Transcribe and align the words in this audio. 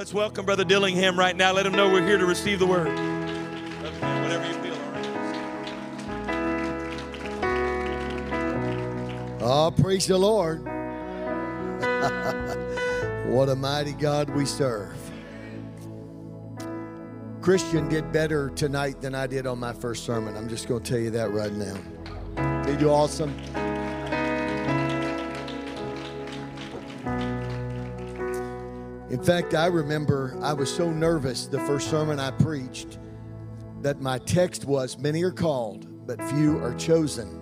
Let's 0.00 0.14
welcome 0.14 0.46
Brother 0.46 0.64
Dillingham 0.64 1.18
right 1.18 1.36
now. 1.36 1.52
Let 1.52 1.66
him 1.66 1.72
know 1.72 1.86
we're 1.86 2.02
here 2.02 2.16
to 2.16 2.24
receive 2.24 2.58
the 2.58 2.64
word. 2.64 2.88
Whatever 4.00 4.46
you 4.46 4.54
feel? 4.54 4.74
Oh, 9.42 9.70
praise 9.70 10.06
the 10.06 10.16
Lord. 10.16 10.60
what 13.30 13.50
a 13.50 13.54
mighty 13.54 13.92
God 13.92 14.30
we 14.30 14.46
serve. 14.46 14.96
Christian 17.42 17.86
did 17.90 18.10
better 18.10 18.48
tonight 18.48 19.02
than 19.02 19.14
I 19.14 19.26
did 19.26 19.46
on 19.46 19.58
my 19.58 19.74
first 19.74 20.06
sermon. 20.06 20.34
I'm 20.34 20.48
just 20.48 20.66
going 20.66 20.82
to 20.82 20.90
tell 20.90 20.98
you 20.98 21.10
that 21.10 21.30
right 21.30 21.52
now. 21.52 21.76
Did 22.62 22.80
you 22.80 22.88
awesome? 22.88 23.38
In 29.10 29.20
fact, 29.20 29.54
I 29.54 29.66
remember 29.66 30.38
I 30.40 30.52
was 30.52 30.72
so 30.72 30.88
nervous 30.88 31.46
the 31.46 31.58
first 31.58 31.90
sermon 31.90 32.20
I 32.20 32.30
preached 32.30 32.98
that 33.82 34.00
my 34.00 34.18
text 34.18 34.66
was 34.66 34.98
Many 34.98 35.24
are 35.24 35.32
called, 35.32 36.06
but 36.06 36.22
few 36.30 36.58
are 36.62 36.74
chosen. 36.74 37.36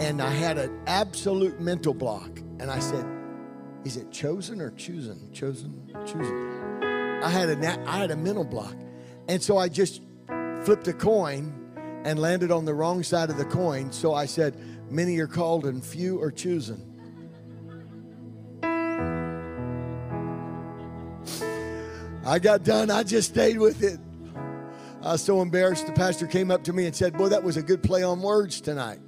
And 0.00 0.20
I 0.20 0.30
had 0.30 0.58
an 0.58 0.76
absolute 0.88 1.60
mental 1.60 1.94
block. 1.94 2.40
And 2.58 2.68
I 2.68 2.80
said, 2.80 3.06
Is 3.84 3.96
it 3.96 4.10
chosen 4.10 4.60
or 4.60 4.72
chosen? 4.72 5.32
Chosen, 5.32 5.88
chosen. 6.04 7.22
I 7.22 7.28
had 7.28 7.48
a, 7.48 7.88
I 7.88 7.98
had 7.98 8.10
a 8.10 8.16
mental 8.16 8.44
block. 8.44 8.74
And 9.28 9.40
so 9.40 9.56
I 9.56 9.68
just 9.68 10.02
flipped 10.64 10.88
a 10.88 10.92
coin 10.92 11.54
and 12.04 12.18
landed 12.18 12.50
on 12.50 12.64
the 12.64 12.74
wrong 12.74 13.04
side 13.04 13.30
of 13.30 13.36
the 13.36 13.44
coin. 13.44 13.92
So 13.92 14.14
I 14.14 14.26
said, 14.26 14.56
Many 14.90 15.16
are 15.20 15.28
called 15.28 15.66
and 15.66 15.84
few 15.84 16.20
are 16.20 16.32
chosen. 16.32 16.89
I 22.24 22.38
got 22.38 22.64
done. 22.64 22.90
I 22.90 23.02
just 23.02 23.30
stayed 23.30 23.58
with 23.58 23.82
it. 23.82 23.98
I 25.02 25.12
was 25.12 25.22
so 25.22 25.40
embarrassed. 25.40 25.86
The 25.86 25.92
pastor 25.92 26.26
came 26.26 26.50
up 26.50 26.62
to 26.64 26.72
me 26.72 26.86
and 26.86 26.94
said, 26.94 27.16
Boy, 27.16 27.28
that 27.28 27.42
was 27.42 27.56
a 27.56 27.62
good 27.62 27.82
play 27.82 28.02
on 28.02 28.20
words 28.20 28.60
tonight. 28.60 29.00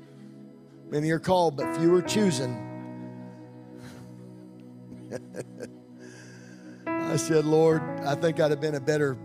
Many 0.88 1.10
are 1.10 1.18
called, 1.18 1.56
but 1.56 1.76
few 1.76 1.94
are 1.94 2.02
chosen. 2.02 2.68
I 6.86 7.16
said, 7.16 7.44
Lord, 7.44 7.82
I 8.00 8.14
think 8.14 8.40
I'd 8.40 8.50
have 8.50 8.60
been 8.60 8.76
a 8.76 8.80
better 8.80 9.18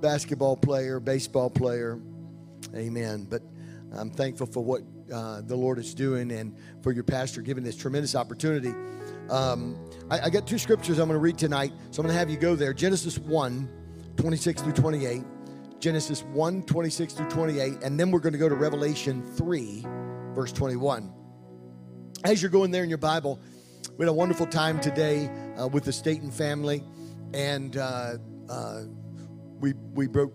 basketball 0.00 0.56
player, 0.56 0.98
baseball 0.98 1.50
player. 1.50 2.00
Amen. 2.74 3.26
But 3.28 3.42
I'm 3.92 4.10
thankful 4.10 4.46
for 4.46 4.64
what 4.64 4.82
uh, 5.12 5.42
the 5.42 5.56
Lord 5.56 5.78
is 5.78 5.94
doing 5.94 6.32
and 6.32 6.56
for 6.82 6.92
your 6.92 7.04
pastor 7.04 7.42
giving 7.42 7.64
this 7.64 7.76
tremendous 7.76 8.14
opportunity. 8.14 8.72
Um, 9.32 9.78
I, 10.10 10.20
I 10.20 10.30
got 10.30 10.46
two 10.46 10.58
scriptures 10.58 10.98
I'm 10.98 11.08
going 11.08 11.18
to 11.18 11.22
read 11.22 11.38
tonight, 11.38 11.72
so 11.90 12.02
I'm 12.02 12.06
going 12.06 12.14
to 12.14 12.18
have 12.18 12.28
you 12.28 12.36
go 12.36 12.54
there. 12.54 12.74
Genesis 12.74 13.18
1, 13.18 13.68
26 14.16 14.60
through 14.60 14.72
28. 14.74 15.24
Genesis 15.80 16.22
1, 16.22 16.64
26 16.64 17.14
through 17.14 17.30
28. 17.30 17.82
And 17.82 17.98
then 17.98 18.10
we're 18.10 18.20
going 18.20 18.34
to 18.34 18.38
go 18.38 18.48
to 18.48 18.54
Revelation 18.54 19.22
3, 19.22 19.86
verse 20.34 20.52
21. 20.52 21.10
As 22.24 22.42
you're 22.42 22.50
going 22.50 22.70
there 22.70 22.84
in 22.84 22.90
your 22.90 22.98
Bible, 22.98 23.40
we 23.96 24.04
had 24.04 24.10
a 24.10 24.12
wonderful 24.12 24.46
time 24.46 24.78
today 24.80 25.30
uh, 25.58 25.66
with 25.66 25.84
the 25.84 25.92
Staten 25.92 26.30
family, 26.30 26.84
and 27.32 27.78
uh, 27.78 28.18
uh, 28.50 28.82
we, 29.60 29.72
we 29.94 30.06
broke 30.08 30.34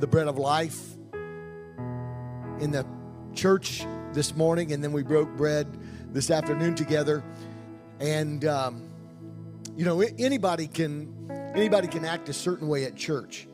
the 0.00 0.06
bread 0.06 0.26
of 0.26 0.36
life 0.36 0.96
in 2.60 2.72
the 2.72 2.84
church 3.34 3.86
this 4.12 4.34
morning, 4.34 4.72
and 4.72 4.82
then 4.82 4.92
we 4.92 5.04
broke 5.04 5.36
bread 5.36 5.78
this 6.12 6.30
afternoon 6.30 6.74
together. 6.74 7.22
And 8.00 8.44
um, 8.44 8.88
you 9.76 9.84
know, 9.84 10.00
anybody 10.00 10.66
can 10.66 11.12
anybody 11.54 11.88
can 11.88 12.04
act 12.04 12.28
a 12.28 12.32
certain 12.32 12.68
way 12.68 12.84
at 12.84 12.96
church, 12.96 13.48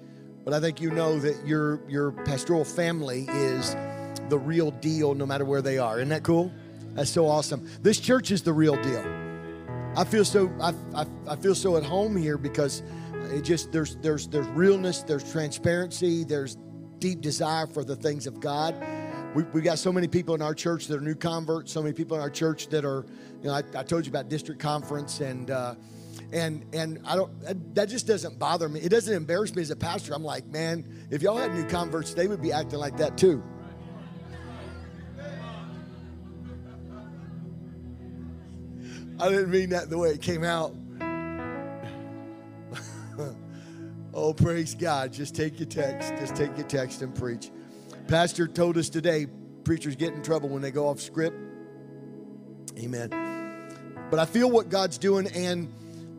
but 0.44 0.52
I 0.52 0.60
think 0.60 0.80
you 0.80 0.90
know 0.90 1.18
that 1.18 1.46
your 1.46 1.80
your 1.88 2.12
pastoral 2.12 2.64
family 2.64 3.26
is 3.28 3.74
the 4.28 4.38
real 4.38 4.70
deal, 4.70 5.14
no 5.14 5.26
matter 5.26 5.44
where 5.44 5.62
they 5.62 5.78
are. 5.78 5.98
Isn't 5.98 6.08
that 6.10 6.22
cool? 6.22 6.52
That's 6.94 7.10
so 7.10 7.26
awesome. 7.26 7.68
This 7.80 7.98
church 7.98 8.30
is 8.30 8.42
the 8.42 8.52
real 8.52 8.80
deal. 8.82 9.04
I 9.96 10.04
feel 10.04 10.24
so 10.24 10.50
I, 10.60 10.74
I, 10.94 11.06
I 11.28 11.36
feel 11.36 11.54
so 11.54 11.76
at 11.76 11.84
home 11.84 12.16
here 12.16 12.38
because 12.38 12.82
it 13.30 13.42
just 13.42 13.72
there's 13.72 13.96
there's 13.96 14.26
there's 14.28 14.46
realness, 14.48 15.02
there's 15.02 15.30
transparency, 15.30 16.24
there's 16.24 16.56
deep 16.98 17.20
desire 17.20 17.66
for 17.66 17.84
the 17.84 17.96
things 17.96 18.26
of 18.26 18.40
God. 18.40 18.74
We, 19.34 19.44
we 19.44 19.62
got 19.62 19.78
so 19.78 19.90
many 19.90 20.08
people 20.08 20.34
in 20.34 20.42
our 20.42 20.54
church 20.54 20.88
that 20.88 20.98
are 20.98 21.00
new 21.00 21.14
converts, 21.14 21.72
so 21.72 21.82
many 21.82 21.94
people 21.94 22.14
in 22.16 22.22
our 22.22 22.28
church 22.28 22.68
that 22.68 22.84
are, 22.84 23.06
you 23.40 23.48
know, 23.48 23.54
I, 23.54 23.62
I 23.74 23.82
told 23.82 24.04
you 24.04 24.10
about 24.10 24.28
district 24.28 24.60
conference 24.60 25.20
and, 25.20 25.50
uh, 25.50 25.74
and, 26.32 26.66
and 26.74 27.00
I 27.06 27.16
don't, 27.16 27.74
that 27.74 27.88
just 27.88 28.06
doesn't 28.06 28.38
bother 28.38 28.68
me. 28.68 28.80
It 28.80 28.90
doesn't 28.90 29.14
embarrass 29.14 29.54
me 29.54 29.62
as 29.62 29.70
a 29.70 29.76
pastor. 29.76 30.12
I'm 30.12 30.22
like, 30.22 30.44
man, 30.48 30.84
if 31.10 31.22
y'all 31.22 31.38
had 31.38 31.54
new 31.54 31.64
converts, 31.64 32.12
they 32.12 32.28
would 32.28 32.42
be 32.42 32.52
acting 32.52 32.78
like 32.78 32.98
that 32.98 33.16
too. 33.16 33.42
I 39.18 39.30
didn't 39.30 39.50
mean 39.50 39.70
that 39.70 39.88
the 39.88 39.96
way 39.96 40.10
it 40.10 40.20
came 40.20 40.44
out. 40.44 40.74
oh, 44.12 44.34
praise 44.34 44.74
God. 44.74 45.10
Just 45.12 45.34
take 45.34 45.58
your 45.58 45.68
text. 45.68 46.10
Just 46.18 46.36
take 46.36 46.54
your 46.58 46.66
text 46.66 47.00
and 47.00 47.14
preach. 47.14 47.50
Pastor 48.08 48.46
told 48.46 48.76
us 48.76 48.88
today 48.88 49.26
preachers 49.64 49.96
get 49.96 50.12
in 50.12 50.22
trouble 50.22 50.48
when 50.48 50.62
they 50.62 50.70
go 50.70 50.88
off 50.88 51.00
script. 51.00 51.36
Amen. 52.78 53.10
But 54.10 54.18
I 54.18 54.24
feel 54.24 54.50
what 54.50 54.68
God's 54.68 54.98
doing, 54.98 55.26
and 55.28 55.72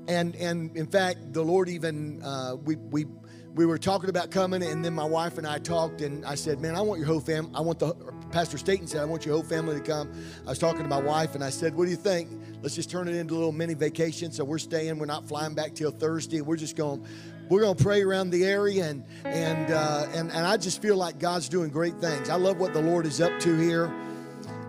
and 0.08 0.36
and 0.36 0.76
in 0.76 0.88
fact, 0.88 1.34
the 1.34 1.44
Lord 1.44 1.70
even 1.70 2.22
uh, 2.24 2.56
we 2.56 2.76
we 2.76 3.06
we 3.54 3.66
were 3.66 3.78
talking 3.78 4.10
about 4.10 4.32
coming, 4.32 4.64
and 4.64 4.84
then 4.84 4.94
my 4.94 5.06
wife 5.06 5.38
and 5.38 5.46
I 5.46 5.60
talked, 5.60 6.02
and 6.02 6.26
I 6.26 6.36
said, 6.36 6.60
"Man, 6.60 6.76
I 6.76 6.82
want 6.82 7.00
your 7.00 7.08
whole 7.08 7.20
family. 7.20 7.52
I 7.54 7.62
want 7.62 7.80
the 7.80 7.94
Pastor 8.32 8.58
Staten 8.58 8.88
said, 8.88 9.02
I 9.02 9.06
want 9.06 9.26
your 9.26 9.36
whole 9.36 9.44
family 9.44 9.76
to 9.76 9.82
come." 9.82 10.12
I 10.46 10.50
was 10.50 10.60
talking 10.60 10.82
to 10.82 10.88
my 10.88 11.02
wife, 11.02 11.36
and 11.36 11.44
I 11.44 11.50
said, 11.50 11.76
"What 11.76 11.86
do 11.86 11.92
you 11.92 11.98
think? 11.98 12.30
Let's 12.62 12.76
just 12.76 12.90
turn 12.90 13.08
it 13.08 13.16
into 13.16 13.34
a 13.34 13.38
little 13.38 13.52
mini 13.52 13.76
vacation. 13.76 14.32
So 14.32 14.44
we're 14.44 14.58
staying. 14.58 14.98
We're 14.98 15.06
not 15.06 15.28
flying 15.28 15.54
back 15.54 15.76
till 15.76 15.92
Thursday. 15.92 16.42
We're 16.42 16.58
just 16.58 16.76
going." 16.76 17.06
We're 17.50 17.62
going 17.62 17.76
to 17.76 17.84
pray 17.84 18.02
around 18.02 18.30
the 18.30 18.46
area 18.46 18.86
and 18.86 19.04
and 19.26 19.72
uh, 19.72 20.08
and 20.14 20.32
and 20.32 20.46
I 20.46 20.58
just 20.58 20.82
feel 20.82 20.98
like 20.98 21.20
God's 21.20 21.50
doing 21.50 21.70
great 21.70 21.96
things. 22.00 22.30
I 22.30 22.36
love 22.36 22.60
what 22.60 22.74
the 22.74 22.82
Lord 22.82 23.06
is 23.06 23.22
up 23.22 23.38
to 23.42 23.58
here. 23.58 23.94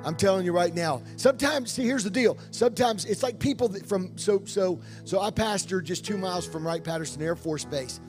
I'm 0.04 0.16
telling 0.16 0.44
you 0.44 0.52
right 0.52 0.74
now. 0.74 1.02
Sometimes, 1.16 1.72
see, 1.72 1.84
here's 1.84 2.04
the 2.04 2.10
deal. 2.10 2.36
Sometimes 2.50 3.06
it's 3.06 3.22
like 3.22 3.38
people 3.38 3.68
that 3.68 3.86
from 3.86 4.16
so 4.18 4.42
so 4.44 4.80
so. 5.04 5.20
I 5.20 5.30
pastor 5.30 5.80
just 5.80 6.04
two 6.04 6.18
miles 6.18 6.46
from 6.46 6.66
Wright 6.66 6.84
Patterson 6.84 7.22
Air 7.22 7.36
Force 7.36 7.64
Base, 7.64 8.00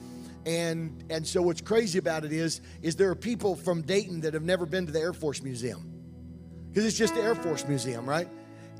and 0.44 1.02
and 1.10 1.26
so 1.26 1.40
what's 1.42 1.62
crazy 1.62 1.98
about 1.98 2.24
it 2.24 2.32
is 2.32 2.60
is 2.82 2.96
there 2.96 3.10
are 3.10 3.16
people 3.16 3.56
from 3.56 3.82
Dayton 3.82 4.20
that 4.22 4.34
have 4.34 4.42
never 4.42 4.66
been 4.66 4.86
to 4.86 4.92
the 4.92 5.00
Air 5.00 5.14
Force 5.14 5.42
Museum 5.42 5.90
because 6.68 6.84
it's 6.84 6.98
just 6.98 7.14
the 7.14 7.22
Air 7.22 7.34
Force 7.34 7.66
Museum, 7.66 8.06
right? 8.06 8.28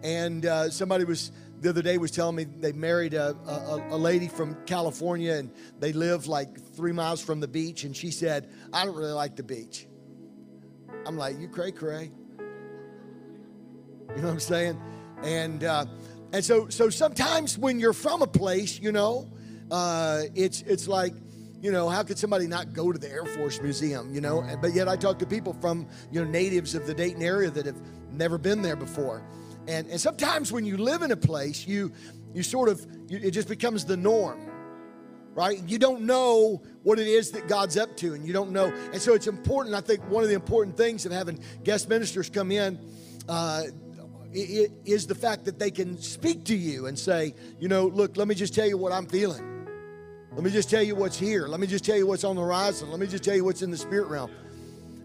And 0.03 0.45
uh, 0.45 0.71
somebody 0.71 1.05
was 1.05 1.33
the 1.61 1.71
other 1.71 1.83
day 1.83 1.99
was 1.99 2.11
telling 2.11 2.37
me 2.37 2.44
they 2.44 2.73
married 2.73 3.14
a, 3.14 3.35
a, 3.47 3.94
a, 3.94 3.97
lady 3.97 4.29
from 4.29 4.56
California 4.67 5.35
and 5.35 5.50
they 5.79 5.93
live 5.93 6.26
like 6.26 6.61
three 6.75 6.93
miles 6.93 7.20
from 7.23 7.41
the 7.41 7.49
beach. 7.49 7.85
And 7.85 7.97
she 7.97 8.11
said, 8.11 8.50
I 8.73 8.85
don't 8.85 8.94
really 8.94 9.12
like 9.12 9.37
the 9.37 9.43
beach. 9.43 9.87
I'm 11.06 11.17
like, 11.17 11.38
you 11.38 11.49
cray 11.49 11.73
cray. 11.73 12.11
You 12.41 14.23
know 14.23 14.29
what 14.29 14.35
I'm 14.35 14.41
saying? 14.41 14.81
And 15.23 15.64
uh, 15.64 15.87
and 16.32 16.44
so 16.44 16.69
so 16.69 16.91
sometimes 16.91 17.58
when 17.58 17.81
you're 17.81 17.93
from 17.93 18.23
a 18.23 18.26
place, 18.26 18.81
you 18.81 18.93
know, 18.93 19.31
uh, 19.70 20.23
it's 20.35 20.62
it's 20.62 20.88
like, 20.88 21.14
you 21.61 21.73
know, 21.73 21.88
how 21.88 22.03
could 22.03 22.19
somebody 22.19 22.47
not 22.47 22.73
go 22.73 22.93
to 22.93 22.99
the 22.99 23.11
Air 23.11 23.25
Force 23.25 23.61
Museum? 23.61 24.12
You 24.12 24.20
know, 24.20 24.44
but 24.61 24.75
yet 24.75 24.88
I 24.88 24.97
talk 24.97 25.19
to 25.20 25.26
people 25.26 25.55
from 25.55 25.88
you 26.11 26.25
know 26.25 26.31
natives 26.31 26.75
of 26.75 26.87
the 26.87 26.94
Dayton 26.94 27.23
area 27.23 27.50
that 27.50 27.67
have 27.67 27.81
never 28.11 28.38
been 28.38 28.62
there 28.62 28.76
before. 28.76 29.23
And, 29.69 29.89
and 29.89 30.01
sometimes 30.01 30.53
when 30.53 30.65
you 30.65 30.77
live 30.77 31.03
in 31.03 31.11
a 31.11 31.17
place, 31.17 31.67
you, 31.67 31.93
you 32.35 32.43
sort 32.43 32.69
of, 32.69 32.87
you, 33.09 33.19
it 33.23 33.33
just 33.33 33.49
becomes 33.49 33.85
the 33.85 33.97
norm, 33.97 34.41
right? 35.35 35.63
You 35.67 35.79
don't 35.79 36.03
know 36.03 36.63
what 36.83 36.99
it 36.99 37.09
is 37.09 37.33
that 37.33 37.49
God's 37.49 37.77
up 37.77 37.97
to, 37.99 38.15
and 38.15 38.25
you 38.25 38.33
don't 38.33 38.53
know. 38.53 38.67
And 38.93 39.01
so 39.03 39.15
it's 39.15 39.27
important, 39.27 39.75
I 39.75 39.81
think 39.81 40.09
one 40.09 40.23
of 40.23 40.29
the 40.29 40.37
important 40.37 40.77
things 40.77 41.05
of 41.05 41.13
having 41.13 41.41
guest 41.65 41.89
ministers 41.89 42.31
come 42.31 42.53
in 42.53 42.79
uh, 43.29 43.65
is 44.33 45.07
the 45.07 45.15
fact 45.15 45.45
that 45.47 45.59
they 45.59 45.71
can 45.71 45.99
speak 45.99 46.45
to 46.45 46.55
you 46.57 46.87
and 46.87 46.99
say, 46.99 47.35
you 47.59 47.69
know, 47.69 47.87
look, 47.87 48.17
let 48.17 48.29
me 48.29 48.35
just 48.35 48.55
tell 48.55 48.67
you 48.67 48.77
what 48.77 48.93
I'm 48.93 49.07
feeling. 49.07 49.43
Let 50.33 50.45
me 50.45 50.51
just 50.51 50.69
tell 50.69 50.83
you 50.83 50.95
what's 50.95 51.19
here. 51.19 51.49
Let 51.49 51.61
me 51.61 51.67
just 51.67 51.85
tell 51.85 51.97
you 51.97 52.07
what's 52.07 52.23
on 52.23 52.37
the 52.37 52.43
horizon. 52.43 52.91
Let 52.91 53.01
me 53.01 53.07
just 53.07 53.25
tell 53.25 53.35
you 53.35 53.43
what's 53.43 53.63
in 53.63 53.71
the 53.71 53.77
spirit 53.79 54.09
realm. 54.09 54.31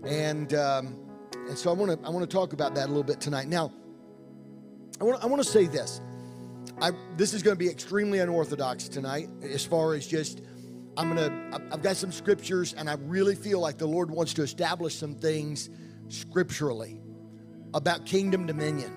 And 0.03 0.53
um, 0.53 0.97
and 1.47 1.57
so 1.57 1.69
I 1.69 1.73
want 1.73 1.91
to 1.91 2.05
I 2.05 2.09
want 2.09 2.29
to 2.29 2.35
talk 2.35 2.51
about 2.51 2.75
that 2.75 2.87
a 2.87 2.89
little 2.89 3.03
bit 3.03 3.21
tonight. 3.21 3.47
Now, 3.47 3.71
I 5.01 5.03
want 5.03 5.23
I 5.23 5.25
want 5.25 5.41
to 5.41 5.49
say 5.49 5.65
this. 5.65 5.99
I 6.79 6.91
this 7.17 7.33
is 7.33 7.41
going 7.41 7.55
to 7.55 7.59
be 7.59 7.67
extremely 7.67 8.19
unorthodox 8.19 8.87
tonight 8.87 9.29
as 9.41 9.65
far 9.65 9.95
as 9.95 10.05
just 10.05 10.41
I'm 10.95 11.07
gonna 11.07 11.59
I've 11.71 11.81
got 11.81 11.97
some 11.97 12.11
scriptures 12.11 12.73
and 12.73 12.87
I 12.87 12.93
really 12.93 13.33
feel 13.33 13.59
like 13.59 13.79
the 13.79 13.87
Lord 13.87 14.11
wants 14.11 14.35
to 14.35 14.43
establish 14.43 14.95
some 14.95 15.15
things 15.15 15.71
scripturally 16.09 17.01
about 17.73 18.05
kingdom 18.05 18.45
dominion 18.45 18.95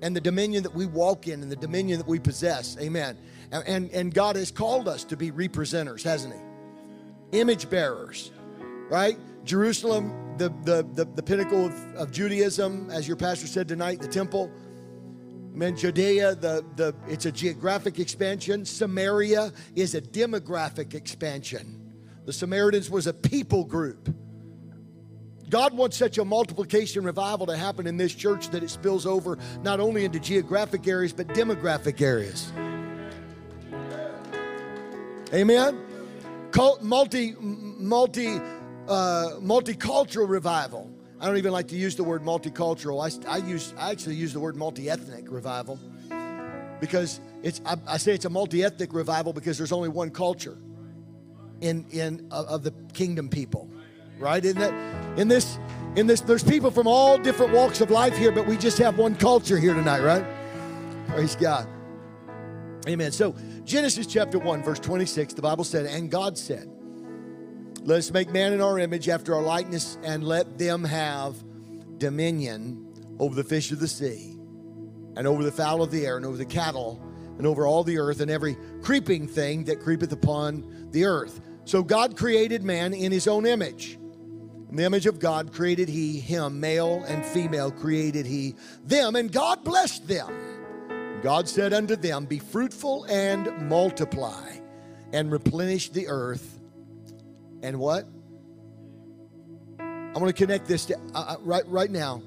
and 0.00 0.16
the 0.16 0.22
dominion 0.22 0.62
that 0.62 0.74
we 0.74 0.86
walk 0.86 1.28
in 1.28 1.42
and 1.42 1.52
the 1.52 1.56
dominion 1.56 1.98
that 1.98 2.08
we 2.08 2.18
possess. 2.18 2.78
Amen. 2.80 3.18
And, 3.52 3.64
and, 3.66 3.90
and 3.90 4.14
God 4.14 4.36
has 4.36 4.50
called 4.50 4.88
us 4.88 5.04
to 5.04 5.16
be 5.16 5.30
representers, 5.30 6.02
hasn't 6.02 6.34
He? 6.34 7.38
Image 7.38 7.68
bearers, 7.68 8.30
right? 8.88 9.18
Jerusalem, 9.44 10.34
the, 10.38 10.48
the, 10.64 10.86
the, 10.94 11.04
the 11.04 11.22
pinnacle 11.22 11.66
of, 11.66 11.94
of 11.94 12.10
Judaism, 12.10 12.90
as 12.90 13.06
your 13.06 13.16
pastor 13.16 13.46
said 13.46 13.68
tonight, 13.68 14.00
the 14.00 14.08
temple. 14.08 14.50
Amen. 15.56 15.74
Judea, 15.74 16.34
the, 16.34 16.62
the, 16.76 16.94
it's 17.08 17.24
a 17.24 17.32
geographic 17.32 17.98
expansion. 17.98 18.66
Samaria 18.66 19.54
is 19.74 19.94
a 19.94 20.02
demographic 20.02 20.92
expansion. 20.92 21.94
The 22.26 22.32
Samaritans 22.34 22.90
was 22.90 23.06
a 23.06 23.14
people 23.14 23.64
group. 23.64 24.14
God 25.48 25.72
wants 25.72 25.96
such 25.96 26.18
a 26.18 26.26
multiplication 26.26 27.04
revival 27.04 27.46
to 27.46 27.56
happen 27.56 27.86
in 27.86 27.96
this 27.96 28.14
church 28.14 28.50
that 28.50 28.62
it 28.62 28.68
spills 28.68 29.06
over 29.06 29.38
not 29.62 29.80
only 29.80 30.04
into 30.04 30.20
geographic 30.20 30.86
areas 30.86 31.14
but 31.14 31.26
demographic 31.28 32.02
areas. 32.02 32.52
Amen. 35.32 35.80
Cult, 36.50 36.82
multi, 36.82 37.34
multi, 37.40 38.36
uh, 38.88 39.36
multicultural 39.40 40.28
revival. 40.28 40.95
I 41.20 41.26
don't 41.26 41.38
even 41.38 41.52
like 41.52 41.68
to 41.68 41.76
use 41.76 41.96
the 41.96 42.04
word 42.04 42.22
multicultural. 42.22 43.00
I, 43.00 43.32
I 43.32 43.38
use, 43.38 43.72
I 43.78 43.90
actually 43.90 44.16
use 44.16 44.32
the 44.32 44.40
word 44.40 44.56
multi-ethnic 44.56 45.30
revival 45.30 45.78
because 46.80 47.20
it's. 47.42 47.60
I, 47.64 47.76
I 47.86 47.96
say 47.96 48.14
it's 48.14 48.26
a 48.26 48.30
multi-ethnic 48.30 48.92
revival 48.92 49.32
because 49.32 49.56
there's 49.56 49.72
only 49.72 49.88
one 49.88 50.10
culture 50.10 50.58
in 51.60 51.86
in 51.90 52.26
of, 52.30 52.46
of 52.46 52.62
the 52.62 52.72
kingdom 52.92 53.28
people, 53.28 53.70
right? 54.18 54.44
In 54.44 54.56
that, 54.58 55.18
in 55.18 55.28
this, 55.28 55.58
in 55.96 56.06
this, 56.06 56.20
there's 56.20 56.44
people 56.44 56.70
from 56.70 56.86
all 56.86 57.16
different 57.16 57.52
walks 57.52 57.80
of 57.80 57.90
life 57.90 58.16
here, 58.16 58.30
but 58.30 58.46
we 58.46 58.58
just 58.58 58.76
have 58.78 58.98
one 58.98 59.16
culture 59.16 59.58
here 59.58 59.72
tonight, 59.72 60.02
right? 60.02 60.24
Praise 61.08 61.34
God. 61.34 61.66
Amen. 62.86 63.10
So 63.10 63.34
Genesis 63.64 64.06
chapter 64.06 64.38
1, 64.38 64.62
verse 64.62 64.78
26, 64.78 65.34
the 65.34 65.42
Bible 65.42 65.64
said, 65.64 65.86
And 65.86 66.10
God 66.10 66.38
said, 66.38 66.70
Let 67.86 67.98
us 67.98 68.10
make 68.10 68.32
man 68.32 68.52
in 68.52 68.60
our 68.60 68.80
image 68.80 69.08
after 69.08 69.32
our 69.32 69.42
likeness, 69.42 69.96
and 70.02 70.24
let 70.24 70.58
them 70.58 70.82
have 70.82 71.36
dominion 71.98 72.84
over 73.20 73.36
the 73.36 73.44
fish 73.44 73.70
of 73.70 73.78
the 73.78 73.86
sea, 73.86 74.36
and 75.16 75.24
over 75.24 75.44
the 75.44 75.52
fowl 75.52 75.84
of 75.84 75.92
the 75.92 76.04
air, 76.04 76.16
and 76.16 76.26
over 76.26 76.36
the 76.36 76.44
cattle, 76.44 77.00
and 77.38 77.46
over 77.46 77.64
all 77.64 77.84
the 77.84 77.96
earth, 77.96 78.20
and 78.20 78.28
every 78.28 78.56
creeping 78.82 79.28
thing 79.28 79.62
that 79.66 79.78
creepeth 79.78 80.10
upon 80.10 80.88
the 80.90 81.04
earth. 81.04 81.40
So 81.64 81.84
God 81.84 82.16
created 82.16 82.64
man 82.64 82.92
in 82.92 83.12
his 83.12 83.28
own 83.28 83.46
image. 83.46 83.96
In 84.68 84.74
the 84.74 84.84
image 84.84 85.06
of 85.06 85.20
God 85.20 85.52
created 85.52 85.88
he 85.88 86.18
him, 86.18 86.58
male 86.58 87.04
and 87.04 87.24
female 87.24 87.70
created 87.70 88.26
he 88.26 88.56
them, 88.84 89.14
and 89.14 89.30
God 89.30 89.62
blessed 89.62 90.08
them. 90.08 91.20
God 91.22 91.48
said 91.48 91.72
unto 91.72 91.94
them, 91.94 92.24
Be 92.24 92.40
fruitful 92.40 93.04
and 93.04 93.68
multiply, 93.68 94.58
and 95.12 95.30
replenish 95.30 95.90
the 95.90 96.08
earth. 96.08 96.55
And 97.66 97.80
what? 97.80 98.06
I 99.80 100.18
want 100.18 100.28
to 100.28 100.32
connect 100.32 100.68
this 100.68 100.84
to 100.84 100.96
uh, 101.16 101.18
uh, 101.18 101.36
right 101.40 101.66
right 101.66 101.90
now. 101.90 102.22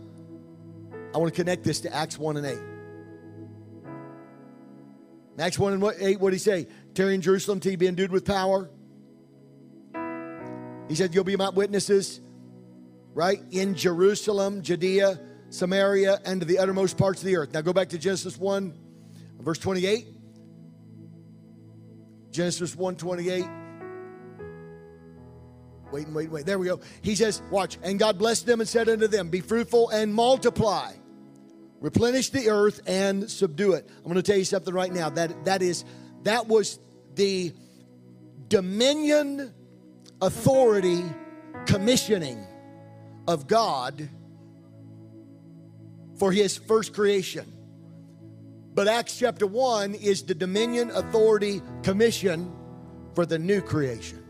I 1.15 1.17
want 1.17 1.33
to 1.33 1.41
connect 1.41 1.63
this 1.63 1.79
to 1.81 1.95
Acts 1.95 2.17
one 2.17 2.35
and 2.35 2.45
eight. 2.45 2.59
Acts 5.39 5.57
one 5.57 5.71
and 5.71 5.93
eight. 6.01 6.19
What 6.19 6.31
did 6.31 6.35
he 6.35 6.39
say? 6.39 6.67
Tarry 6.93 7.15
in 7.15 7.21
Jerusalem 7.21 7.61
till 7.61 7.77
be 7.77 7.87
endued 7.87 8.11
with 8.11 8.25
power. 8.25 8.69
He 10.89 10.95
said, 10.95 11.15
You'll 11.15 11.23
be 11.23 11.37
my 11.37 11.51
witnesses, 11.51 12.19
right? 13.13 13.41
In 13.51 13.75
Jerusalem, 13.75 14.61
Judea, 14.61 15.21
Samaria, 15.51 16.19
and 16.25 16.41
to 16.41 16.45
the 16.45 16.59
uttermost 16.59 16.97
parts 16.97 17.21
of 17.21 17.27
the 17.27 17.37
earth. 17.37 17.53
Now 17.53 17.61
go 17.61 17.71
back 17.71 17.87
to 17.89 17.97
Genesis 17.97 18.37
1, 18.37 18.77
verse 19.39 19.59
28. 19.59 20.05
Genesis 22.29 22.75
1 22.75 22.97
28. 22.97 23.45
Wait 25.91 26.05
and 26.07 26.15
wait, 26.15 26.29
wait. 26.29 26.45
There 26.45 26.59
we 26.59 26.67
go. 26.67 26.79
He 27.01 27.15
says, 27.15 27.41
Watch. 27.49 27.77
And 27.83 27.99
God 27.99 28.17
blessed 28.17 28.45
them 28.45 28.59
and 28.59 28.69
said 28.69 28.89
unto 28.89 29.07
them, 29.07 29.29
Be 29.29 29.41
fruitful 29.41 29.89
and 29.89 30.13
multiply, 30.13 30.93
replenish 31.79 32.29
the 32.29 32.49
earth 32.49 32.81
and 32.87 33.29
subdue 33.29 33.73
it. 33.73 33.89
I'm 33.97 34.03
going 34.03 34.15
to 34.15 34.23
tell 34.23 34.37
you 34.37 34.45
something 34.45 34.73
right 34.73 34.91
now. 34.91 35.09
That 35.09 35.45
that 35.45 35.61
is 35.61 35.85
that 36.23 36.47
was 36.47 36.79
the 37.15 37.53
dominion, 38.47 39.53
authority, 40.21 41.03
commissioning 41.65 42.45
of 43.27 43.47
God 43.47 44.09
for 46.17 46.31
his 46.31 46.57
first 46.57 46.93
creation. 46.93 47.51
But 48.73 48.87
Acts 48.87 49.17
chapter 49.17 49.47
1 49.47 49.95
is 49.95 50.23
the 50.23 50.35
dominion, 50.35 50.91
authority, 50.91 51.61
commission 51.83 52.51
for 53.15 53.25
the 53.25 53.39
new 53.39 53.61
creation. 53.61 54.23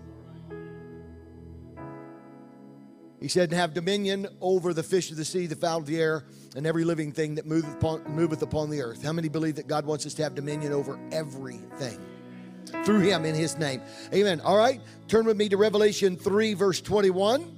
He 3.19 3.27
said, 3.27 3.51
Have 3.51 3.73
dominion 3.73 4.27
over 4.39 4.73
the 4.73 4.83
fish 4.83 5.11
of 5.11 5.17
the 5.17 5.25
sea, 5.25 5.45
the 5.45 5.55
fowl 5.55 5.79
of 5.79 5.85
the 5.85 5.99
air, 5.99 6.23
and 6.55 6.65
every 6.65 6.85
living 6.85 7.11
thing 7.11 7.35
that 7.35 7.45
moveth 7.45 7.73
upon, 7.75 8.03
moveth 8.15 8.41
upon 8.41 8.69
the 8.69 8.81
earth. 8.81 9.03
How 9.03 9.11
many 9.11 9.27
believe 9.27 9.55
that 9.55 9.67
God 9.67 9.85
wants 9.85 10.05
us 10.05 10.13
to 10.15 10.23
have 10.23 10.35
dominion 10.35 10.71
over 10.71 10.99
everything? 11.11 11.99
Through 12.85 12.99
him 12.99 13.25
in 13.25 13.35
his 13.35 13.57
name. 13.57 13.81
Amen. 14.13 14.41
All 14.41 14.57
right, 14.57 14.79
turn 15.07 15.25
with 15.25 15.35
me 15.35 15.49
to 15.49 15.57
Revelation 15.57 16.15
3, 16.15 16.53
verse 16.53 16.81
21. 16.81 17.57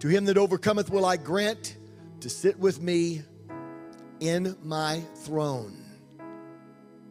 To 0.00 0.08
him 0.08 0.26
that 0.26 0.38
overcometh 0.38 0.90
will 0.90 1.04
I 1.04 1.16
grant 1.16 1.76
to 2.20 2.30
sit 2.30 2.58
with 2.58 2.80
me 2.80 3.22
in 4.20 4.56
my 4.62 5.02
throne, 5.16 5.84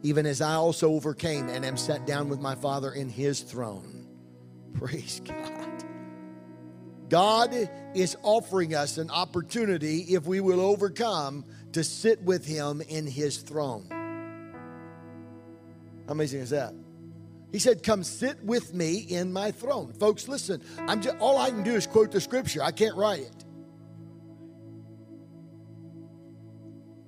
even 0.03 0.25
as 0.25 0.41
I 0.41 0.53
also 0.53 0.91
overcame 0.91 1.49
and 1.49 1.65
am 1.65 1.77
set 1.77 2.07
down 2.07 2.29
with 2.29 2.39
my 2.39 2.55
Father 2.55 2.91
in 2.91 3.09
his 3.09 3.41
throne. 3.41 4.04
Praise 4.75 5.21
God. 5.25 5.83
God 7.09 7.69
is 7.93 8.17
offering 8.23 8.75
us 8.75 8.97
an 8.97 9.09
opportunity, 9.09 9.99
if 10.15 10.25
we 10.25 10.41
will 10.41 10.59
overcome, 10.59 11.45
to 11.73 11.83
sit 11.83 12.21
with 12.23 12.45
him 12.45 12.81
in 12.81 13.05
his 13.05 13.37
throne. 13.37 13.87
How 16.07 16.11
amazing 16.11 16.41
is 16.41 16.49
that? 16.49 16.73
He 17.51 17.59
said, 17.59 17.83
Come 17.83 18.03
sit 18.03 18.43
with 18.43 18.73
me 18.73 18.97
in 18.97 19.31
my 19.31 19.51
throne. 19.51 19.93
Folks, 19.93 20.27
listen, 20.27 20.61
I'm 20.79 21.01
just, 21.01 21.15
all 21.19 21.37
I 21.37 21.49
can 21.49 21.63
do 21.63 21.73
is 21.73 21.87
quote 21.87 22.11
the 22.11 22.19
scripture, 22.19 22.61
I 22.61 22.71
can't 22.71 22.95
write 22.95 23.21
it. 23.21 23.45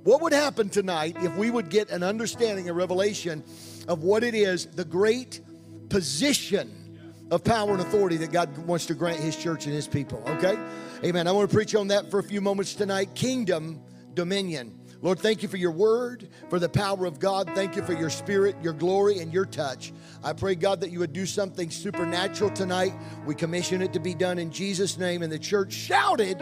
What 0.04 0.22
would 0.22 0.32
happen 0.32 0.70
tonight 0.70 1.18
if 1.20 1.36
we 1.36 1.52
would 1.52 1.70
get 1.70 1.90
an 1.90 2.02
understanding, 2.02 2.70
a 2.70 2.74
revelation 2.74 3.44
of 3.90 4.04
what 4.04 4.24
it 4.24 4.36
is, 4.36 4.68
the 4.68 4.86
great 4.86 5.42
position 5.90 6.87
of 7.32 7.44
power 7.44 7.72
and 7.72 7.82
authority 7.82 8.18
that 8.18 8.32
God 8.32 8.58
wants 8.60 8.86
to 8.88 8.94
grant 8.94 9.20
His 9.20 9.36
church 9.36 9.66
and 9.66 9.74
His 9.74 9.88
people? 9.88 10.24
Okay? 10.28 10.58
Amen. 11.04 11.28
I 11.28 11.32
want 11.32 11.50
to 11.50 11.56
preach 11.56 11.76
on 11.76 11.88
that 11.90 12.10
for 12.10 12.20
a 12.20 12.24
few 12.24 12.42
moments 12.42 12.74
tonight. 12.74 13.16
Kingdom 13.16 13.82
dominion. 14.14 14.78
Lord, 15.02 15.20
thank 15.20 15.44
you 15.44 15.48
for 15.48 15.58
your 15.58 15.72
word, 15.72 16.28
for 16.50 16.58
the 16.58 16.70
power 16.70 17.06
of 17.06 17.20
God. 17.20 17.52
Thank 17.54 17.76
you 17.76 17.84
for 17.84 17.94
your 17.94 18.10
spirit, 18.10 18.56
your 18.64 18.74
glory, 18.74 19.20
and 19.20 19.32
your 19.32 19.46
touch. 19.46 19.94
I 20.24 20.34
pray, 20.34 20.56
God, 20.56 20.82
that 20.82 20.90
you 20.90 21.00
would 21.00 21.14
do 21.14 21.28
something 21.28 21.70
supernatural 21.70 22.50
tonight. 22.50 22.94
We 23.26 23.36
commission 23.36 23.82
it 23.82 23.94
to 23.94 24.00
be 24.00 24.16
done 24.16 24.40
in 24.40 24.52
Jesus' 24.52 24.98
name. 24.98 25.22
And 25.22 25.32
the 25.32 25.38
church 25.38 25.72
shouted, 25.72 26.42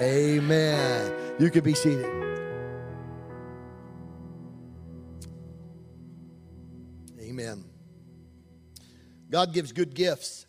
Amen. 0.00 1.12
You 1.38 1.50
could 1.50 1.64
be 1.64 1.74
seated. 1.74 2.06
Amen. 7.20 7.67
God 9.30 9.52
gives 9.52 9.72
good 9.72 9.94
gifts. 9.94 10.46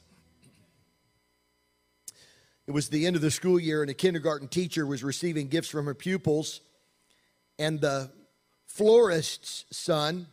It 2.65 2.71
was 2.71 2.89
the 2.89 3.07
end 3.07 3.15
of 3.15 3.21
the 3.21 3.31
school 3.31 3.59
year, 3.59 3.81
and 3.81 3.89
a 3.89 3.95
kindergarten 3.95 4.47
teacher 4.47 4.85
was 4.85 5.03
receiving 5.03 5.47
gifts 5.47 5.69
from 5.69 5.85
her 5.85 5.95
pupils. 5.95 6.61
And 7.57 7.81
the 7.81 8.11
florist's 8.67 9.65
son 9.71 10.27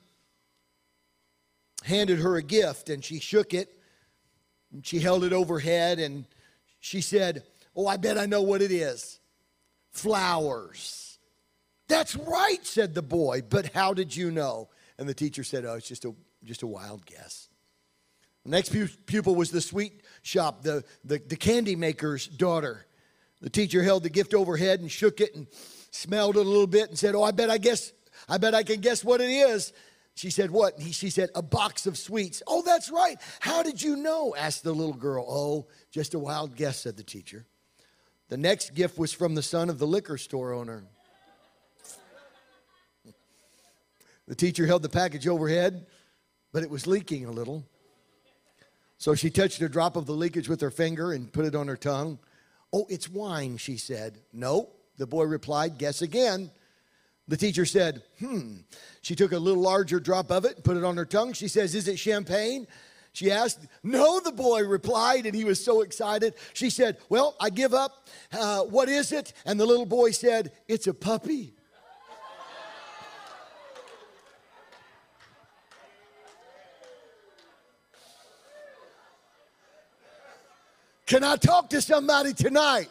handed 1.82 2.18
her 2.18 2.36
a 2.36 2.42
gift, 2.42 2.90
and 2.90 3.04
she 3.04 3.20
shook 3.20 3.54
it, 3.54 3.80
and 4.72 4.86
she 4.86 5.00
held 5.00 5.24
it 5.24 5.32
overhead, 5.32 5.98
and 5.98 6.26
she 6.78 7.00
said, 7.00 7.42
Oh, 7.74 7.86
I 7.86 7.96
bet 7.96 8.18
I 8.18 8.26
know 8.26 8.42
what 8.42 8.62
it 8.62 8.70
is 8.70 9.18
flowers. 9.90 11.18
That's 11.88 12.16
right, 12.16 12.64
said 12.64 12.94
the 12.94 13.02
boy, 13.02 13.42
but 13.48 13.72
how 13.72 13.94
did 13.94 14.14
you 14.14 14.30
know? 14.30 14.68
And 14.98 15.08
the 15.08 15.14
teacher 15.14 15.42
said, 15.42 15.64
Oh, 15.64 15.74
it's 15.74 15.88
just 15.88 16.04
a, 16.04 16.14
just 16.44 16.62
a 16.62 16.66
wild 16.66 17.06
guess. 17.06 17.48
The 18.46 18.52
next 18.52 18.76
pupil 19.06 19.34
was 19.34 19.50
the 19.50 19.60
sweet 19.60 20.02
shop, 20.22 20.62
the, 20.62 20.84
the, 21.04 21.18
the 21.18 21.34
candy 21.34 21.74
maker's 21.74 22.28
daughter. 22.28 22.86
The 23.40 23.50
teacher 23.50 23.82
held 23.82 24.04
the 24.04 24.08
gift 24.08 24.34
overhead 24.34 24.78
and 24.78 24.88
shook 24.88 25.20
it 25.20 25.34
and 25.34 25.48
smelled 25.90 26.36
it 26.36 26.46
a 26.46 26.48
little 26.48 26.68
bit 26.68 26.88
and 26.88 26.96
said, 26.96 27.16
Oh, 27.16 27.24
I 27.24 27.32
bet 27.32 27.50
I 27.50 27.58
guess, 27.58 27.92
I 28.28 28.38
bet 28.38 28.54
I 28.54 28.62
can 28.62 28.80
guess 28.80 29.04
what 29.04 29.20
it 29.20 29.30
is. 29.30 29.72
She 30.14 30.30
said, 30.30 30.52
What? 30.52 30.78
He, 30.78 30.92
she 30.92 31.10
said, 31.10 31.30
A 31.34 31.42
box 31.42 31.88
of 31.88 31.98
sweets. 31.98 32.40
Oh, 32.46 32.62
that's 32.62 32.88
right. 32.88 33.20
How 33.40 33.64
did 33.64 33.82
you 33.82 33.96
know? 33.96 34.32
asked 34.38 34.62
the 34.62 34.72
little 34.72 34.94
girl. 34.94 35.26
Oh, 35.28 35.66
just 35.90 36.14
a 36.14 36.18
wild 36.20 36.54
guess, 36.54 36.78
said 36.78 36.96
the 36.96 37.02
teacher. 37.02 37.46
The 38.28 38.36
next 38.36 38.74
gift 38.74 38.96
was 38.96 39.12
from 39.12 39.34
the 39.34 39.42
son 39.42 39.70
of 39.70 39.80
the 39.80 39.88
liquor 39.88 40.18
store 40.18 40.52
owner. 40.52 40.84
The 44.28 44.36
teacher 44.36 44.66
held 44.66 44.82
the 44.82 44.88
package 44.88 45.26
overhead, 45.26 45.86
but 46.52 46.62
it 46.62 46.70
was 46.70 46.86
leaking 46.86 47.24
a 47.24 47.32
little. 47.32 47.66
So 48.98 49.14
she 49.14 49.30
touched 49.30 49.60
a 49.60 49.68
drop 49.68 49.96
of 49.96 50.06
the 50.06 50.12
leakage 50.12 50.48
with 50.48 50.60
her 50.60 50.70
finger 50.70 51.12
and 51.12 51.32
put 51.32 51.44
it 51.44 51.54
on 51.54 51.68
her 51.68 51.76
tongue. 51.76 52.18
Oh, 52.72 52.86
it's 52.88 53.08
wine, 53.08 53.56
she 53.58 53.76
said. 53.76 54.18
No, 54.32 54.70
the 54.96 55.06
boy 55.06 55.24
replied, 55.24 55.78
guess 55.78 56.02
again. 56.02 56.50
The 57.28 57.36
teacher 57.36 57.66
said, 57.66 58.02
hmm. 58.18 58.58
She 59.02 59.14
took 59.14 59.32
a 59.32 59.38
little 59.38 59.62
larger 59.62 60.00
drop 60.00 60.30
of 60.30 60.44
it 60.44 60.56
and 60.56 60.64
put 60.64 60.76
it 60.76 60.84
on 60.84 60.96
her 60.96 61.04
tongue. 61.04 61.32
She 61.32 61.48
says, 61.48 61.74
is 61.74 61.88
it 61.88 61.98
champagne? 61.98 62.66
She 63.16 63.30
asked. 63.30 63.66
No, 63.82 64.20
the 64.20 64.30
boy 64.30 64.62
replied, 64.64 65.24
and 65.24 65.34
he 65.34 65.44
was 65.44 65.64
so 65.64 65.80
excited. 65.80 66.34
She 66.52 66.68
said, 66.68 66.98
Well, 67.08 67.34
I 67.40 67.48
give 67.48 67.72
up. 67.72 68.08
Uh, 68.30 68.64
what 68.64 68.90
is 68.90 69.10
it? 69.10 69.32
And 69.46 69.58
the 69.58 69.64
little 69.64 69.86
boy 69.86 70.10
said, 70.10 70.52
It's 70.68 70.86
a 70.86 70.92
puppy. 70.92 71.54
Can 81.06 81.22
I 81.22 81.36
talk 81.36 81.70
to 81.70 81.80
somebody 81.80 82.34
tonight? 82.34 82.88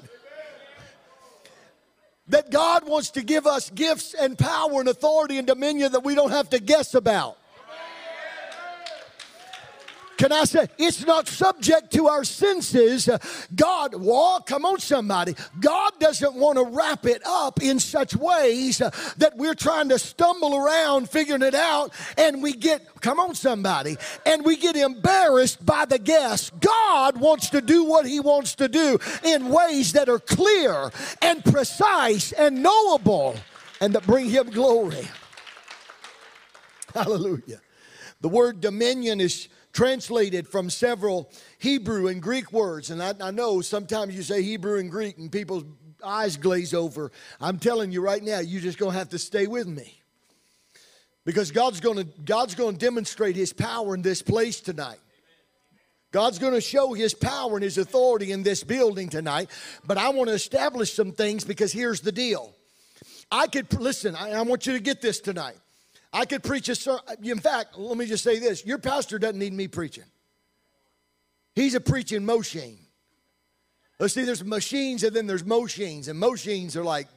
That 2.29 2.49
God 2.49 2.87
wants 2.87 3.11
to 3.11 3.21
give 3.21 3.45
us 3.45 3.69
gifts 3.69 4.15
and 4.15 4.37
power 4.37 4.79
and 4.79 4.89
authority 4.89 5.37
and 5.37 5.45
dominion 5.45 5.91
that 5.91 6.03
we 6.03 6.15
don't 6.15 6.31
have 6.31 6.49
to 6.51 6.59
guess 6.59 6.95
about. 6.95 7.37
Can 10.17 10.31
I 10.31 10.45
say 10.45 10.67
it's 10.77 11.05
not 11.05 11.27
subject 11.27 11.91
to 11.93 12.07
our 12.07 12.23
senses? 12.23 13.09
God, 13.53 13.95
well, 13.95 14.39
come 14.41 14.65
on, 14.65 14.79
somebody. 14.79 15.35
God 15.59 15.91
doesn't 15.99 16.35
want 16.35 16.57
to 16.57 16.63
wrap 16.63 17.05
it 17.05 17.21
up 17.25 17.61
in 17.61 17.79
such 17.79 18.15
ways 18.15 18.77
that 18.77 19.33
we're 19.35 19.55
trying 19.55 19.89
to 19.89 19.99
stumble 19.99 20.55
around 20.55 21.09
figuring 21.09 21.41
it 21.41 21.55
out 21.55 21.93
and 22.17 22.41
we 22.41 22.53
get, 22.53 23.01
come 23.01 23.19
on, 23.19 23.35
somebody, 23.35 23.97
and 24.25 24.45
we 24.45 24.55
get 24.55 24.77
embarrassed 24.77 25.65
by 25.65 25.83
the 25.85 25.99
guess. 25.99 26.49
God 26.61 27.19
wants 27.19 27.49
to 27.49 27.61
do 27.61 27.83
what 27.83 28.05
He 28.05 28.19
wants 28.21 28.55
to 28.55 28.69
do 28.69 28.97
in 29.23 29.49
ways 29.49 29.93
that 29.93 30.07
are 30.07 30.19
clear 30.19 30.91
and 31.21 31.43
precise 31.43 32.31
and 32.31 32.63
knowable 32.63 33.35
and 33.81 33.93
that 33.93 34.07
bring 34.07 34.29
Him 34.29 34.49
glory. 34.49 35.07
Hallelujah. 36.93 37.59
The 38.21 38.29
word 38.29 38.61
dominion 38.61 39.19
is 39.19 39.49
translated 39.75 40.47
from 40.47 40.69
several 40.69 41.29
Hebrew 41.59 42.07
and 42.07 42.21
Greek 42.21 42.51
words. 42.53 42.89
And 42.89 43.03
I, 43.03 43.13
I, 43.21 43.31
know 43.31 43.59
sometimes 43.59 44.15
you 44.15 44.23
say 44.23 44.41
Hebrew 44.41 44.79
and 44.79 44.89
Greek 44.89 45.17
and 45.17 45.29
people's 45.29 45.65
eyes 46.03 46.37
glaze 46.37 46.73
over. 46.73 47.11
I'm 47.41 47.59
telling 47.59 47.91
you 47.91 48.01
right 48.01 48.23
now, 48.23 48.39
you're 48.39 48.61
just 48.61 48.79
going 48.79 48.93
to 48.93 48.97
have 48.97 49.09
to 49.09 49.19
stay 49.19 49.47
with 49.47 49.67
me. 49.67 50.01
Because 51.25 51.51
God's 51.51 51.81
going 51.81 51.97
to 51.97 52.03
God's 52.23 52.55
going 52.55 52.75
to 52.75 52.79
demonstrate 52.79 53.35
his 53.35 53.51
power 53.51 53.95
in 53.95 54.01
this 54.01 54.21
place 54.21 54.61
tonight. 54.61 54.99
God's 56.11 56.39
going 56.39 56.53
to 56.53 56.61
show 56.61 56.93
his 56.93 57.13
power 57.13 57.55
and 57.55 57.63
his 57.63 57.77
authority 57.77 58.31
in 58.31 58.43
this 58.43 58.63
building 58.63 59.09
tonight. 59.09 59.49
But 59.85 59.97
I 59.97 60.09
want 60.09 60.29
to 60.29 60.35
establish 60.35 60.93
some 60.93 61.11
things 61.11 61.43
because 61.43 61.73
here's 61.73 61.99
the 61.99 62.11
deal. 62.11 62.53
I 63.29 63.47
could 63.47 63.73
listen, 63.73 64.15
I, 64.15 64.31
I 64.31 64.41
want 64.43 64.65
you 64.67 64.73
to 64.73 64.79
get 64.79 65.01
this 65.01 65.19
tonight. 65.19 65.57
I 66.15 66.23
could 66.23 66.43
preach 66.43 66.69
a 66.69 66.75
sermon. 66.75 67.01
In 67.23 67.39
fact, 67.39 67.77
let 67.77 67.97
me 67.97 68.05
just 68.05 68.23
say 68.23 68.39
this 68.39 68.65
your 68.65 68.77
pastor 68.77 69.19
doesn't 69.19 69.37
need 69.37 69.51
me 69.51 69.67
preaching, 69.67 70.05
he's 71.53 71.75
a 71.75 71.81
preaching 71.81 72.25
machine. 72.25 72.79
Let's 73.99 74.13
see, 74.13 74.23
there's 74.23 74.43
machines 74.43 75.03
and 75.03 75.15
then 75.15 75.27
there's 75.27 75.45
machines, 75.45 76.07
and 76.07 76.19
machines 76.19 76.75
are 76.77 76.83
like 76.83 77.07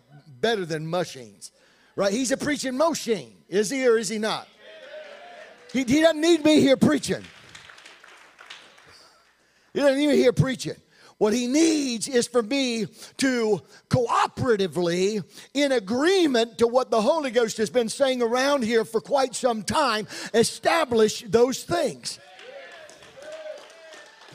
better 0.41 0.65
than 0.65 0.89
machines, 0.89 1.53
right? 1.97 2.13
He's 2.13 2.33
a 2.33 2.37
preaching 2.37 2.77
machine. 2.77 3.37
Is 3.49 3.71
he 3.71 3.87
or 3.87 3.99
is 3.99 4.09
he 4.09 4.19
not? 4.19 4.49
He, 5.73 5.85
he 5.85 6.01
doesn't 6.01 6.21
need 6.21 6.45
me 6.45 6.61
here 6.61 6.77
preaching. 6.77 7.23
He 9.75 9.81
doesn't 9.81 9.97
me 9.97 10.17
here 10.17 10.33
preaching. 10.33 10.77
What 11.19 11.33
he 11.33 11.47
needs 11.49 12.07
is 12.07 12.29
for 12.29 12.43
me 12.43 12.87
to 13.19 13.61
cooperatively, 13.91 15.25
in 15.53 15.73
agreement 15.73 16.59
to 16.59 16.69
what 16.69 16.91
the 16.93 17.01
Holy 17.01 17.33
Ghost 17.33 17.57
has 17.59 17.71
been 17.71 17.89
saying 17.89 18.23
around 18.23 18.63
here 18.63 18.85
for 18.85 19.01
quite 19.01 19.35
some 19.35 19.65
time, 19.65 20.07
establish 20.33 21.23
those 21.23 21.65
things. 21.65 22.21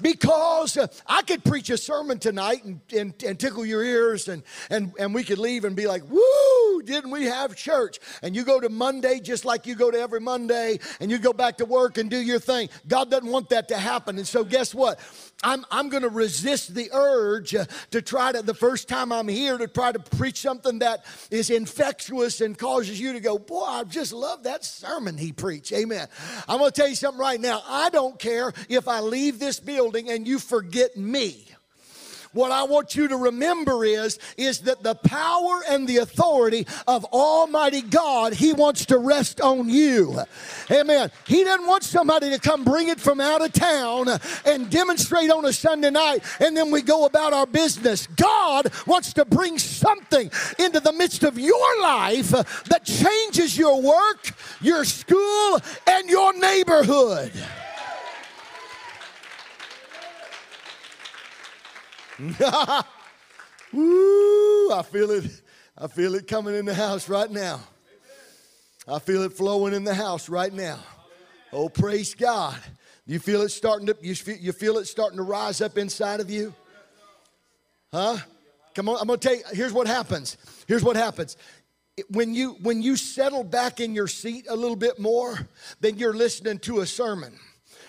because 0.00 0.76
I 1.06 1.22
could 1.22 1.44
preach 1.44 1.70
a 1.70 1.78
sermon 1.78 2.18
tonight 2.18 2.64
and, 2.64 2.80
and, 2.96 3.14
and, 3.22 3.38
tickle 3.38 3.64
your 3.64 3.84
ears, 3.84 4.26
and, 4.26 4.42
and, 4.70 4.92
and 4.98 5.14
we 5.14 5.22
could 5.22 5.38
leave 5.38 5.64
and 5.64 5.76
be 5.76 5.86
like, 5.86 6.02
woo, 6.10 6.20
didn't 6.82 7.10
we 7.10 7.24
have 7.24 7.56
church? 7.56 7.98
And 8.22 8.34
you 8.34 8.44
go 8.44 8.60
to 8.60 8.68
Monday 8.68 9.20
just 9.20 9.44
like 9.44 9.66
you 9.66 9.74
go 9.74 9.90
to 9.90 9.98
every 9.98 10.20
Monday, 10.20 10.78
and 11.00 11.10
you 11.10 11.18
go 11.18 11.32
back 11.32 11.58
to 11.58 11.64
work 11.64 11.98
and 11.98 12.10
do 12.10 12.18
your 12.18 12.38
thing. 12.38 12.68
God 12.86 13.10
doesn't 13.10 13.30
want 13.30 13.50
that 13.50 13.68
to 13.68 13.76
happen. 13.76 14.18
And 14.18 14.26
so, 14.26 14.44
guess 14.44 14.74
what? 14.74 14.98
I'm, 15.42 15.64
I'm 15.70 15.88
going 15.88 16.02
to 16.02 16.08
resist 16.08 16.74
the 16.74 16.90
urge 16.92 17.54
to 17.90 18.02
try 18.02 18.32
to, 18.32 18.42
the 18.42 18.54
first 18.54 18.88
time 18.88 19.12
I'm 19.12 19.28
here, 19.28 19.58
to 19.58 19.68
try 19.68 19.92
to 19.92 19.98
preach 19.98 20.40
something 20.40 20.78
that 20.78 21.04
is 21.30 21.50
infectious 21.50 22.40
and 22.40 22.56
causes 22.56 22.98
you 22.98 23.12
to 23.12 23.20
go, 23.20 23.38
Boy, 23.38 23.64
I 23.64 23.84
just 23.84 24.12
love 24.12 24.44
that 24.44 24.64
sermon 24.64 25.18
he 25.18 25.32
preached. 25.32 25.72
Amen. 25.72 26.08
I'm 26.48 26.58
going 26.58 26.70
to 26.70 26.80
tell 26.80 26.88
you 26.88 26.96
something 26.96 27.20
right 27.20 27.40
now. 27.40 27.62
I 27.66 27.90
don't 27.90 28.18
care 28.18 28.52
if 28.68 28.88
I 28.88 29.00
leave 29.00 29.38
this 29.38 29.60
building 29.60 30.10
and 30.10 30.26
you 30.26 30.38
forget 30.38 30.96
me. 30.96 31.46
What 32.34 32.52
I 32.52 32.64
want 32.64 32.94
you 32.94 33.08
to 33.08 33.16
remember 33.16 33.84
is, 33.84 34.18
is 34.36 34.60
that 34.60 34.82
the 34.82 34.94
power 34.96 35.60
and 35.68 35.88
the 35.88 35.98
authority 35.98 36.66
of 36.86 37.04
Almighty 37.06 37.80
God, 37.80 38.34
He 38.34 38.52
wants 38.52 38.86
to 38.86 38.98
rest 38.98 39.40
on 39.40 39.68
you. 39.68 40.20
Amen. 40.70 41.10
He 41.26 41.44
doesn't 41.44 41.66
want 41.66 41.84
somebody 41.84 42.30
to 42.30 42.38
come 42.38 42.64
bring 42.64 42.88
it 42.88 43.00
from 43.00 43.20
out 43.20 43.42
of 43.42 43.52
town 43.52 44.08
and 44.44 44.68
demonstrate 44.68 45.30
on 45.30 45.44
a 45.44 45.52
Sunday 45.52 45.90
night 45.90 46.22
and 46.40 46.56
then 46.56 46.70
we 46.70 46.82
go 46.82 47.06
about 47.06 47.32
our 47.32 47.46
business. 47.46 48.06
God 48.08 48.70
wants 48.86 49.12
to 49.14 49.24
bring 49.24 49.58
something 49.58 50.30
into 50.58 50.80
the 50.80 50.92
midst 50.92 51.22
of 51.24 51.38
your 51.38 51.80
life 51.80 52.30
that 52.30 52.84
changes 52.84 53.56
your 53.56 53.80
work, 53.80 54.32
your 54.60 54.84
school, 54.84 55.60
and 55.86 56.08
your 56.10 56.36
neighborhood. 56.38 57.32
Woo, 63.72 64.72
I 64.72 64.82
feel 64.82 65.10
it. 65.10 65.42
I 65.76 65.88
feel 65.88 66.14
it 66.14 66.28
coming 66.28 66.54
in 66.54 66.64
the 66.64 66.74
house 66.74 67.08
right 67.08 67.30
now. 67.30 67.60
I 68.86 69.00
feel 69.00 69.22
it 69.22 69.32
flowing 69.32 69.74
in 69.74 69.82
the 69.82 69.94
house 69.94 70.28
right 70.28 70.52
now. 70.52 70.78
Oh, 71.52 71.68
praise 71.68 72.14
God. 72.14 72.56
You 73.06 73.18
feel 73.18 73.42
it 73.42 73.48
starting 73.48 73.86
to 73.88 73.96
you 74.00 74.14
feel, 74.14 74.36
you 74.36 74.52
feel 74.52 74.78
it 74.78 74.86
starting 74.86 75.16
to 75.16 75.24
rise 75.24 75.60
up 75.60 75.76
inside 75.76 76.20
of 76.20 76.30
you? 76.30 76.54
Huh? 77.92 78.18
Come 78.74 78.88
on, 78.88 78.98
I'm 79.00 79.06
going 79.06 79.18
to 79.18 79.28
tell 79.28 79.36
you 79.36 79.42
here's 79.52 79.72
what 79.72 79.86
happens. 79.86 80.36
Here's 80.68 80.84
what 80.84 80.96
happens. 80.96 81.36
When 82.10 82.34
you 82.34 82.56
when 82.62 82.82
you 82.82 82.96
settle 82.96 83.44
back 83.44 83.80
in 83.80 83.94
your 83.94 84.08
seat 84.08 84.46
a 84.48 84.56
little 84.56 84.76
bit 84.76 84.98
more, 84.98 85.48
then 85.80 85.96
you're 85.96 86.14
listening 86.14 86.58
to 86.60 86.80
a 86.80 86.86
sermon 86.86 87.38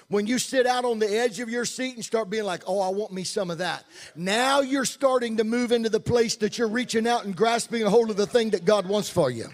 when 0.08 0.28
you 0.28 0.38
sit 0.38 0.68
out 0.68 0.86
on 0.86 1.00
the 1.00 1.12
edge 1.12 1.40
of 1.40 1.50
your 1.50 1.66
seat 1.66 1.96
and 1.96 2.06
start 2.06 2.30
being 2.30 2.44
like, 2.44 2.64
oh, 2.68 2.80
I 2.80 2.90
want 2.90 3.12
me 3.12 3.24
some 3.24 3.50
of 3.50 3.58
that. 3.58 3.86
Now 4.16 4.62
you're 4.62 4.86
starting 4.86 5.38
to 5.38 5.44
move 5.44 5.72
into 5.72 5.90
the 5.90 6.00
place 6.00 6.36
that 6.38 6.58
you're 6.58 6.68
reaching 6.68 7.08
out 7.08 7.26
and 7.26 7.36
grasping 7.36 7.84
a 7.84 7.90
hold 7.90 8.10
of 8.10 8.18
the 8.18 8.28
thing 8.28 8.52
that 8.52 8.66
God 8.66 8.88
wants 8.88 9.10
for 9.10 9.32
you. 9.32 9.48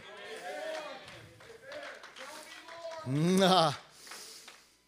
Nah. 3.08 3.74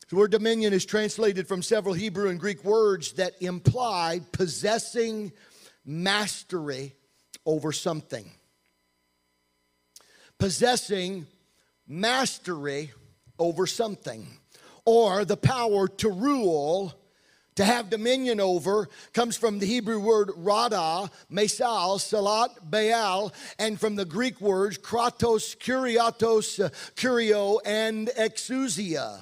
The 0.10 0.16
word 0.16 0.32
dominion 0.32 0.74
is 0.74 0.86
translated 0.86 1.48
from 1.48 1.64
several 1.64 1.96
Hebrew 1.96 2.30
and 2.30 2.40
Greek 2.40 2.64
words 2.64 3.14
that 3.14 3.34
imply 3.42 4.22
possessing 4.32 5.32
mastery 5.86 6.94
over 7.46 7.72
something. 7.72 8.30
Possessing 10.38 11.26
mastery 11.88 12.92
over 13.40 13.66
something 13.66 14.28
or 14.86 15.26
the 15.26 15.38
power 15.38 15.88
to 15.88 16.10
rule, 16.10 16.94
To 17.56 17.64
have 17.64 17.92
dominion 17.92 18.40
over 18.40 18.90
comes 19.14 19.38
from 19.38 19.60
the 19.60 19.68
Hebrew 19.68 20.00
word 20.00 20.32
rada, 20.36 21.12
mesal, 21.32 22.00
salat, 22.00 22.50
baal, 22.70 23.32
and 23.60 23.80
from 23.80 23.96
the 23.96 24.06
Greek 24.06 24.42
words 24.42 24.80
kratos, 24.80 25.56
kuriatos, 25.58 26.72
curio, 26.96 27.60
and 27.64 28.08
exousia. 28.18 29.22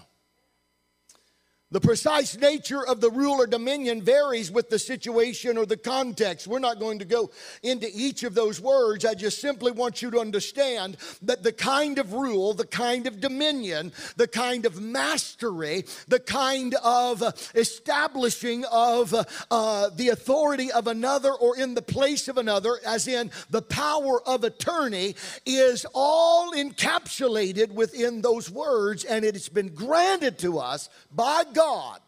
The 1.72 1.80
precise 1.80 2.36
nature 2.36 2.86
of 2.86 3.00
the 3.00 3.10
rule 3.10 3.36
or 3.36 3.48
dominion 3.48 4.02
varies 4.02 4.52
with 4.52 4.70
the 4.70 4.78
situation 4.78 5.58
or 5.58 5.66
the 5.66 5.78
context. 5.78 6.46
We're 6.46 6.60
not 6.60 6.82
going 6.82 7.00
to 7.00 7.06
go 7.06 7.32
into 7.64 7.88
each 7.94 8.24
of 8.24 8.34
those 8.34 8.60
words. 8.60 9.06
I 9.06 9.14
just 9.14 9.40
simply 9.40 9.72
want 9.72 10.02
you 10.02 10.12
to 10.12 10.20
understand 10.20 10.98
that 11.22 11.44
the 11.44 11.54
kind 11.54 11.98
of 11.98 12.12
rule, 12.12 12.54
the 12.54 12.68
kind 12.68 13.08
of 13.08 13.22
dominion, 13.22 13.94
the 14.18 14.28
kind 14.28 14.66
of 14.66 14.82
mastery, 14.82 15.86
the 16.10 16.20
kind 16.20 16.76
of 16.84 17.24
establishing 17.56 18.66
of 18.66 19.16
uh, 19.50 19.90
the 19.96 20.10
authority 20.10 20.74
of 20.74 20.88
another 20.88 21.32
or 21.32 21.58
in 21.58 21.74
the 21.74 21.82
place 21.82 22.28
of 22.28 22.38
another, 22.38 22.80
as 22.86 23.08
in 23.08 23.32
the 23.50 23.62
power 23.62 24.22
of 24.28 24.44
attorney, 24.44 25.16
is 25.46 25.86
all 25.94 26.52
encapsulated 26.52 27.72
within 27.72 28.22
those 28.22 28.52
words, 28.52 29.06
and 29.06 29.24
it 29.24 29.36
has 29.36 29.48
been 29.48 29.70
granted 29.70 30.38
to 30.40 30.60
us 30.60 30.90
by 31.14 31.46
God 31.54 31.61
God 31.62 32.02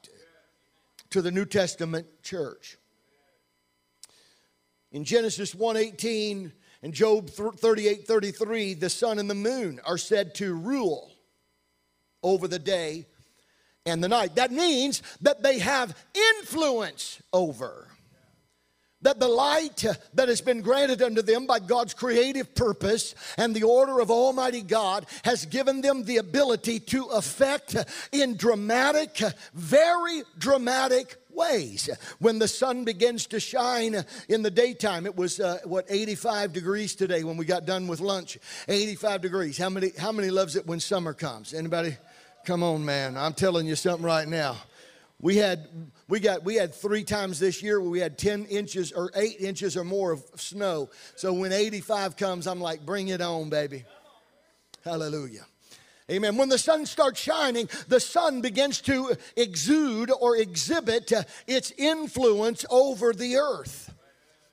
to 1.11 1.21
the 1.21 1.29
New 1.29 1.45
Testament 1.45 2.07
church. 2.23 2.77
In 4.91 5.03
Genesis 5.03 5.53
1:18 5.53 6.51
and 6.81 6.91
Job 6.91 7.29
38:33, 7.29 8.73
the 8.73 8.89
sun 8.89 9.19
and 9.19 9.29
the 9.29 9.35
moon 9.35 9.79
are 9.85 9.99
said 9.99 10.33
to 10.35 10.55
rule 10.55 11.11
over 12.23 12.47
the 12.47 12.57
day 12.57 13.05
and 13.85 14.03
the 14.03 14.07
night. 14.07 14.33
That 14.35 14.51
means 14.51 15.03
that 15.21 15.43
they 15.43 15.59
have 15.59 15.95
influence 16.39 17.21
over 17.31 17.92
that 19.03 19.19
the 19.19 19.27
light 19.27 19.85
that 20.13 20.27
has 20.27 20.41
been 20.41 20.61
granted 20.61 21.01
unto 21.01 21.21
them 21.21 21.45
by 21.45 21.59
God's 21.59 21.93
creative 21.93 22.55
purpose 22.55 23.15
and 23.37 23.55
the 23.55 23.63
order 23.63 23.99
of 23.99 24.09
Almighty 24.09 24.61
God 24.61 25.05
has 25.23 25.45
given 25.45 25.81
them 25.81 26.03
the 26.03 26.17
ability 26.17 26.79
to 26.79 27.05
affect 27.05 27.75
in 28.11 28.35
dramatic, 28.35 29.21
very 29.53 30.23
dramatic 30.37 31.17
ways. 31.29 31.89
When 32.19 32.39
the 32.39 32.47
sun 32.47 32.83
begins 32.83 33.27
to 33.27 33.39
shine 33.39 34.05
in 34.29 34.41
the 34.41 34.51
daytime, 34.51 35.05
it 35.05 35.15
was 35.15 35.39
uh, 35.39 35.59
what 35.65 35.85
85 35.89 36.53
degrees 36.53 36.95
today 36.95 37.23
when 37.23 37.37
we 37.37 37.45
got 37.45 37.65
done 37.65 37.87
with 37.87 37.99
lunch. 37.99 38.37
85 38.67 39.21
degrees. 39.21 39.57
How 39.57 39.69
many 39.69 39.91
how 39.97 40.11
many 40.11 40.29
loves 40.29 40.55
it 40.55 40.65
when 40.65 40.79
summer 40.79 41.13
comes? 41.13 41.53
Anybody? 41.53 41.97
Come 42.45 42.61
on, 42.61 42.83
man. 42.83 43.17
I'm 43.17 43.33
telling 43.33 43.65
you 43.67 43.75
something 43.75 44.05
right 44.05 44.27
now. 44.27 44.57
We 45.23 45.37
had 45.37 45.69
we 46.09 46.19
got 46.19 46.43
we 46.43 46.55
had 46.55 46.75
three 46.75 47.05
times 47.05 47.39
this 47.39 47.63
year 47.63 47.79
where 47.79 47.89
we 47.89 48.01
had 48.01 48.17
10 48.17 48.43
inches 48.47 48.91
or 48.91 49.09
8 49.15 49.37
inches 49.39 49.77
or 49.77 49.85
more 49.85 50.11
of 50.11 50.21
snow. 50.35 50.89
So 51.15 51.31
when 51.31 51.53
85 51.53 52.17
comes, 52.17 52.45
I'm 52.45 52.59
like, 52.59 52.85
bring 52.85 53.07
it 53.07 53.21
on, 53.21 53.49
baby. 53.49 53.85
Hallelujah. 54.83 55.45
Amen. 56.11 56.35
When 56.35 56.49
the 56.49 56.57
sun 56.57 56.85
starts 56.85 57.21
shining, 57.21 57.69
the 57.87 58.01
sun 58.01 58.41
begins 58.41 58.81
to 58.81 59.15
exude 59.37 60.11
or 60.11 60.35
exhibit 60.35 61.13
uh, 61.13 61.23
its 61.47 61.71
influence 61.77 62.65
over 62.69 63.13
the 63.13 63.37
earth. 63.37 63.93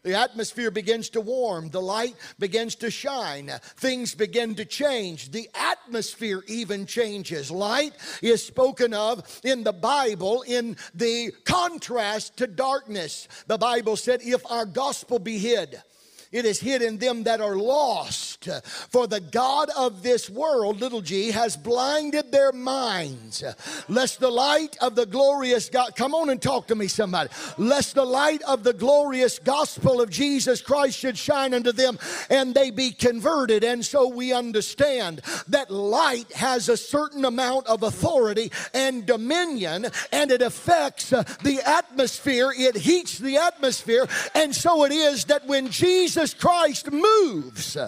The 0.03 0.15
atmosphere 0.15 0.71
begins 0.71 1.11
to 1.11 1.21
warm, 1.21 1.69
the 1.69 1.83
light 1.83 2.17
begins 2.39 2.75
to 2.77 2.91
shine, 2.91 3.51
things 3.77 4.15
begin 4.15 4.55
to 4.55 4.65
change. 4.65 5.31
The 5.31 5.51
atmosphere 5.55 6.43
even 6.47 6.87
changes. 6.87 7.51
Light 7.51 7.93
is 8.23 8.45
spoken 8.45 8.95
of 8.95 9.41
in 9.45 9.63
the 9.63 9.75
Bible 9.75 10.43
in 10.47 10.79
the 10.95 11.33
contrast 11.45 12.39
to 12.39 12.47
darkness. 12.47 13.29
The 13.47 13.59
Bible 13.59 13.97
said, 13.97 14.21
If 14.23 14.51
our 14.51 14.65
gospel 14.65 15.19
be 15.19 15.37
hid, 15.37 15.83
it 16.33 16.45
is 16.45 16.61
hid 16.61 16.83
in 16.83 16.99
them 16.99 17.25
that 17.25 17.41
are 17.41 17.57
lost. 17.57 18.49
For 18.91 19.07
the 19.07 19.21
God 19.21 19.69
of 19.77 20.03
this 20.03 20.31
world, 20.31 20.81
little 20.81 21.01
g, 21.01 21.31
has 21.33 21.57
blinded 21.57 22.31
their 22.31 22.53
minds, 22.53 23.43
lest 23.89 24.21
the 24.21 24.31
light 24.31 24.77
of 24.81 24.95
the 24.95 25.07
glorious 25.07 25.69
God, 25.69 25.97
come 25.97 26.15
on 26.15 26.31
and 26.31 26.41
talk 26.41 26.69
to 26.69 26.75
me, 26.75 26.87
somebody, 26.87 27.31
lest 27.59 27.95
the 27.95 28.05
light 28.05 28.43
of 28.43 28.63
the 28.63 28.73
glorious 28.73 29.39
gospel 29.39 30.01
of 30.01 30.11
Jesus 30.11 30.61
Christ 30.61 30.99
should 30.99 31.19
shine 31.19 31.53
unto 31.53 31.73
them 31.73 31.99
and 32.29 32.55
they 32.55 32.71
be 32.71 32.93
converted. 32.93 33.65
And 33.65 33.85
so 33.85 34.09
we 34.09 34.33
understand 34.33 35.23
that 35.49 35.71
light 35.71 36.33
has 36.33 36.69
a 36.69 36.77
certain 36.77 37.25
amount 37.25 37.67
of 37.67 37.83
authority 37.83 38.53
and 38.73 39.05
dominion, 39.05 39.87
and 40.13 40.31
it 40.31 40.43
affects 40.43 41.13
uh, 41.13 41.25
the 41.43 41.61
atmosphere, 41.67 42.53
it 42.57 42.77
heats 42.77 43.19
the 43.19 43.37
atmosphere. 43.37 44.07
And 44.35 44.55
so 44.55 44.85
it 44.85 44.93
is 44.93 45.25
that 45.27 45.47
when 45.47 45.71
Jesus 45.71 46.20
Jesus 46.21 46.35
Christ 46.35 46.93
moves, 46.93 47.79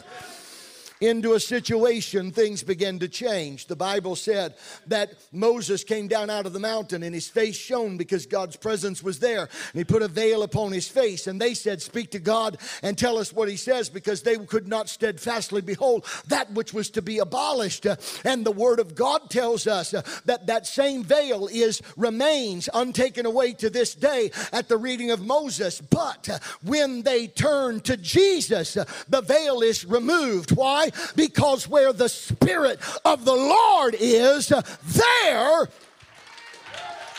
into 1.02 1.34
a 1.34 1.40
situation, 1.40 2.30
things 2.30 2.62
begin 2.62 3.00
to 3.00 3.08
change. 3.08 3.66
The 3.66 3.74
Bible 3.74 4.14
said 4.14 4.54
that 4.86 5.14
Moses 5.32 5.82
came 5.82 6.06
down 6.06 6.30
out 6.30 6.46
of 6.46 6.52
the 6.52 6.60
mountain 6.60 7.02
and 7.02 7.12
his 7.12 7.26
face 7.28 7.56
shone 7.56 7.96
because 7.96 8.24
God's 8.24 8.56
presence 8.56 9.02
was 9.02 9.18
there. 9.18 9.40
And 9.40 9.74
he 9.74 9.84
put 9.84 10.02
a 10.02 10.08
veil 10.08 10.44
upon 10.44 10.70
his 10.70 10.86
face. 10.86 11.26
And 11.26 11.40
they 11.40 11.54
said, 11.54 11.82
Speak 11.82 12.12
to 12.12 12.20
God 12.20 12.58
and 12.84 12.96
tell 12.96 13.18
us 13.18 13.32
what 13.32 13.48
he 13.48 13.56
says 13.56 13.88
because 13.88 14.22
they 14.22 14.36
could 14.38 14.68
not 14.68 14.88
steadfastly 14.88 15.60
behold 15.60 16.06
that 16.28 16.52
which 16.52 16.72
was 16.72 16.88
to 16.90 17.02
be 17.02 17.18
abolished. 17.18 17.84
And 18.24 18.46
the 18.46 18.52
word 18.52 18.78
of 18.78 18.94
God 18.94 19.28
tells 19.28 19.66
us 19.66 19.90
that 20.24 20.46
that 20.46 20.66
same 20.68 21.02
veil 21.02 21.48
is 21.50 21.82
remains 21.96 22.68
untaken 22.72 23.26
away 23.26 23.54
to 23.54 23.70
this 23.70 23.96
day 23.96 24.30
at 24.52 24.68
the 24.68 24.76
reading 24.76 25.10
of 25.10 25.20
Moses. 25.20 25.80
But 25.80 26.28
when 26.62 27.02
they 27.02 27.26
turn 27.26 27.80
to 27.80 27.96
Jesus, 27.96 28.74
the 29.08 29.20
veil 29.20 29.62
is 29.62 29.84
removed. 29.84 30.52
Why? 30.52 30.91
Because 31.16 31.68
where 31.68 31.92
the 31.92 32.08
Spirit 32.08 32.80
of 33.04 33.24
the 33.24 33.34
Lord 33.34 33.96
is, 33.98 34.48
there 34.48 35.68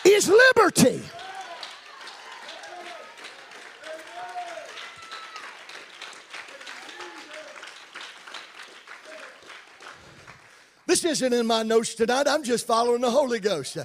is 0.05 0.29
liberty. 0.29 1.01
This 10.85 11.05
isn't 11.05 11.33
in 11.33 11.47
my 11.47 11.63
notes 11.63 11.95
tonight. 11.95 12.27
I'm 12.27 12.43
just 12.43 12.67
following 12.67 13.01
the 13.01 13.09
Holy 13.09 13.39
Ghost. 13.39 13.77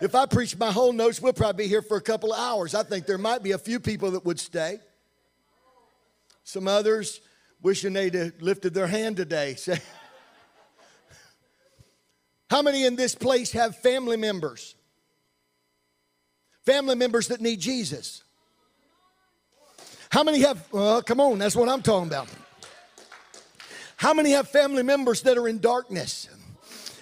If 0.00 0.14
I 0.14 0.26
preach 0.26 0.56
my 0.56 0.72
whole 0.72 0.92
notes, 0.92 1.20
we'll 1.20 1.32
probably 1.32 1.64
be 1.64 1.68
here 1.68 1.82
for 1.82 1.96
a 1.96 2.00
couple 2.00 2.32
of 2.32 2.38
hours. 2.38 2.74
I 2.74 2.82
think 2.82 3.04
there 3.04 3.18
might 3.18 3.42
be 3.42 3.52
a 3.52 3.58
few 3.58 3.78
people 3.78 4.12
that 4.12 4.24
would 4.24 4.40
stay. 4.40 4.78
Some 6.44 6.68
others 6.68 7.20
wishing 7.62 7.92
they'd 7.92 8.40
lifted 8.40 8.74
their 8.74 8.86
hand 8.86 9.16
today. 9.16 9.56
How 12.50 12.62
many 12.62 12.84
in 12.84 12.96
this 12.96 13.14
place 13.14 13.52
have 13.52 13.76
family 13.76 14.16
members? 14.16 14.74
Family 16.64 16.94
members 16.94 17.28
that 17.28 17.40
need 17.40 17.60
Jesus. 17.60 18.22
How 20.10 20.22
many 20.22 20.40
have, 20.40 20.66
well, 20.72 21.02
come 21.02 21.20
on, 21.20 21.38
that's 21.38 21.56
what 21.56 21.68
I'm 21.68 21.82
talking 21.82 22.08
about. 22.08 22.28
How 23.96 24.14
many 24.14 24.30
have 24.32 24.48
family 24.48 24.82
members 24.82 25.22
that 25.22 25.38
are 25.38 25.48
in 25.48 25.58
darkness? 25.58 26.28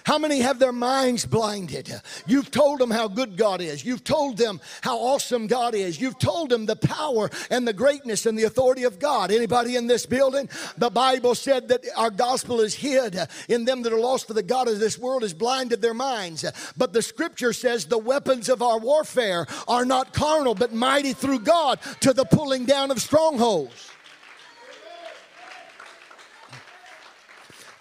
How 0.05 0.19
many 0.19 0.39
have 0.41 0.59
their 0.59 0.71
minds 0.71 1.25
blinded? 1.25 1.91
You've 2.27 2.51
told 2.51 2.79
them 2.79 2.91
how 2.91 3.07
good 3.07 3.37
God 3.37 3.59
is. 3.59 3.83
You've 3.83 4.03
told 4.03 4.37
them 4.37 4.61
how 4.81 4.99
awesome 4.99 5.47
God 5.47 5.73
is. 5.73 5.99
You've 5.99 6.19
told 6.19 6.51
them 6.51 6.67
the 6.67 6.75
power 6.75 7.31
and 7.49 7.67
the 7.67 7.73
greatness 7.73 8.27
and 8.27 8.37
the 8.37 8.43
authority 8.43 8.83
of 8.83 8.99
God. 8.99 9.31
Anybody 9.31 9.75
in 9.75 9.87
this 9.87 10.05
building? 10.05 10.47
The 10.77 10.91
Bible 10.91 11.33
said 11.33 11.69
that 11.69 11.83
our 11.97 12.11
gospel 12.11 12.61
is 12.61 12.75
hid 12.75 13.17
in 13.49 13.65
them 13.65 13.81
that 13.81 13.93
are 13.93 13.99
lost, 13.99 14.27
for 14.27 14.35
the 14.35 14.43
God 14.43 14.67
of 14.67 14.79
this 14.79 14.99
world 14.99 15.23
has 15.23 15.33
blinded 15.33 15.81
their 15.81 15.95
minds. 15.95 16.45
But 16.77 16.93
the 16.93 17.01
scripture 17.01 17.51
says 17.51 17.85
the 17.85 17.97
weapons 17.97 18.47
of 18.47 18.61
our 18.61 18.77
warfare 18.77 19.47
are 19.67 19.85
not 19.85 20.13
carnal, 20.13 20.53
but 20.53 20.71
mighty 20.71 21.13
through 21.13 21.39
God 21.39 21.79
to 22.01 22.13
the 22.13 22.25
pulling 22.25 22.65
down 22.65 22.91
of 22.91 23.01
strongholds. 23.01 23.89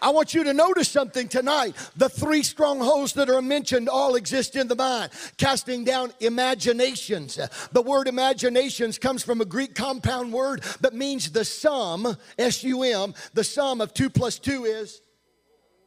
I 0.04 0.10
want 0.10 0.34
you 0.34 0.44
to 0.44 0.52
notice 0.52 0.88
something 0.88 1.28
tonight. 1.28 1.74
The 1.96 2.10
three 2.10 2.42
strongholds 2.42 3.14
that 3.14 3.30
are 3.30 3.40
mentioned 3.40 3.88
all 3.88 4.16
exist 4.16 4.54
in 4.54 4.68
the 4.68 4.74
mind, 4.74 5.10
casting 5.38 5.82
down 5.82 6.12
imaginations. 6.20 7.38
The 7.72 7.80
word 7.80 8.06
imaginations 8.06 8.98
comes 8.98 9.24
from 9.24 9.40
a 9.40 9.46
Greek 9.46 9.74
compound 9.74 10.30
word 10.30 10.62
that 10.82 10.92
means 10.92 11.30
the 11.30 11.44
sum, 11.44 12.18
S 12.36 12.62
U 12.62 12.82
M, 12.82 13.14
the 13.32 13.42
sum 13.42 13.80
of 13.80 13.94
two 13.94 14.10
plus 14.10 14.38
two 14.38 14.66
is. 14.66 15.00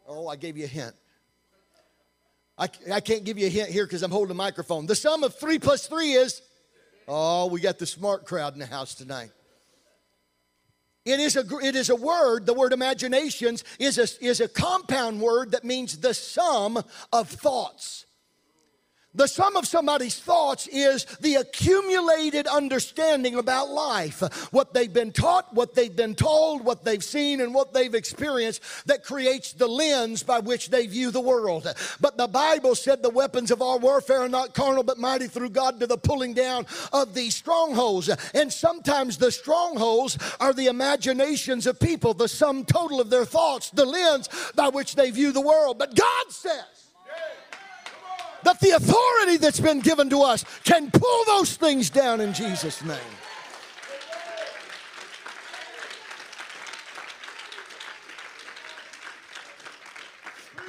Oh, 0.08 0.28
I 0.28 0.36
gave 0.36 0.58
you 0.58 0.64
a 0.64 0.68
hint. 0.68 0.96
I, 2.58 2.70
I 2.92 3.02
can't 3.02 3.24
give 3.24 3.38
you 3.38 3.46
a 3.46 3.52
hint 3.52 3.70
here 3.70 3.86
because 3.86 4.02
I'm 4.02 4.10
holding 4.10 4.32
a 4.32 4.34
microphone. 4.34 4.88
The 4.88 4.96
sum 4.96 5.24
of 5.24 5.36
three 5.36 5.60
plus 5.60 5.86
three 5.86 6.14
is. 6.14 6.42
Oh, 7.08 7.46
we 7.46 7.62
got 7.62 7.78
the 7.78 7.86
smart 7.86 8.26
crowd 8.26 8.54
in 8.54 8.60
the 8.60 8.66
house 8.66 8.96
tonight. 8.96 9.30
It 11.08 11.22
is, 11.22 11.38
a, 11.38 11.46
it 11.60 11.78
is 11.78 11.90
a 11.90 11.96
word, 11.96 12.46
the 12.46 12.54
word 12.54 12.74
imaginations 12.74 13.64
is 13.80 13.98
a, 13.98 14.26
is 14.26 14.42
a 14.42 14.48
compound 14.50 15.22
word 15.22 15.52
that 15.52 15.64
means 15.64 15.98
the 15.98 16.14
sum 16.14 16.84
of 17.14 17.30
thoughts. 17.30 18.07
The 19.18 19.28
sum 19.28 19.58
of 19.58 19.66
somebody's 19.66 20.20
thoughts 20.20 20.68
is 20.68 21.06
the 21.20 21.36
accumulated 21.36 22.46
understanding 22.46 23.34
about 23.36 23.70
life. 23.70 24.22
What 24.54 24.76
they've 24.76 24.94
been 24.94 25.12
taught, 25.12 25.52
what 25.56 25.74
they've 25.74 25.96
been 25.96 26.14
told, 26.14 26.64
what 26.64 26.86
they've 26.86 27.04
seen, 27.04 27.42
and 27.42 27.52
what 27.52 27.74
they've 27.74 27.96
experienced 27.96 28.62
that 28.86 29.04
creates 29.04 29.54
the 29.54 29.68
lens 29.68 30.22
by 30.22 30.40
which 30.40 30.70
they 30.70 30.86
view 30.86 31.10
the 31.10 31.20
world. 31.20 31.68
But 32.00 32.18
the 32.18 32.28
Bible 32.28 32.76
said 32.76 33.02
the 33.02 33.10
weapons 33.10 33.50
of 33.50 33.60
our 33.60 33.80
warfare 33.80 34.22
are 34.22 34.30
not 34.30 34.54
carnal 34.54 34.84
but 34.84 35.00
mighty 35.00 35.28
through 35.28 35.50
God 35.50 35.80
to 35.80 35.88
the 35.88 35.98
pulling 35.98 36.36
down 36.36 36.68
of 36.94 37.16
these 37.16 37.36
strongholds. 37.36 38.10
And 38.36 38.54
sometimes 38.54 39.18
the 39.18 39.32
strongholds 39.32 40.20
are 40.40 40.54
the 40.54 40.68
imaginations 40.68 41.66
of 41.66 41.80
people, 41.80 42.14
the 42.14 42.28
sum 42.28 42.66
total 42.66 43.02
of 43.02 43.10
their 43.10 43.26
thoughts, 43.26 43.72
the 43.72 43.86
lens 43.86 44.30
by 44.56 44.70
which 44.70 44.94
they 44.94 45.10
view 45.10 45.32
the 45.32 45.42
world. 45.42 45.80
But 45.80 45.96
God 45.96 46.26
says, 46.30 46.87
that 48.48 48.62
the 48.62 48.72
authority 48.72 49.36
that's 49.36 49.60
been 49.60 49.82
given 49.82 50.10
to 50.10 50.22
us 50.22 50.46
can 50.64 50.90
pull 50.90 51.26
those 51.26 51.58
things 51.58 51.90
down 51.90 52.22
in 52.22 52.34
Jesus' 52.34 52.82
name. 52.82 52.98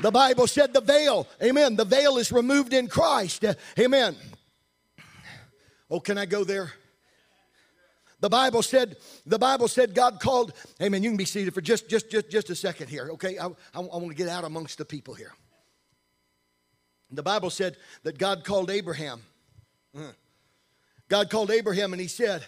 The 0.01 0.11
Bible 0.11 0.49
said 0.49 0.73
the 0.73 0.81
veil, 0.81 1.29
amen. 1.41 1.77
The 1.77 1.85
veil 1.85 2.19
is 2.19 2.33
removed 2.33 2.73
in 2.73 2.89
Christ, 2.89 3.45
eh, 3.45 3.55
amen. 3.79 4.17
Oh, 5.89 6.01
can 6.01 6.19
I 6.19 6.27
go 6.27 6.43
there? 6.43 6.73
The 8.21 8.29
Bible 8.29 8.63
said, 8.63 8.97
the 9.25 9.39
Bible 9.39 9.69
said 9.69 9.95
God 9.95 10.19
called, 10.19 10.53
amen. 10.83 11.05
You 11.05 11.11
can 11.11 11.17
be 11.17 11.25
seated 11.25 11.55
for 11.55 11.61
just 11.61 11.89
just 11.89 12.11
just, 12.11 12.29
just 12.29 12.51
a 12.51 12.57
second 12.57 12.89
here, 12.89 13.11
okay? 13.13 13.39
I, 13.39 13.47
I, 13.47 13.51
I 13.75 13.79
want 13.79 14.09
to 14.09 14.15
get 14.15 14.29
out 14.29 14.43
amongst 14.43 14.79
the 14.79 14.85
people 14.85 15.15
here. 15.15 15.33
The 17.11 17.23
Bible 17.23 17.51
said 17.51 17.77
that 18.03 18.19
God 18.19 18.45
called 18.45 18.71
Abraham. 18.71 19.23
Uh-huh. 19.97 20.13
God 21.09 21.31
called 21.31 21.51
Abraham 21.51 21.93
and 21.93 22.01
he 22.01 22.09
said, 22.09 22.47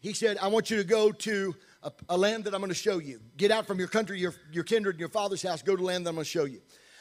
he 0.00 0.12
said, 0.12 0.38
I 0.40 0.48
want 0.48 0.70
you 0.70 0.78
to 0.78 0.84
go 0.84 1.12
to 1.12 1.54
a, 1.82 1.92
a 2.08 2.16
land 2.16 2.44
that 2.44 2.54
I'm 2.54 2.60
going 2.60 2.70
to 2.70 2.74
show 2.74 2.98
you. 2.98 3.20
Get 3.36 3.50
out 3.50 3.66
from 3.66 3.78
your 3.78 3.88
country, 3.88 4.18
your, 4.18 4.34
your 4.52 4.64
kindred, 4.64 4.94
and 4.94 5.00
your 5.00 5.08
father's 5.08 5.42
house. 5.42 5.62
Go 5.62 5.76
to 5.76 5.82
land 5.82 6.06
that 6.06 6.10
I'm 6.10 6.16
going 6.16 6.24
to 6.24 6.30
show 6.30 6.44
you. 6.44 6.60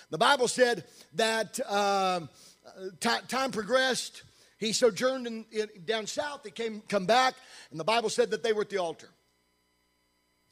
The 0.10 0.18
Bible 0.18 0.48
said 0.48 0.86
that 1.14 1.60
um, 1.70 2.30
t- 3.00 3.10
time 3.28 3.52
progressed. 3.52 4.24
He 4.58 4.74
sojourned 4.74 5.28
in, 5.28 5.46
in, 5.52 5.68
down 5.86 6.08
south. 6.08 6.42
He 6.44 6.52
came 6.52 6.82
come 6.88 7.06
back, 7.06 7.36
and 7.72 7.80
the 7.80 7.84
Bible 7.84 8.10
said 8.10 8.32
that 8.32 8.42
they 8.42 8.54
were 8.54 8.62
at 8.62 8.70
the 8.70 8.78
altar. 8.78 9.10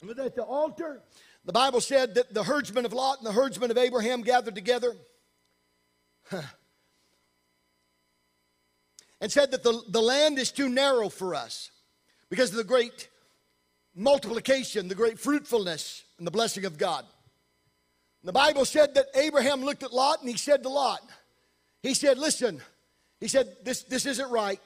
And 0.01 0.11
at 0.19 0.35
the 0.35 0.43
altar, 0.43 1.01
the 1.45 1.53
Bible 1.53 1.81
said 1.81 2.15
that 2.15 2.33
the 2.33 2.43
herdsmen 2.43 2.85
of 2.85 2.93
Lot 2.93 3.17
and 3.17 3.25
the 3.25 3.31
herdsmen 3.31 3.71
of 3.71 3.77
Abraham 3.77 4.21
gathered 4.21 4.55
together. 4.55 4.95
And 9.21 9.31
said 9.31 9.51
that 9.51 9.63
the, 9.63 9.81
the 9.89 10.01
land 10.01 10.37
is 10.39 10.51
too 10.51 10.69
narrow 10.69 11.09
for 11.09 11.35
us 11.35 11.71
because 12.29 12.51
of 12.51 12.57
the 12.57 12.63
great 12.63 13.09
multiplication, 13.95 14.87
the 14.87 14.95
great 14.95 15.19
fruitfulness, 15.19 16.03
and 16.17 16.27
the 16.27 16.31
blessing 16.31 16.65
of 16.65 16.77
God. 16.77 17.05
The 18.23 18.33
Bible 18.33 18.65
said 18.65 18.95
that 18.95 19.05
Abraham 19.15 19.63
looked 19.63 19.83
at 19.83 19.93
Lot 19.93 20.19
and 20.21 20.29
he 20.29 20.37
said 20.37 20.63
to 20.63 20.69
Lot, 20.69 21.01
he 21.83 21.93
said, 21.93 22.17
Listen, 22.17 22.59
he 23.19 23.27
said, 23.27 23.55
This, 23.63 23.83
this 23.83 24.05
isn't 24.05 24.31
right. 24.31 24.59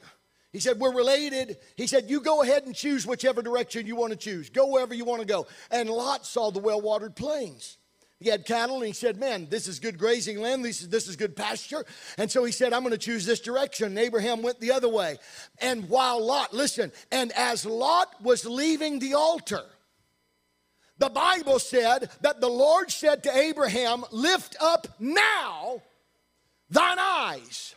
He 0.54 0.60
said, 0.60 0.80
We're 0.80 0.93
related. 0.93 1.58
He 1.76 1.86
said, 1.86 2.10
You 2.10 2.22
go 2.22 2.41
ahead 2.41 2.65
and 2.65 2.74
choose 2.74 3.06
whichever 3.06 3.41
direction 3.41 3.86
you 3.86 3.98
want 3.98 4.12
to 4.12 4.17
choose. 4.17 4.50
Go 4.50 4.67
wherever 4.67 4.93
you 4.93 5.04
want 5.04 5.22
to 5.22 5.28
go. 5.28 5.48
And 5.69 5.89
Lot 5.89 6.26
saw 6.26 6.52
the 6.52 6.60
well 6.60 6.80
watered 6.80 7.15
plains. 7.15 7.78
He 8.19 8.29
had 8.29 8.45
cattle 8.45 8.77
and 8.77 8.86
he 8.86 8.93
said, 8.93 9.17
Man, 9.17 9.47
this 9.49 9.67
is 9.67 9.79
good 9.79 9.97
grazing 9.97 10.41
land. 10.41 10.65
This 10.65 10.82
is, 10.82 10.89
this 10.89 11.08
is 11.08 11.15
good 11.15 11.36
pasture. 11.36 11.86
And 12.17 12.29
so 12.29 12.43
he 12.43 12.51
said, 12.51 12.73
I'm 12.73 12.82
going 12.82 12.91
to 12.91 12.97
choose 12.97 13.25
this 13.25 13.39
direction. 13.39 13.88
And 13.88 13.99
Abraham 13.99 14.41
went 14.41 14.60
the 14.60 14.71
other 14.71 14.89
way. 14.89 15.17
And 15.60 15.89
while 15.89 16.23
Lot, 16.25 16.53
listen, 16.53 16.91
and 17.12 17.32
as 17.34 17.65
Lot 17.65 18.21
was 18.21 18.45
leaving 18.45 18.99
the 18.99 19.13
altar, 19.13 19.63
the 20.97 21.10
Bible 21.10 21.60
said 21.60 22.10
that 22.21 22.41
the 22.41 22.49
Lord 22.49 22.91
said 22.91 23.23
to 23.23 23.38
Abraham, 23.38 24.03
Lift 24.12 24.58
up 24.60 24.88
now 24.99 25.82
thine 26.69 26.99
eyes 26.99 27.75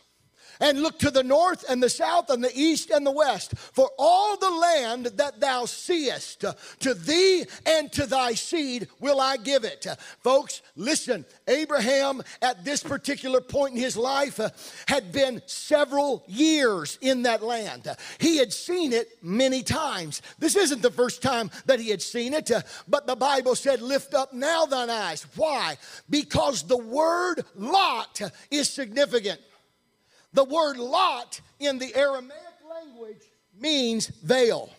and 0.59 0.81
look 0.81 0.99
to 0.99 1.11
the 1.11 1.23
north 1.23 1.65
and 1.69 1.81
the 1.81 1.89
south 1.89 2.29
and 2.29 2.43
the 2.43 2.51
east 2.55 2.89
and 2.89 3.05
the 3.05 3.11
west. 3.11 3.57
For 3.57 3.89
all 3.97 4.37
the 4.37 4.49
land 4.49 5.05
that 5.17 5.39
thou 5.39 5.65
seest, 5.65 6.45
to 6.79 6.93
thee 6.93 7.45
and 7.65 7.91
to 7.93 8.05
thy 8.05 8.33
seed 8.33 8.87
will 8.99 9.19
I 9.19 9.37
give 9.37 9.63
it. 9.63 9.85
Folks, 10.21 10.61
listen, 10.75 11.25
Abraham 11.47 12.21
at 12.41 12.63
this 12.63 12.83
particular 12.83 13.41
point 13.41 13.75
in 13.75 13.79
his 13.79 13.97
life 13.97 14.39
uh, 14.39 14.49
had 14.87 15.11
been 15.11 15.41
several 15.45 16.23
years 16.27 16.97
in 17.01 17.23
that 17.23 17.43
land. 17.43 17.87
He 18.19 18.37
had 18.37 18.53
seen 18.53 18.93
it 18.93 19.17
many 19.21 19.63
times. 19.63 20.21
This 20.39 20.55
isn't 20.55 20.81
the 20.81 20.91
first 20.91 21.21
time 21.21 21.51
that 21.65 21.79
he 21.79 21.89
had 21.89 22.01
seen 22.01 22.33
it, 22.33 22.51
uh, 22.51 22.61
but 22.87 23.07
the 23.07 23.15
Bible 23.15 23.55
said, 23.55 23.81
Lift 23.81 24.13
up 24.13 24.33
now 24.33 24.65
thine 24.65 24.89
eyes. 24.89 25.25
Why? 25.35 25.77
Because 26.09 26.63
the 26.63 26.77
word 26.77 27.43
Lot 27.55 28.21
is 28.51 28.69
significant. 28.69 29.39
The 30.33 30.43
word 30.43 30.77
Lot 30.77 31.39
in 31.59 31.77
the 31.77 31.95
Aramaic 31.95 32.37
language 32.69 33.21
means 33.59 34.07
veil. 34.07 34.69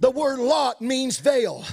The 0.00 0.10
word 0.10 0.38
Lot 0.38 0.80
means 0.80 1.18
veil. 1.18 1.64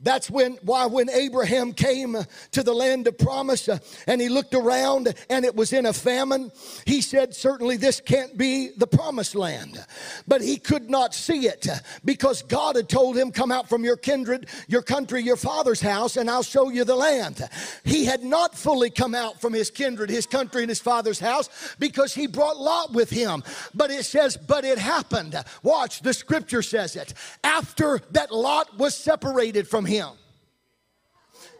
That's 0.00 0.30
when 0.30 0.58
why 0.62 0.86
when 0.86 1.10
Abraham 1.10 1.72
came 1.72 2.16
to 2.52 2.62
the 2.62 2.72
land 2.72 3.08
of 3.08 3.18
promise 3.18 3.68
uh, 3.68 3.78
and 4.06 4.20
he 4.20 4.28
looked 4.28 4.54
around 4.54 5.12
and 5.28 5.44
it 5.44 5.56
was 5.56 5.72
in 5.72 5.86
a 5.86 5.92
famine, 5.92 6.52
he 6.86 7.00
said, 7.00 7.34
Certainly 7.34 7.78
this 7.78 8.00
can't 8.00 8.38
be 8.38 8.70
the 8.76 8.86
promised 8.86 9.34
land. 9.34 9.84
But 10.28 10.40
he 10.40 10.56
could 10.56 10.88
not 10.88 11.14
see 11.14 11.48
it 11.48 11.66
because 12.04 12.42
God 12.42 12.76
had 12.76 12.88
told 12.88 13.16
him, 13.16 13.32
Come 13.32 13.50
out 13.50 13.68
from 13.68 13.82
your 13.82 13.96
kindred, 13.96 14.48
your 14.68 14.82
country, 14.82 15.20
your 15.22 15.36
father's 15.36 15.80
house, 15.80 16.16
and 16.16 16.30
I'll 16.30 16.44
show 16.44 16.70
you 16.70 16.84
the 16.84 16.94
land. 16.94 17.48
He 17.82 18.04
had 18.04 18.22
not 18.22 18.54
fully 18.54 18.90
come 18.90 19.16
out 19.16 19.40
from 19.40 19.52
his 19.52 19.68
kindred, 19.68 20.10
his 20.10 20.26
country, 20.26 20.62
and 20.62 20.68
his 20.68 20.80
father's 20.80 21.18
house 21.18 21.50
because 21.80 22.14
he 22.14 22.28
brought 22.28 22.56
Lot 22.56 22.92
with 22.92 23.10
him. 23.10 23.42
But 23.74 23.90
it 23.90 24.04
says, 24.04 24.36
But 24.36 24.64
it 24.64 24.78
happened. 24.78 25.34
Watch, 25.64 26.02
the 26.02 26.14
scripture 26.14 26.62
says 26.62 26.94
it. 26.94 27.14
After 27.42 28.00
that 28.12 28.30
Lot 28.30 28.78
was 28.78 28.94
separated 28.94 29.66
from 29.66 29.87
him. 29.88 30.10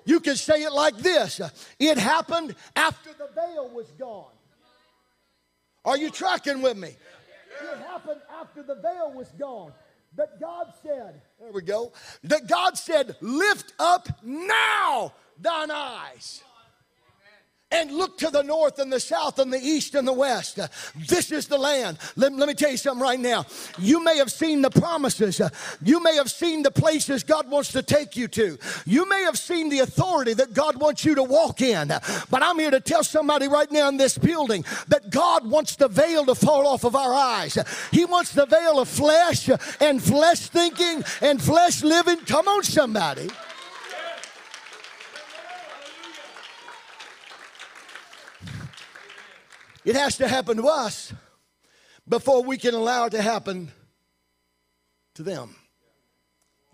You 0.04 0.20
can 0.20 0.36
say 0.36 0.62
it 0.62 0.72
like 0.72 0.96
this 0.96 1.40
it 1.78 1.98
happened 1.98 2.54
after 2.76 3.10
the 3.12 3.28
veil 3.34 3.68
was 3.68 3.86
gone. 3.98 4.32
Are 5.84 5.98
you 5.98 6.10
tracking 6.10 6.62
with 6.62 6.76
me? 6.76 6.88
It 6.88 7.78
happened 7.78 8.20
after 8.40 8.62
the 8.62 8.76
veil 8.76 9.12
was 9.14 9.28
gone. 9.38 9.72
That 10.16 10.40
God 10.40 10.72
said, 10.82 11.20
there 11.38 11.52
we 11.52 11.62
go, 11.62 11.92
that 12.24 12.46
God 12.46 12.78
said, 12.78 13.16
lift 13.20 13.74
up 13.78 14.08
now 14.22 15.12
thine 15.38 15.70
eyes 15.70 16.42
and 17.70 17.92
look 17.92 18.16
to 18.18 18.30
the 18.30 18.42
north 18.42 18.78
and 18.78 18.90
the 18.90 19.00
south 19.00 19.38
and 19.38 19.52
the 19.52 19.58
east 19.58 19.94
and 19.94 20.08
the 20.08 20.12
west. 20.12 20.58
This 21.08 21.30
is 21.30 21.46
the 21.48 21.58
land. 21.58 21.98
Let, 22.16 22.32
let, 22.32 22.48
me 22.48 22.54
tell 22.54 22.70
you 22.70 22.78
something 22.78 23.02
right 23.02 23.20
now. 23.20 23.44
You 23.78 24.02
may 24.02 24.16
have 24.16 24.32
seen 24.32 24.62
the 24.62 24.70
promises, 24.70 25.40
you 25.82 26.02
may 26.02 26.16
have 26.16 26.30
seen 26.30 26.62
the 26.62 26.70
places 26.70 27.22
God 27.22 27.50
wants 27.50 27.72
to 27.72 27.82
take 27.82 28.16
you 28.16 28.26
to, 28.28 28.58
you 28.86 29.08
may 29.08 29.22
have 29.22 29.38
seen 29.38 29.68
the 29.68 29.80
authority 29.80 30.32
that 30.34 30.54
God 30.54 30.80
wants 30.80 31.04
you 31.04 31.14
to 31.16 31.22
walk 31.22 31.60
in. 31.60 31.88
But 31.88 32.42
I'm 32.42 32.58
here 32.58 32.70
to 32.70 32.80
tell 32.80 33.04
somebody 33.04 33.48
right 33.48 33.70
now 33.70 33.88
in 33.88 33.98
this 33.98 34.16
building 34.16 34.64
that 34.88 35.10
God 35.10 35.48
wants 35.48 35.76
the 35.76 35.88
veil 35.88 36.24
to 36.26 36.34
fall 36.34 36.66
off 36.66 36.84
of 36.84 36.96
our 36.96 37.12
eyes. 37.12 37.58
He 37.90 38.04
wants 38.04 38.32
the 38.32 38.46
veil 38.46 38.78
of 38.78 38.88
flesh 38.88 39.50
and 39.80 40.02
flesh 40.02 40.40
thinking 40.40 41.04
and 41.20 41.40
flesh 41.40 41.82
living. 41.82 42.18
Come 42.20 42.48
on, 42.48 42.62
somebody. 42.62 43.28
It 49.84 49.96
has 49.96 50.16
to 50.18 50.28
happen 50.28 50.56
to 50.58 50.66
us 50.66 51.12
before 52.08 52.42
we 52.42 52.58
can 52.58 52.74
allow 52.74 53.06
it 53.06 53.10
to 53.10 53.22
happen 53.22 53.70
to 55.14 55.22
them. 55.22 55.56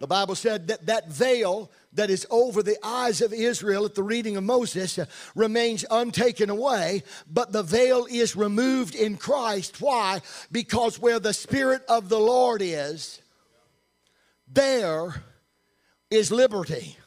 The 0.01 0.07
Bible 0.09 0.35
said 0.35 0.67
that 0.69 0.87
that 0.87 1.09
veil 1.09 1.71
that 1.93 2.11
is 2.11 2.27
over 2.29 2.63
the 2.63 2.77
eyes 2.83 3.21
of 3.21 3.33
Israel 3.33 3.85
at 3.85 3.95
the 3.95 4.03
reading 4.03 4.37
of 4.37 4.45
Moses 4.45 4.99
uh, 4.99 5.07
remains 5.35 5.85
untaken 5.91 6.51
away, 6.51 7.05
but 7.31 7.53
the 7.53 7.63
veil 7.63 8.07
is 8.11 8.35
removed 8.35 8.95
in 8.95 9.17
Christ. 9.17 9.81
Why? 9.81 10.21
Because 10.51 10.99
where 10.99 11.21
the 11.21 11.33
Spirit 11.33 11.83
of 11.89 12.09
the 12.09 12.19
Lord 12.19 12.61
is, 12.63 13.23
there 14.49 15.23
is 16.11 16.33
liberty. 16.33 16.99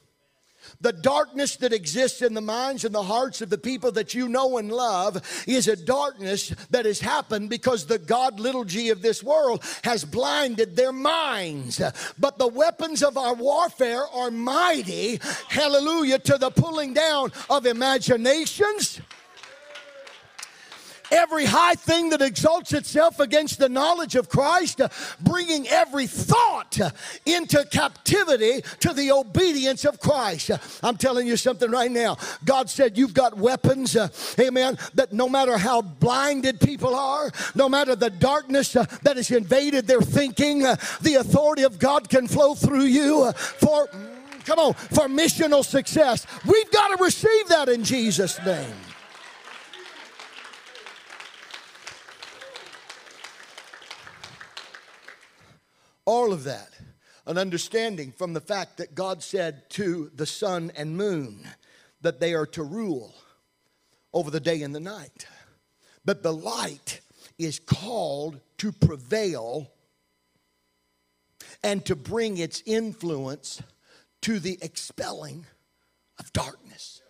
The 0.81 0.93
darkness 0.93 1.55
that 1.57 1.73
exists 1.73 2.21
in 2.21 2.33
the 2.33 2.41
minds 2.41 2.85
and 2.85 2.93
the 2.93 3.03
hearts 3.03 3.41
of 3.41 3.49
the 3.49 3.57
people 3.57 3.91
that 3.93 4.13
you 4.13 4.29
know 4.29 4.57
and 4.57 4.71
love 4.71 5.21
is 5.47 5.67
a 5.67 5.75
darkness 5.75 6.49
that 6.69 6.85
has 6.85 6.99
happened 6.99 7.49
because 7.49 7.85
the 7.85 7.97
God 7.97 8.39
little 8.39 8.63
g 8.63 8.89
of 8.89 9.01
this 9.01 9.23
world 9.23 9.63
has 9.83 10.05
blinded 10.05 10.75
their 10.75 10.91
minds. 10.91 11.81
But 12.19 12.37
the 12.37 12.47
weapons 12.47 13.01
of 13.01 13.17
our 13.17 13.33
warfare 13.33 14.07
are 14.13 14.31
mighty, 14.31 15.19
hallelujah, 15.49 16.19
to 16.19 16.37
the 16.37 16.51
pulling 16.51 16.93
down 16.93 17.31
of 17.49 17.65
imaginations 17.65 19.01
every 21.12 21.46
high 21.46 21.76
thing 21.76 22.10
that 22.10 22.22
exalts 22.22 22.74
itself 22.74 23.20
against 23.20 23.60
the 23.60 23.70
knowledge 23.70 24.15
of 24.15 24.30
Christ, 24.30 24.82
bringing 25.22 25.67
every 25.67 26.08
thought 26.08 26.80
into 27.26 27.65
captivity 27.65 28.62
to 28.80 28.93
the 28.93 29.12
obedience 29.12 29.86
of 29.86 30.00
Christ. 30.00 30.52
I'm 30.84 30.98
telling 30.98 31.28
you 31.28 31.38
something 31.38 31.70
right 31.70 31.91
now. 31.91 32.17
God 32.46 32.70
said, 32.70 32.98
You've 32.98 33.13
got 33.13 33.38
weapons, 33.38 33.96
uh, 33.96 34.10
amen, 34.39 34.78
that 34.96 35.13
no 35.13 35.30
matter 35.30 35.58
how 35.58 35.82
blinded 35.82 36.60
people 36.60 36.96
are, 36.96 37.32
no 37.56 37.70
matter 37.70 37.96
the 37.96 38.10
darkness 38.10 38.76
uh, 38.76 38.86
that 39.04 39.17
has 39.17 39.32
invaded 39.32 39.88
their 39.88 40.02
thinking, 40.02 40.65
uh, 40.65 40.76
the 41.02 41.15
authority 41.15 41.63
of 41.63 41.80
God 41.80 42.10
can 42.10 42.28
flow 42.28 42.56
through 42.56 42.86
you 42.86 43.24
uh, 43.24 43.32
for. 43.34 43.89
Come 44.46 44.60
on, 44.60 44.74
for 44.76 45.10
missional 45.10 45.65
success. 45.65 46.26
We've 46.46 46.72
got 46.72 46.96
to 46.98 47.04
receive 47.04 47.50
that 47.50 47.67
in 47.67 47.84
Jesus' 47.84 48.39
name. 48.46 48.74
All 56.08 56.32
of 56.32 56.46
that, 56.46 56.70
an 57.26 57.38
understanding 57.38 58.13
from 58.13 58.32
the 58.32 58.39
fact 58.39 58.78
that 58.78 58.96
God 58.96 59.22
said 59.22 59.70
to 59.72 60.10
the 60.15 60.26
sun 60.26 60.72
and 60.78 60.96
moon 60.96 61.46
that 62.00 62.22
they 62.22 62.34
are 62.34 62.46
to 62.46 62.63
rule 62.63 63.13
over 64.13 64.32
the 64.32 64.39
day 64.39 64.62
and 64.62 64.74
the 64.74 64.80
night. 64.80 65.28
But 66.06 66.24
the 66.24 66.32
light 66.32 67.02
is 67.38 67.60
called 67.60 68.39
to 68.60 68.72
prevail 68.72 69.70
and 71.62 71.84
to 71.86 71.96
bring 71.98 72.38
its 72.38 72.63
influence 72.65 73.62
to 74.22 74.39
the 74.39 74.58
expelling 74.62 75.46
of 76.20 76.32
darkness. 76.32 77.02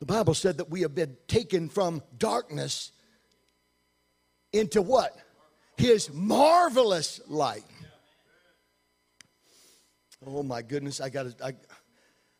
The 0.00 0.06
Bible 0.06 0.34
said 0.34 0.56
that 0.56 0.70
we 0.70 0.80
have 0.80 0.96
been 0.96 1.16
taken 1.28 1.68
from 1.68 2.02
darkness 2.18 2.90
into 4.52 4.82
what? 4.82 5.16
His 5.76 6.12
marvelous 6.12 7.20
light. 7.28 7.64
Oh 10.24 10.42
my 10.42 10.62
goodness, 10.62 11.00
I 11.00 11.08
got 11.08 11.26
I, 11.42 11.54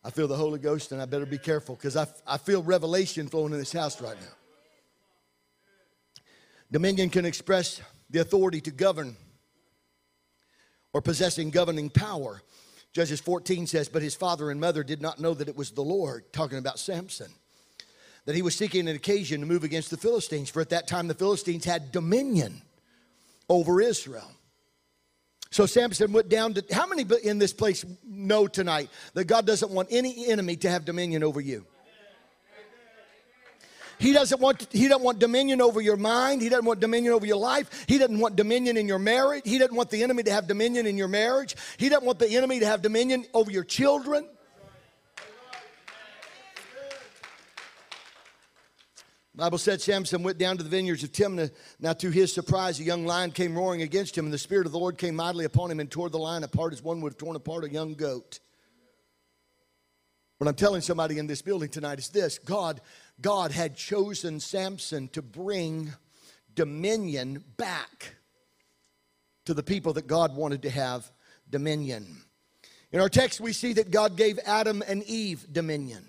I 0.04 0.10
feel 0.10 0.28
the 0.28 0.36
Holy 0.36 0.58
Ghost 0.58 0.92
and 0.92 1.02
I 1.02 1.06
better 1.06 1.26
be 1.26 1.38
careful 1.38 1.74
because 1.74 1.96
I, 1.96 2.06
I 2.26 2.38
feel 2.38 2.62
revelation 2.62 3.28
flowing 3.28 3.52
in 3.52 3.58
this 3.58 3.72
house 3.72 4.00
right 4.00 4.16
now. 4.20 4.34
Dominion 6.70 7.10
can 7.10 7.24
express 7.24 7.80
the 8.10 8.20
authority 8.20 8.60
to 8.62 8.70
govern 8.70 9.16
or 10.92 11.00
possessing 11.02 11.50
governing 11.50 11.90
power. 11.90 12.40
Judges 12.92 13.20
14 13.20 13.66
says, 13.66 13.88
But 13.88 14.02
his 14.02 14.14
father 14.14 14.50
and 14.50 14.60
mother 14.60 14.84
did 14.84 15.02
not 15.02 15.18
know 15.18 15.34
that 15.34 15.48
it 15.48 15.56
was 15.56 15.70
the 15.70 15.82
Lord, 15.82 16.32
talking 16.32 16.58
about 16.58 16.78
Samson 16.78 17.30
that 18.24 18.34
he 18.34 18.42
was 18.42 18.54
seeking 18.54 18.88
an 18.88 18.94
occasion 18.94 19.40
to 19.40 19.46
move 19.46 19.64
against 19.64 19.90
the 19.90 19.96
Philistines, 19.96 20.48
for 20.48 20.60
at 20.60 20.70
that 20.70 20.86
time 20.86 21.08
the 21.08 21.14
Philistines 21.14 21.64
had 21.64 21.92
dominion 21.92 22.62
over 23.48 23.80
Israel. 23.80 24.30
So 25.50 25.66
Samson 25.66 26.12
went 26.12 26.30
down 26.30 26.54
to, 26.54 26.64
how 26.72 26.86
many 26.86 27.04
in 27.24 27.38
this 27.38 27.52
place 27.52 27.84
know 28.06 28.46
tonight 28.46 28.88
that 29.12 29.24
God 29.24 29.46
doesn't 29.46 29.70
want 29.70 29.88
any 29.90 30.28
enemy 30.28 30.56
to 30.56 30.70
have 30.70 30.84
dominion 30.84 31.22
over 31.22 31.40
you? 31.40 31.66
He 33.98 34.12
doesn't 34.12 34.40
want 34.40 34.66
he 34.72 34.88
doesn't 34.88 35.04
want 35.04 35.20
dominion 35.20 35.60
over 35.60 35.80
your 35.80 35.96
mind. 35.96 36.42
He 36.42 36.48
doesn't 36.48 36.64
want 36.64 36.80
dominion 36.80 37.12
over 37.12 37.24
your 37.24 37.36
life. 37.36 37.84
He 37.86 37.98
doesn't 37.98 38.18
want 38.18 38.34
dominion 38.34 38.76
in 38.76 38.88
your 38.88 38.98
marriage. 38.98 39.42
He 39.44 39.58
doesn't 39.58 39.76
want 39.76 39.90
the 39.90 40.02
enemy 40.02 40.24
to 40.24 40.32
have 40.32 40.48
dominion 40.48 40.86
in 40.86 40.96
your 40.96 41.06
marriage. 41.06 41.54
He 41.76 41.88
doesn't 41.88 42.04
want 42.04 42.18
the 42.18 42.36
enemy 42.36 42.58
to 42.58 42.66
have 42.66 42.82
dominion 42.82 43.24
over 43.32 43.52
your 43.52 43.62
children. 43.62 44.26
Bible 49.34 49.56
said 49.56 49.80
Samson 49.80 50.22
went 50.22 50.36
down 50.36 50.58
to 50.58 50.62
the 50.62 50.68
vineyards 50.68 51.02
of 51.02 51.12
Timnah. 51.12 51.50
Now, 51.80 51.94
to 51.94 52.10
his 52.10 52.32
surprise, 52.34 52.78
a 52.78 52.82
young 52.82 53.06
lion 53.06 53.30
came 53.30 53.56
roaring 53.56 53.80
against 53.80 54.16
him, 54.16 54.26
and 54.26 54.34
the 54.34 54.38
Spirit 54.38 54.66
of 54.66 54.72
the 54.72 54.78
Lord 54.78 54.98
came 54.98 55.16
mightily 55.16 55.46
upon 55.46 55.70
him 55.70 55.80
and 55.80 55.90
tore 55.90 56.10
the 56.10 56.18
lion 56.18 56.44
apart 56.44 56.74
as 56.74 56.82
one 56.82 57.00
would 57.00 57.14
have 57.14 57.18
torn 57.18 57.34
apart 57.34 57.64
a 57.64 57.70
young 57.70 57.94
goat. 57.94 58.40
What 60.36 60.48
I'm 60.48 60.54
telling 60.54 60.82
somebody 60.82 61.18
in 61.18 61.28
this 61.28 61.40
building 61.40 61.70
tonight 61.70 61.98
is 61.98 62.10
this 62.10 62.38
God, 62.38 62.82
God 63.20 63.52
had 63.52 63.74
chosen 63.74 64.38
Samson 64.38 65.08
to 65.08 65.22
bring 65.22 65.92
dominion 66.54 67.42
back 67.56 68.16
to 69.46 69.54
the 69.54 69.62
people 69.62 69.94
that 69.94 70.06
God 70.06 70.36
wanted 70.36 70.62
to 70.62 70.70
have 70.70 71.10
dominion. 71.48 72.22
In 72.90 73.00
our 73.00 73.08
text, 73.08 73.40
we 73.40 73.54
see 73.54 73.72
that 73.74 73.90
God 73.90 74.16
gave 74.16 74.38
Adam 74.44 74.82
and 74.86 75.02
Eve 75.04 75.46
dominion. 75.50 76.04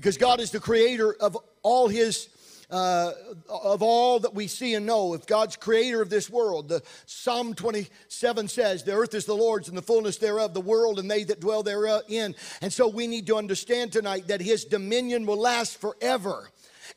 Because 0.00 0.16
God 0.16 0.40
is 0.40 0.50
the 0.50 0.60
creator 0.60 1.14
of 1.20 1.36
all 1.62 1.86
his 1.86 2.30
uh, 2.70 3.12
of 3.50 3.82
all 3.82 4.20
that 4.20 4.32
we 4.32 4.46
see 4.46 4.72
and 4.74 4.86
know, 4.86 5.12
if 5.12 5.26
God's 5.26 5.56
creator 5.56 6.00
of 6.00 6.08
this 6.08 6.30
world, 6.30 6.70
the 6.70 6.82
Psalm 7.04 7.52
27 7.52 8.48
says, 8.48 8.82
The 8.82 8.94
earth 8.94 9.12
is 9.12 9.26
the 9.26 9.34
Lord's 9.34 9.68
and 9.68 9.76
the 9.76 9.82
fullness 9.82 10.16
thereof, 10.16 10.54
the 10.54 10.60
world 10.62 10.98
and 10.98 11.10
they 11.10 11.24
that 11.24 11.40
dwell 11.40 11.62
therein. 11.62 12.34
And 12.62 12.72
so 12.72 12.88
we 12.88 13.08
need 13.08 13.26
to 13.26 13.36
understand 13.36 13.92
tonight 13.92 14.28
that 14.28 14.40
his 14.40 14.64
dominion 14.64 15.26
will 15.26 15.36
last 15.36 15.78
forever. 15.78 16.48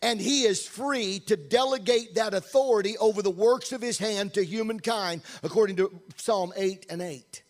And 0.02 0.22
he 0.22 0.44
is 0.44 0.66
free 0.66 1.20
to 1.22 1.36
delegate 1.36 2.16
that 2.16 2.34
authority 2.34 2.98
over 3.00 3.22
the 3.22 3.32
works 3.32 3.74
of 3.74 3.82
his 3.82 3.98
hand 3.98 4.36
to 4.36 4.46
humankind, 4.46 5.24
according 5.42 5.76
to 5.78 6.00
Psalm 6.16 6.54
8 6.56 6.86
and 6.90 7.02
8. 7.02 7.44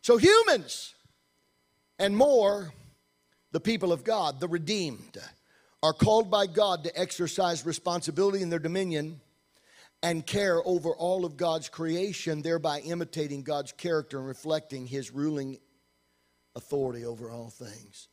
So 0.00 0.16
humans 0.16 0.94
and 1.98 2.16
more, 2.16 2.72
the 3.56 3.60
people 3.60 3.90
of 3.90 4.04
God, 4.04 4.38
the 4.38 4.48
redeemed 4.48 5.16
are 5.82 5.94
called 5.94 6.30
by 6.30 6.46
God 6.46 6.84
to 6.84 7.00
exercise 7.00 7.64
responsibility 7.64 8.42
in 8.42 8.50
their 8.50 8.58
dominion 8.58 9.18
and 10.02 10.26
care 10.26 10.60
over 10.66 10.90
all 10.90 11.24
of 11.24 11.38
God's 11.38 11.70
creation, 11.70 12.42
thereby 12.42 12.80
imitating 12.80 13.44
God's 13.44 13.72
character 13.72 14.18
and 14.18 14.28
reflecting 14.28 14.86
his 14.86 15.10
ruling 15.10 15.56
authority 16.54 17.06
over 17.06 17.30
all 17.30 17.48
things. 17.48 18.08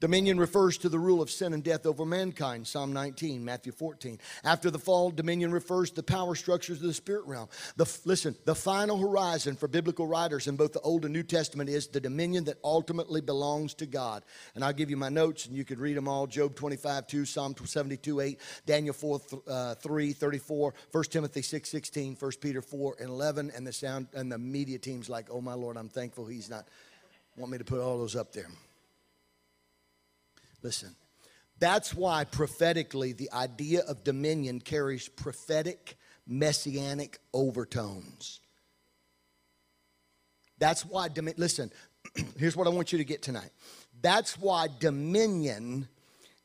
Dominion 0.00 0.38
refers 0.38 0.78
to 0.78 0.88
the 0.88 0.98
rule 0.98 1.20
of 1.20 1.30
sin 1.30 1.52
and 1.52 1.64
death 1.64 1.84
over 1.84 2.04
mankind, 2.04 2.66
Psalm 2.66 2.92
19, 2.92 3.44
Matthew 3.44 3.72
14. 3.72 4.18
After 4.44 4.70
the 4.70 4.78
fall, 4.78 5.10
dominion 5.10 5.50
refers 5.50 5.90
to 5.90 5.96
the 5.96 6.02
power 6.04 6.36
structures 6.36 6.76
of 6.78 6.86
the 6.86 6.94
spirit 6.94 7.26
realm. 7.26 7.48
The, 7.76 7.98
listen, 8.04 8.36
the 8.44 8.54
final 8.54 8.96
horizon 8.96 9.56
for 9.56 9.66
biblical 9.66 10.06
writers 10.06 10.46
in 10.46 10.54
both 10.54 10.72
the 10.72 10.80
Old 10.80 11.04
and 11.04 11.12
New 11.12 11.24
Testament 11.24 11.68
is 11.68 11.88
the 11.88 12.00
dominion 12.00 12.44
that 12.44 12.58
ultimately 12.62 13.20
belongs 13.20 13.74
to 13.74 13.86
God. 13.86 14.22
And 14.54 14.64
I'll 14.64 14.72
give 14.72 14.88
you 14.88 14.96
my 14.96 15.08
notes 15.08 15.46
and 15.46 15.56
you 15.56 15.64
can 15.64 15.80
read 15.80 15.96
them 15.96 16.06
all 16.06 16.28
Job 16.28 16.54
25, 16.54 17.08
2, 17.08 17.24
Psalm 17.24 17.56
72, 17.64 18.20
8, 18.20 18.40
Daniel 18.66 18.94
4, 18.94 19.20
uh, 19.48 19.74
3, 19.74 20.12
34, 20.12 20.74
1 20.92 21.04
Timothy 21.04 21.42
6, 21.42 21.68
16, 21.68 22.16
1 22.20 22.32
Peter 22.40 22.62
4, 22.62 22.96
and 23.00 23.08
11. 23.08 23.50
And 23.56 23.66
the 23.66 23.72
sound 23.72 24.06
and 24.14 24.30
the 24.30 24.38
media 24.38 24.78
team's 24.78 25.08
like, 25.08 25.26
oh 25.28 25.40
my 25.40 25.54
Lord, 25.54 25.76
I'm 25.76 25.88
thankful 25.88 26.26
he's 26.26 26.48
not 26.48 26.68
want 27.36 27.52
me 27.52 27.58
to 27.58 27.64
put 27.64 27.80
all 27.80 27.98
those 27.98 28.16
up 28.16 28.32
there. 28.32 28.48
Listen, 30.62 30.94
that's 31.58 31.94
why 31.94 32.24
prophetically 32.24 33.12
the 33.12 33.30
idea 33.32 33.80
of 33.80 34.04
dominion 34.04 34.60
carries 34.60 35.08
prophetic 35.08 35.96
messianic 36.26 37.18
overtones. 37.32 38.40
That's 40.58 40.84
why, 40.84 41.08
listen, 41.36 41.72
here's 42.38 42.56
what 42.56 42.66
I 42.66 42.70
want 42.70 42.92
you 42.92 42.98
to 42.98 43.04
get 43.04 43.22
tonight. 43.22 43.50
That's 44.00 44.38
why 44.38 44.68
dominion 44.78 45.88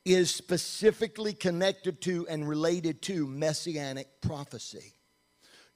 is 0.06 0.34
specifically 0.34 1.34
connected 1.34 2.02
to 2.02 2.28
and 2.28 2.48
related 2.48 3.02
to 3.04 3.28
messianic 3.28 4.08
prophecy. 4.22 4.94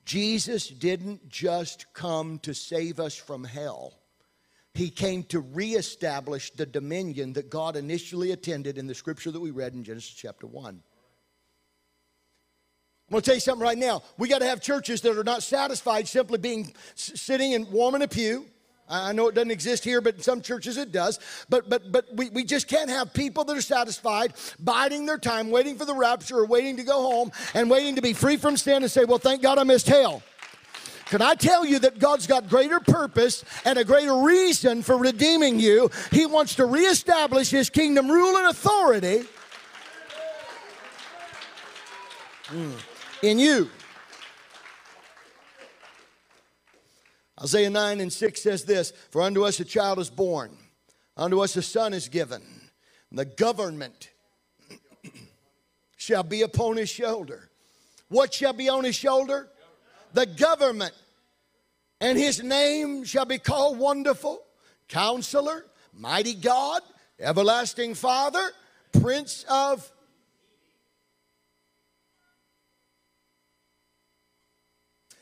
Jesus 0.06 0.68
didn't 0.68 1.30
just 1.30 1.86
come 1.94 2.40
to 2.40 2.54
save 2.54 3.00
us 3.00 3.16
from 3.16 3.44
hell. 3.44 3.94
He 4.78 4.92
came 4.92 5.24
to 5.24 5.40
reestablish 5.40 6.52
the 6.52 6.68
dominion 6.68 7.34
that 7.34 7.50
God 7.50 7.76
initially 7.76 8.32
attended 8.32 8.78
in 8.78 8.86
the 8.86 8.94
scripture 8.94 9.32
that 9.32 9.40
we 9.40 9.50
read 9.50 9.74
in 9.74 9.84
Genesis 9.84 10.14
chapter 10.14 10.46
1. 10.46 10.66
I'm 10.68 10.82
going 13.10 13.24
to 13.24 13.26
tell 13.26 13.34
you 13.34 13.42
something 13.42 13.64
right 13.64 13.78
now. 13.78 14.04
We 14.20 14.28
got 14.28 14.40
to 14.40 14.46
have 14.46 14.62
churches 14.62 15.02
that 15.02 15.18
are 15.18 15.24
not 15.24 15.42
satisfied 15.42 16.08
simply 16.08 16.38
being 16.38 16.76
sitting 16.94 17.56
and 17.56 17.68
warm 17.72 17.96
in 17.96 18.04
a 18.04 18.08
pew. 18.08 18.46
I 18.88 19.14
know 19.14 19.30
it 19.30 19.34
doesn't 19.34 19.50
exist 19.50 19.84
here, 19.84 20.00
but 20.00 20.18
in 20.18 20.22
some 20.22 20.42
churches 20.42 20.78
it 20.78 20.92
does. 20.92 21.20
But 21.50 21.68
but 21.68 21.92
but 21.92 22.06
we, 22.14 22.30
we 22.30 22.44
just 22.44 22.68
can't 22.68 22.92
have 22.92 23.16
people 23.16 23.46
that 23.46 23.58
are 23.58 23.62
satisfied, 23.62 24.36
biding 24.60 25.08
their 25.08 25.18
time, 25.18 25.50
waiting 25.50 25.76
for 25.76 25.86
the 25.86 25.96
rapture 25.96 26.38
or 26.38 26.46
waiting 26.46 26.78
to 26.78 26.84
go 26.84 27.02
home 27.02 27.32
and 27.56 27.68
waiting 27.68 27.96
to 27.96 28.02
be 28.04 28.14
free 28.14 28.38
from 28.38 28.56
sin 28.56 28.84
and 28.84 28.92
say, 28.92 29.06
Well, 29.06 29.18
thank 29.18 29.42
God 29.42 29.58
I 29.58 29.64
missed 29.64 29.88
hell. 29.88 30.22
Can 31.10 31.22
I 31.22 31.36
tell 31.36 31.66
you 31.66 31.80
that 31.80 32.00
God's 32.00 32.28
got 32.28 32.50
greater 32.50 32.80
purpose 32.80 33.46
and 33.64 33.80
a 33.80 33.86
greater 33.86 34.16
reason 34.18 34.82
for 34.82 34.98
redeeming 34.98 35.60
you? 35.60 35.90
He 36.12 36.26
wants 36.26 36.56
to 36.56 36.66
reestablish 36.66 37.50
His 37.50 37.70
kingdom 37.70 38.10
rule 38.10 38.36
and 38.38 38.48
authority 38.48 39.24
in 43.22 43.40
you. 43.40 43.70
Isaiah 47.42 47.70
9 47.70 48.00
and 48.02 48.12
6 48.12 48.42
says 48.42 48.64
this 48.66 48.92
For 49.12 49.22
unto 49.22 49.46
us 49.46 49.60
a 49.60 49.66
child 49.66 50.00
is 50.00 50.10
born, 50.10 50.58
Unto 51.18 51.40
us 51.40 51.56
a 51.56 51.62
son 51.62 51.94
is 51.94 52.08
given. 52.10 52.44
The 53.12 53.26
government 53.26 54.12
shall 55.98 56.24
be 56.24 56.44
upon 56.44 56.78
his 56.78 56.90
shoulder. 56.90 57.50
What 58.10 58.34
shall 58.34 58.54
be 58.54 58.70
on 58.70 58.84
his 58.84 58.96
shoulder? 58.96 59.50
The 60.18 60.26
government. 60.26 60.94
And 62.02 62.18
his 62.18 62.42
name 62.42 63.04
shall 63.04 63.26
be 63.26 63.38
called 63.38 63.78
Wonderful, 63.78 64.42
Counselor, 64.88 65.64
Mighty 65.94 66.34
God, 66.34 66.82
Everlasting 67.20 67.94
Father, 67.94 68.42
Prince 69.00 69.46
of 69.48 69.92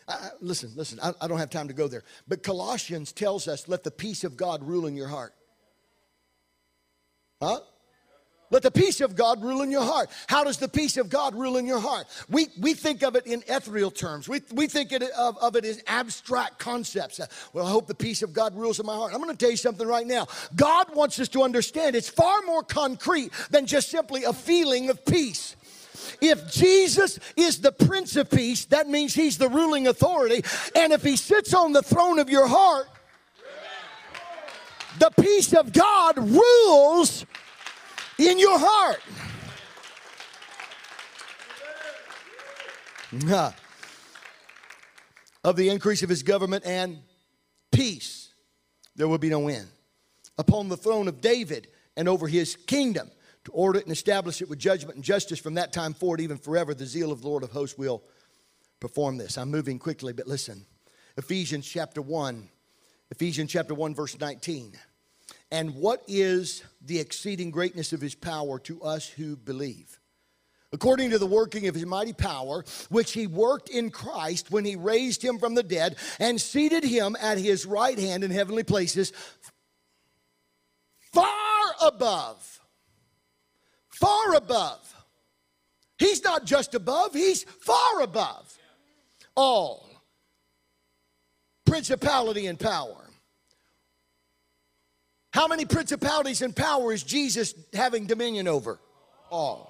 I, 0.07 0.29
listen, 0.39 0.71
listen, 0.77 0.97
I, 1.03 1.11
I 1.19 1.27
don't 1.27 1.39
have 1.39 1.49
time 1.49 1.67
to 1.67 1.73
go 1.73 1.89
there. 1.89 2.03
But 2.25 2.41
Colossians 2.41 3.11
tells 3.11 3.49
us 3.49 3.67
let 3.67 3.83
the 3.83 3.91
peace 3.91 4.23
of 4.23 4.37
God 4.37 4.63
rule 4.63 4.85
in 4.85 4.95
your 4.95 5.09
heart. 5.09 5.33
Huh? 7.41 7.59
Let 8.51 8.61
the 8.61 8.71
peace 8.71 9.01
of 9.01 9.15
God 9.15 9.43
rule 9.43 9.61
in 9.61 9.71
your 9.71 9.83
heart. 9.83 10.09
How 10.27 10.43
does 10.43 10.57
the 10.57 10.67
peace 10.67 10.97
of 10.97 11.09
God 11.09 11.35
rule 11.35 11.57
in 11.57 11.65
your 11.65 11.79
heart? 11.79 12.05
We, 12.29 12.47
we 12.59 12.73
think 12.73 13.01
of 13.01 13.15
it 13.15 13.25
in 13.25 13.43
ethereal 13.47 13.91
terms. 13.91 14.29
We, 14.29 14.41
we 14.53 14.67
think 14.67 14.91
it, 14.91 15.01
of, 15.01 15.37
of 15.39 15.55
it 15.55 15.65
as 15.65 15.81
abstract 15.87 16.59
concepts. 16.59 17.19
Well, 17.53 17.65
I 17.65 17.69
hope 17.69 17.87
the 17.87 17.95
peace 17.95 18.21
of 18.21 18.33
God 18.33 18.55
rules 18.55 18.79
in 18.79 18.85
my 18.85 18.95
heart. 18.95 19.13
I'm 19.13 19.21
going 19.21 19.35
to 19.35 19.37
tell 19.37 19.51
you 19.51 19.57
something 19.57 19.87
right 19.87 20.05
now. 20.05 20.27
God 20.55 20.95
wants 20.95 21.19
us 21.19 21.27
to 21.29 21.43
understand 21.43 21.95
it's 21.95 22.09
far 22.09 22.41
more 22.43 22.63
concrete 22.63 23.31
than 23.49 23.65
just 23.65 23.89
simply 23.89 24.23
a 24.23 24.33
feeling 24.33 24.89
of 24.89 25.03
peace. 25.05 25.55
If 26.21 26.51
Jesus 26.51 27.19
is 27.35 27.61
the 27.61 27.71
Prince 27.71 28.15
of 28.15 28.29
Peace, 28.29 28.65
that 28.65 28.87
means 28.87 29.13
He's 29.13 29.37
the 29.37 29.49
ruling 29.49 29.87
authority. 29.87 30.43
And 30.75 30.93
if 30.93 31.03
He 31.03 31.17
sits 31.17 31.53
on 31.53 31.73
the 31.73 31.81
throne 31.81 32.19
of 32.19 32.29
your 32.29 32.47
heart, 32.47 32.87
the 34.99 35.11
peace 35.19 35.53
of 35.53 35.73
God 35.73 36.17
rules 36.17 37.25
in 38.17 38.39
your 38.39 38.57
heart. 38.59 39.01
Of 45.43 45.55
the 45.55 45.69
increase 45.69 46.03
of 46.03 46.09
his 46.09 46.23
government 46.23 46.65
and 46.65 46.99
peace, 47.71 48.33
there 48.95 49.07
will 49.07 49.17
be 49.17 49.29
no 49.29 49.47
end. 49.47 49.67
Upon 50.37 50.69
the 50.69 50.77
throne 50.77 51.07
of 51.07 51.21
David 51.21 51.67
and 51.95 52.09
over 52.09 52.27
his 52.27 52.55
kingdom, 52.55 53.09
to 53.45 53.51
order 53.51 53.79
it 53.79 53.85
and 53.85 53.91
establish 53.91 54.41
it 54.41 54.49
with 54.49 54.59
judgment 54.59 54.95
and 54.95 55.03
justice 55.03 55.39
from 55.39 55.53
that 55.53 55.71
time 55.71 55.93
forward, 55.93 56.19
even 56.19 56.37
forever. 56.37 56.73
The 56.73 56.85
zeal 56.85 57.11
of 57.11 57.21
the 57.21 57.27
Lord 57.27 57.43
of 57.43 57.51
hosts 57.51 57.77
will 57.77 58.03
perform 58.79 59.17
this. 59.17 59.37
I'm 59.37 59.51
moving 59.51 59.79
quickly, 59.79 60.13
but 60.13 60.27
listen. 60.27 60.65
Ephesians 61.15 61.67
chapter 61.67 62.01
1, 62.01 62.49
Ephesians 63.11 63.51
chapter 63.51 63.73
1, 63.73 63.95
verse 63.95 64.19
19. 64.19 64.73
And 65.55 65.75
what 65.75 66.03
is 66.05 66.63
the 66.81 66.99
exceeding 66.99 67.49
greatness 67.49 67.93
of 67.93 68.01
his 68.01 68.13
power 68.13 68.59
to 68.59 68.81
us 68.83 69.07
who 69.07 69.37
believe? 69.37 70.01
According 70.73 71.11
to 71.11 71.17
the 71.17 71.25
working 71.25 71.67
of 71.67 71.75
his 71.75 71.85
mighty 71.85 72.11
power, 72.11 72.65
which 72.89 73.13
he 73.13 73.25
worked 73.25 73.69
in 73.69 73.89
Christ 73.89 74.51
when 74.51 74.65
he 74.65 74.75
raised 74.75 75.23
him 75.23 75.39
from 75.39 75.55
the 75.55 75.63
dead 75.63 75.95
and 76.19 76.41
seated 76.41 76.83
him 76.83 77.15
at 77.21 77.37
his 77.37 77.65
right 77.65 77.97
hand 77.97 78.25
in 78.25 78.31
heavenly 78.31 78.63
places, 78.63 79.13
far 81.13 81.29
above 81.81 82.55
far 83.95 84.35
above. 84.35 84.93
He's 85.97 86.21
not 86.23 86.45
just 86.45 86.75
above, 86.75 87.13
he's 87.13 87.43
far 87.43 88.01
above 88.01 88.57
all 89.35 89.89
principality 91.65 92.47
and 92.47 92.59
power. 92.59 93.04
How 95.35 95.49
many 95.49 95.65
principalities 95.65 96.41
and 96.41 96.55
powers 96.55 97.03
Jesus 97.03 97.53
having 97.73 98.05
dominion 98.05 98.47
over? 98.47 98.79
All. 99.29 99.69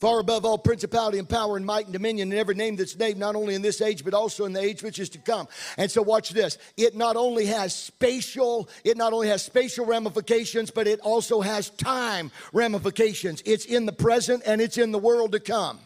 Far 0.00 0.20
above 0.20 0.46
all 0.46 0.56
principality 0.56 1.18
and 1.18 1.28
power 1.28 1.58
and 1.58 1.66
might 1.66 1.84
and 1.84 1.92
dominion 1.92 2.32
and 2.32 2.40
every 2.40 2.54
name 2.54 2.76
that's 2.76 2.96
named 2.96 3.18
not 3.18 3.36
only 3.36 3.54
in 3.54 3.60
this 3.60 3.82
age 3.82 4.02
but 4.06 4.14
also 4.14 4.46
in 4.46 4.54
the 4.54 4.60
age 4.60 4.82
which 4.82 4.98
is 4.98 5.10
to 5.10 5.18
come. 5.18 5.48
And 5.76 5.90
so 5.90 6.00
watch 6.00 6.30
this. 6.30 6.56
It 6.78 6.96
not 6.96 7.16
only 7.16 7.44
has 7.44 7.74
spatial 7.74 8.70
it 8.84 8.96
not 8.96 9.12
only 9.12 9.28
has 9.28 9.44
spatial 9.44 9.84
ramifications 9.84 10.70
but 10.70 10.86
it 10.86 10.98
also 11.00 11.42
has 11.42 11.68
time 11.68 12.30
ramifications. 12.54 13.42
It's 13.44 13.66
in 13.66 13.84
the 13.84 13.92
present 13.92 14.44
and 14.46 14.62
it's 14.62 14.78
in 14.78 14.92
the 14.92 14.98
world 14.98 15.32
to 15.32 15.40
come 15.40 15.78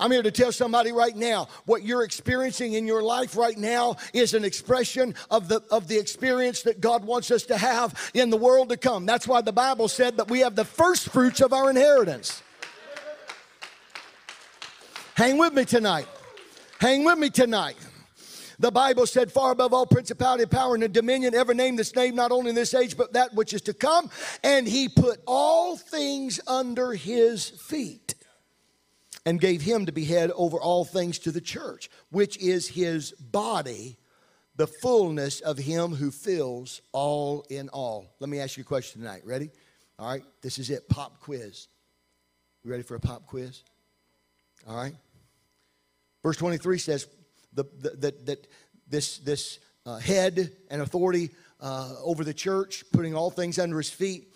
I'm 0.00 0.10
here 0.10 0.22
to 0.22 0.30
tell 0.30 0.52
somebody 0.52 0.92
right 0.92 1.16
now 1.16 1.48
what 1.66 1.82
you're 1.82 2.02
experiencing 2.02 2.74
in 2.74 2.86
your 2.86 3.02
life 3.02 3.36
right 3.36 3.56
now 3.56 3.96
is 4.12 4.34
an 4.34 4.44
expression 4.44 5.14
of 5.30 5.48
the 5.48 5.62
of 5.70 5.88
the 5.88 5.98
experience 5.98 6.62
that 6.62 6.80
God 6.80 7.04
wants 7.04 7.30
us 7.30 7.44
to 7.44 7.56
have 7.56 8.10
in 8.14 8.30
the 8.30 8.36
world 8.36 8.68
to 8.70 8.76
come. 8.76 9.06
That's 9.06 9.28
why 9.28 9.40
the 9.40 9.52
Bible 9.52 9.88
said 9.88 10.16
that 10.16 10.28
we 10.28 10.40
have 10.40 10.56
the 10.56 10.64
first 10.64 11.08
fruits 11.08 11.40
of 11.40 11.52
our 11.52 11.70
inheritance. 11.70 12.42
Hang 15.14 15.38
with 15.38 15.52
me 15.52 15.64
tonight. 15.64 16.08
Hang 16.80 17.04
with 17.04 17.18
me 17.18 17.30
tonight. 17.30 17.76
The 18.58 18.70
Bible 18.70 19.06
said, 19.06 19.32
far 19.32 19.50
above 19.50 19.72
all 19.72 19.86
principality, 19.86 20.46
power, 20.46 20.74
and 20.74 20.92
dominion, 20.92 21.34
every 21.34 21.54
name 21.54 21.76
that's 21.76 21.94
named 21.94 22.16
not 22.16 22.30
only 22.30 22.50
in 22.50 22.54
this 22.54 22.74
age, 22.74 22.96
but 22.96 23.12
that 23.12 23.34
which 23.34 23.52
is 23.52 23.62
to 23.62 23.74
come. 23.74 24.10
And 24.42 24.66
he 24.66 24.88
put 24.88 25.20
all 25.26 25.76
things 25.76 26.40
under 26.46 26.92
his 26.92 27.48
feet 27.48 28.14
and 29.26 29.40
gave 29.40 29.62
him 29.62 29.86
to 29.86 29.92
be 29.92 30.04
head 30.04 30.30
over 30.32 30.58
all 30.58 30.84
things 30.84 31.18
to 31.20 31.30
the 31.30 31.40
church, 31.40 31.90
which 32.10 32.36
is 32.38 32.68
his 32.68 33.12
body, 33.12 33.96
the 34.56 34.66
fullness 34.66 35.40
of 35.40 35.58
him 35.58 35.94
who 35.94 36.10
fills 36.10 36.82
all 36.92 37.44
in 37.48 37.68
all. 37.70 38.14
Let 38.20 38.28
me 38.28 38.40
ask 38.40 38.56
you 38.56 38.62
a 38.62 38.66
question 38.66 39.00
tonight. 39.00 39.22
Ready? 39.24 39.50
All 39.98 40.08
right, 40.08 40.24
this 40.42 40.58
is 40.58 40.70
it. 40.70 40.88
Pop 40.88 41.20
quiz. 41.20 41.68
You 42.64 42.70
ready 42.70 42.82
for 42.82 42.94
a 42.94 43.00
pop 43.00 43.26
quiz? 43.26 43.62
All 44.66 44.76
right. 44.76 44.94
Verse 46.22 46.36
23 46.36 46.78
says 46.78 47.06
the, 47.52 47.64
the, 47.80 47.90
that, 47.90 48.26
that 48.26 48.46
this, 48.88 49.18
this 49.18 49.58
uh, 49.86 49.98
head 49.98 50.52
and 50.70 50.82
authority 50.82 51.30
uh, 51.60 51.94
over 52.02 52.24
the 52.24 52.34
church, 52.34 52.84
putting 52.92 53.14
all 53.14 53.30
things 53.30 53.58
under 53.58 53.76
his 53.76 53.90
feet, 53.90 54.33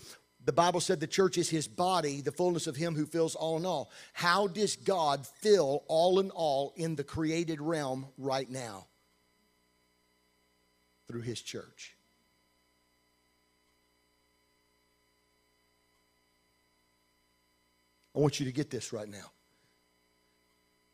the 0.49 0.53
Bible 0.53 0.81
said 0.81 0.99
the 0.99 1.07
church 1.07 1.37
is 1.37 1.51
his 1.51 1.69
body, 1.69 2.23
the 2.23 2.33
fullness 2.33 2.67
of 2.67 2.75
him 2.75 2.95
who 2.95 3.05
fills 3.05 3.35
all 3.35 3.59
in 3.59 3.67
all. 3.67 3.91
How 4.15 4.47
does 4.47 4.77
God 4.77 5.27
fill 5.27 5.85
all 5.89 6.21
in 6.21 6.31
all 6.31 6.73
in 6.75 6.97
the 6.97 7.05
created 7.05 7.61
realm 7.61 8.07
right 8.17 8.49
now? 8.49 8.87
Through 11.07 11.21
his 11.21 11.43
church. 11.43 11.95
I 18.17 18.21
want 18.21 18.41
you 18.41 18.47
to 18.47 18.53
get 18.53 18.71
this 18.71 18.91
right 18.91 19.07
now. 19.07 19.31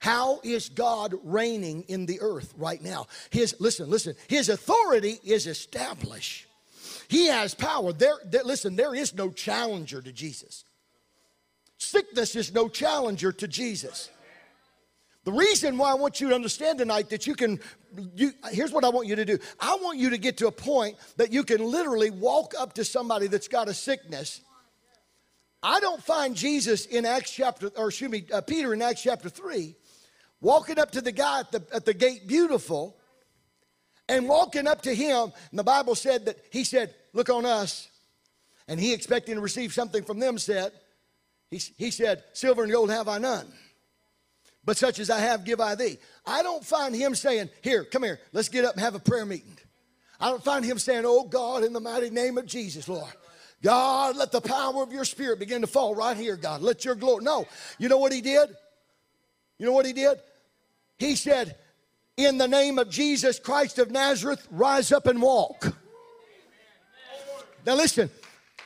How 0.01 0.41
is 0.43 0.69
God 0.69 1.15
reigning 1.23 1.83
in 1.83 2.07
the 2.07 2.21
earth 2.23 2.53
right 2.57 2.83
now? 2.83 3.07
His 3.31 3.55
listen, 3.61 3.89
listen. 3.89 4.17
His 4.27 4.49
authority 4.49 5.21
is 5.23 5.47
established. 5.47 6.49
He 7.09 7.27
has 7.27 7.55
power. 7.55 7.93
There, 7.93 8.17
there 8.25 8.45
listen, 8.45 8.77
there 8.77 8.95
is 8.95 9.15
no 9.15 9.31
challenger 9.31 10.01
to 10.01 10.13
Jesus. 10.13 10.65
Sickness 11.79 12.37
is 12.37 12.53
no 12.53 12.69
challenger 12.69 13.33
to 13.33 13.49
Jesus. 13.49 14.11
The 15.25 15.33
reason 15.33 15.79
why 15.79 15.91
I 15.91 15.95
want 15.95 16.21
you 16.21 16.29
to 16.29 16.35
understand 16.35 16.79
tonight 16.79 17.09
that 17.11 17.27
you 17.27 17.35
can, 17.35 17.59
you, 18.15 18.33
here's 18.51 18.73
what 18.73 18.85
I 18.85 18.91
want 18.91 19.09
you 19.09 19.17
to 19.17 19.25
do. 19.25 19.39
I 19.59 19.77
want 19.77 19.99
you 19.99 20.11
to 20.11 20.19
get 20.19 20.37
to 20.39 20.49
a 20.49 20.53
point 20.53 20.97
that 21.17 21.33
you 21.33 21.45
can 21.45 21.65
literally 21.65 22.11
walk 22.11 22.55
up 22.59 22.75
to 22.75 22.85
somebody 22.85 23.27
that's 23.27 23.49
got 23.49 23.69
a 23.69 23.75
sickness. 23.75 24.43
I 25.63 25.81
don't 25.81 26.03
find 26.03 26.37
Jesus 26.37 26.85
in 26.85 27.07
Acts 27.07 27.31
chapter, 27.31 27.69
or 27.77 27.89
excuse 27.89 28.11
me, 28.11 28.27
uh, 28.33 28.43
Peter 28.43 28.75
in 28.75 28.83
Acts 28.83 29.03
chapter 29.03 29.31
3 29.31 29.75
walking 30.45 30.79
up 30.79 30.91
to 30.91 31.01
the 31.01 31.11
guy 31.11 31.41
at 31.41 31.51
the, 31.51 31.63
at 31.73 31.87
the 31.87 31.95
gate, 31.95 32.29
beautiful, 32.29 32.95
and 34.09 34.29
walking 34.29 34.67
up 34.67 34.83
to 34.83 34.95
him. 34.95 35.33
And 35.51 35.59
the 35.59 35.65
Bible 35.65 35.95
said 35.95 36.27
that 36.27 36.37
he 36.51 36.65
said, 36.65 36.95
Look 37.13 37.31
on 37.31 37.47
us. 37.47 37.89
And 38.67 38.81
he, 38.81 38.93
expecting 38.93 39.35
to 39.35 39.41
receive 39.41 39.73
something 39.73 40.05
from 40.05 40.19
them, 40.19 40.39
said, 40.39 40.73
He, 41.51 41.61
he 41.77 41.91
said, 41.91 42.25
Silver 42.33 42.63
and 42.63 42.73
gold 42.73 42.91
have 42.91 43.09
I 43.09 43.19
none. 43.19 43.47
But 44.65 44.77
such 44.79 44.99
as 44.99 45.11
I 45.11 45.19
have, 45.19 45.45
give 45.45 45.61
I 45.61 45.75
thee. 45.75 45.99
I 46.27 46.43
don't 46.43 46.65
find 46.65 46.95
him 46.95 47.15
saying, 47.15 47.51
Here, 47.63 47.85
come 47.85 48.03
here, 48.03 48.21
let's 48.33 48.49
get 48.49 48.65
up 48.65 48.75
and 48.75 48.83
have 48.83 48.95
a 48.95 49.01
prayer 49.01 49.27
meeting. 49.27 49.57
I 50.21 50.31
don't 50.31 50.43
find 50.43 50.65
him 50.65 50.79
saying, 50.79 51.05
Oh 51.07 51.25
God, 51.25 51.65
in 51.65 51.73
the 51.73 51.81
mighty 51.81 52.11
name 52.11 52.39
of 52.39 52.47
Jesus, 52.47 52.89
Lord. 52.89 53.13
God, 53.63 54.17
let 54.17 54.31
the 54.31 54.43
power 54.43 54.83
of 54.83 54.93
your 54.93 55.07
spirit 55.07 55.39
begin 55.39 55.63
to 55.63 55.67
fall 55.67 55.95
right 55.95 56.17
here, 56.17 56.37
God. 56.37 56.61
Let 56.61 56.85
your 56.85 56.95
glory. 56.95 57.25
No. 57.25 57.47
You 57.79 57.89
know 57.89 57.97
what 57.97 58.13
he 58.13 58.21
did? 58.21 58.51
You 59.59 59.67
know 59.67 59.73
what 59.73 59.87
he 59.87 59.95
did? 59.95 60.19
He 60.99 61.17
said, 61.17 61.57
In 62.17 62.39
the 62.39 62.47
name 62.47 62.79
of 62.79 62.89
Jesus 62.89 63.41
Christ 63.41 63.79
of 63.79 63.91
Nazareth, 63.91 64.47
rise 64.51 64.93
up 64.93 65.07
and 65.07 65.21
walk. 65.21 65.75
Now, 67.67 67.75
listen, 67.75 68.11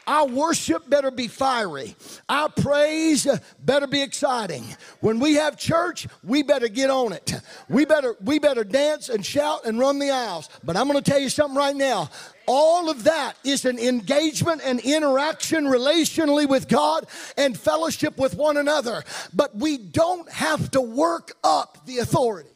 Our 0.09 0.27
worship 0.27 0.89
better 0.89 1.11
be 1.11 1.29
fiery. 1.29 1.95
Our 2.31 2.49
praise 2.49 3.27
better 3.63 3.87
be 3.87 4.01
exciting. 4.01 4.65
When 5.01 5.19
we 5.19 5.35
have 5.35 5.59
church, 5.59 6.09
we 6.25 6.43
better 6.43 6.67
get 6.67 6.89
on 6.89 7.13
it. 7.13 7.35
We 7.69 7.85
better 7.85 8.17
we 8.23 8.39
better 8.39 8.65
dance 8.65 9.11
and 9.11 9.25
shout 9.25 9.67
and 9.67 9.79
run 9.79 9.99
the 9.99 10.11
aisles. 10.11 10.49
But 10.65 10.79
I'm 10.79 10.89
going 10.89 11.03
to 11.03 11.11
tell 11.11 11.21
you 11.21 11.29
something 11.29 11.59
right 11.59 11.77
now. 11.77 12.09
All 12.47 12.89
of 12.89 13.05
that 13.05 13.35
is 13.45 13.67
an 13.67 13.79
engagement 13.79 14.63
and 14.65 14.81
interaction 14.81 15.65
relationally 15.67 16.49
with 16.49 16.69
God 16.69 17.07
and 17.37 17.55
fellowship 17.55 18.17
with 18.17 18.35
one 18.35 18.57
another. 18.57 19.05
But 19.35 19.57
we 19.57 19.77
don't 19.77 20.31
have 20.33 20.71
to 20.71 20.81
work 20.81 21.37
up 21.45 21.85
the 21.85 21.99
authority. 21.99 22.49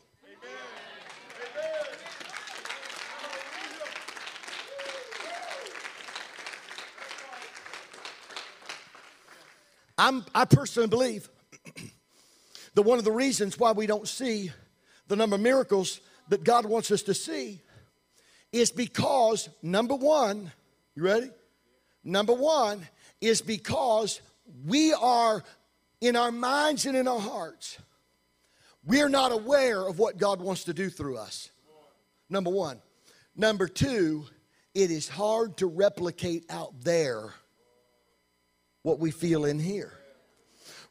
I'm, 10.02 10.24
I 10.34 10.46
personally 10.46 10.88
believe 10.88 11.28
that 12.74 12.82
one 12.82 12.98
of 12.98 13.04
the 13.04 13.12
reasons 13.12 13.56
why 13.56 13.70
we 13.70 13.86
don't 13.86 14.08
see 14.08 14.50
the 15.06 15.14
number 15.14 15.36
of 15.36 15.42
miracles 15.42 16.00
that 16.28 16.42
God 16.42 16.66
wants 16.66 16.90
us 16.90 17.02
to 17.02 17.14
see 17.14 17.60
is 18.50 18.72
because, 18.72 19.48
number 19.62 19.94
one, 19.94 20.50
you 20.96 21.04
ready? 21.04 21.30
Number 22.02 22.32
one 22.32 22.84
is 23.20 23.42
because 23.42 24.20
we 24.66 24.92
are 24.92 25.44
in 26.00 26.16
our 26.16 26.32
minds 26.32 26.84
and 26.84 26.96
in 26.96 27.06
our 27.06 27.20
hearts, 27.20 27.78
we're 28.84 29.08
not 29.08 29.30
aware 29.30 29.86
of 29.86 30.00
what 30.00 30.18
God 30.18 30.40
wants 30.40 30.64
to 30.64 30.74
do 30.74 30.90
through 30.90 31.16
us. 31.16 31.48
Number 32.28 32.50
one. 32.50 32.82
Number 33.36 33.68
two, 33.68 34.24
it 34.74 34.90
is 34.90 35.08
hard 35.08 35.58
to 35.58 35.68
replicate 35.68 36.44
out 36.50 36.72
there 36.80 37.32
what 38.82 38.98
we 38.98 39.10
feel 39.10 39.44
in 39.44 39.58
here. 39.58 39.92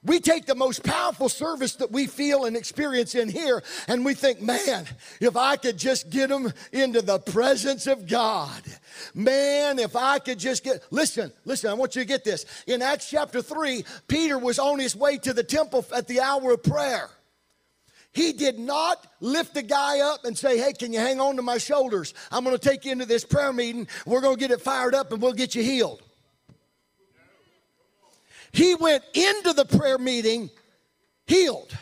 We 0.03 0.19
take 0.19 0.47
the 0.47 0.55
most 0.55 0.83
powerful 0.83 1.29
service 1.29 1.75
that 1.75 1.91
we 1.91 2.07
feel 2.07 2.45
and 2.45 2.57
experience 2.57 3.13
in 3.13 3.29
here, 3.29 3.61
and 3.87 4.03
we 4.03 4.15
think, 4.15 4.41
man, 4.41 4.87
if 5.19 5.37
I 5.37 5.57
could 5.57 5.77
just 5.77 6.09
get 6.09 6.29
them 6.29 6.51
into 6.71 7.03
the 7.03 7.19
presence 7.19 7.85
of 7.85 8.07
God, 8.07 8.63
man, 9.13 9.77
if 9.77 9.95
I 9.95 10.17
could 10.17 10.39
just 10.39 10.63
get, 10.63 10.83
listen, 10.89 11.31
listen, 11.45 11.69
I 11.69 11.75
want 11.75 11.95
you 11.95 12.01
to 12.01 12.07
get 12.07 12.23
this. 12.23 12.47
In 12.65 12.81
Acts 12.81 13.11
chapter 13.11 13.43
3, 13.43 13.85
Peter 14.07 14.39
was 14.39 14.57
on 14.57 14.79
his 14.79 14.95
way 14.95 15.19
to 15.19 15.33
the 15.33 15.43
temple 15.43 15.85
at 15.95 16.07
the 16.07 16.19
hour 16.19 16.53
of 16.53 16.63
prayer. 16.63 17.07
He 18.11 18.33
did 18.33 18.57
not 18.57 19.05
lift 19.19 19.53
the 19.53 19.61
guy 19.61 19.99
up 19.99 20.25
and 20.25 20.37
say, 20.37 20.57
Hey, 20.57 20.73
can 20.73 20.91
you 20.91 20.99
hang 20.99 21.21
on 21.21 21.37
to 21.37 21.41
my 21.41 21.57
shoulders? 21.57 22.13
I'm 22.29 22.43
going 22.43 22.57
to 22.57 22.69
take 22.69 22.83
you 22.83 22.91
into 22.91 23.05
this 23.05 23.23
prayer 23.23 23.53
meeting. 23.53 23.87
We're 24.05 24.19
going 24.19 24.35
to 24.35 24.39
get 24.39 24.51
it 24.51 24.59
fired 24.59 24.93
up 24.93 25.13
and 25.13 25.21
we'll 25.21 25.31
get 25.31 25.55
you 25.55 25.63
healed. 25.63 26.01
He 28.53 28.75
went 28.75 29.03
into 29.13 29.53
the 29.53 29.65
prayer 29.65 29.97
meeting 29.97 30.49
healed. 31.25 31.75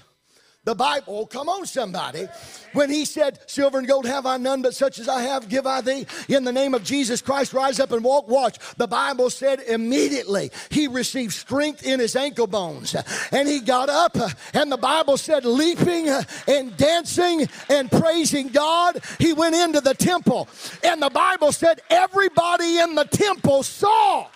The 0.65 0.75
Bible, 0.75 1.25
come 1.25 1.49
on, 1.49 1.65
somebody. 1.65 2.27
When 2.73 2.91
he 2.91 3.05
said, 3.05 3.39
Silver 3.49 3.79
and 3.79 3.87
gold 3.87 4.05
have 4.05 4.27
I 4.27 4.37
none, 4.37 4.61
but 4.61 4.75
such 4.75 4.99
as 4.99 5.07
I 5.07 5.21
have, 5.21 5.49
give 5.49 5.65
I 5.65 5.81
thee. 5.81 6.05
In 6.27 6.43
the 6.43 6.51
name 6.51 6.75
of 6.75 6.83
Jesus 6.83 7.21
Christ, 7.21 7.53
rise 7.53 7.79
up 7.79 7.91
and 7.91 8.03
walk. 8.03 8.27
Watch. 8.27 8.59
The 8.75 8.85
Bible 8.85 9.31
said 9.31 9.61
immediately 9.61 10.51
he 10.69 10.87
received 10.87 11.33
strength 11.33 11.83
in 11.83 11.99
his 11.99 12.15
ankle 12.15 12.45
bones. 12.45 12.95
And 13.31 13.47
he 13.47 13.61
got 13.61 13.89
up, 13.89 14.15
and 14.53 14.71
the 14.71 14.77
Bible 14.77 15.17
said, 15.17 15.45
leaping 15.45 16.09
and 16.47 16.77
dancing 16.77 17.47
and 17.69 17.89
praising 17.89 18.49
God, 18.49 19.01
he 19.17 19.33
went 19.33 19.55
into 19.55 19.81
the 19.81 19.95
temple. 19.95 20.49
And 20.83 21.01
the 21.01 21.09
Bible 21.09 21.51
said, 21.51 21.81
everybody 21.89 22.77
in 22.77 22.93
the 22.93 23.05
temple 23.05 23.63
saw 23.63 24.27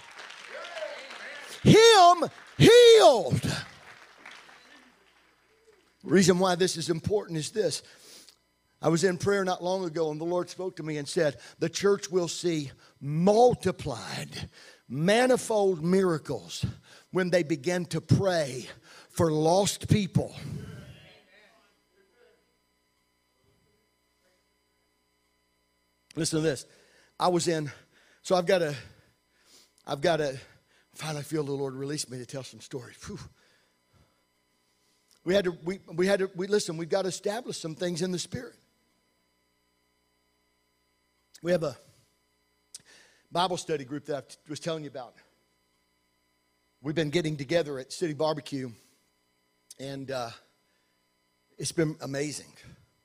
him 1.63 2.29
healed. 2.57 3.41
Reason 6.03 6.37
why 6.37 6.55
this 6.55 6.75
is 6.77 6.89
important 6.89 7.37
is 7.37 7.51
this. 7.51 7.81
I 8.81 8.89
was 8.89 9.05
in 9.05 9.17
prayer 9.17 9.45
not 9.45 9.63
long 9.63 9.85
ago, 9.85 10.11
and 10.11 10.19
the 10.19 10.25
Lord 10.25 10.49
spoke 10.49 10.75
to 10.75 10.83
me 10.83 10.97
and 10.97 11.07
said, 11.07 11.37
The 11.59 11.69
church 11.69 12.11
will 12.11 12.27
see 12.27 12.71
multiplied, 12.99 14.49
manifold 14.89 15.81
miracles 15.81 16.65
when 17.11 17.29
they 17.29 17.43
begin 17.43 17.85
to 17.85 18.01
pray 18.01 18.67
for 19.09 19.31
lost 19.31 19.87
people. 19.87 20.35
Listen 26.15 26.39
to 26.39 26.43
this. 26.43 26.65
I 27.19 27.29
was 27.29 27.47
in, 27.47 27.71
so 28.21 28.35
I've 28.35 28.45
got 28.45 28.61
a, 28.61 28.75
I've 29.87 30.01
got 30.01 30.19
a, 30.19 30.37
finally 30.95 31.23
feel 31.23 31.43
the 31.43 31.51
Lord 31.51 31.73
release 31.73 32.09
me 32.09 32.17
to 32.19 32.25
tell 32.25 32.43
some 32.43 32.61
stories. 32.61 32.95
Whew. 33.05 33.19
We 35.25 35.33
had 35.33 35.45
to, 35.45 35.51
we, 35.63 35.79
we 35.93 36.05
had 36.05 36.19
to, 36.19 36.29
we, 36.35 36.47
listen, 36.47 36.75
we've 36.77 36.89
got 36.89 37.03
to 37.03 37.07
establish 37.07 37.57
some 37.57 37.75
things 37.75 38.01
in 38.01 38.11
the 38.11 38.19
Spirit. 38.19 38.55
We 41.41 41.51
have 41.51 41.63
a 41.63 41.77
Bible 43.31 43.57
study 43.57 43.85
group 43.85 44.05
that 44.05 44.37
I 44.45 44.49
was 44.49 44.59
telling 44.59 44.83
you 44.83 44.89
about. 44.89 45.15
We've 46.81 46.95
been 46.95 47.09
getting 47.09 47.37
together 47.37 47.79
at 47.79 47.93
City 47.93 48.13
Barbecue, 48.13 48.71
and 49.79 50.11
uh, 50.11 50.29
it's 51.57 51.71
been 51.71 51.95
amazing, 52.01 52.53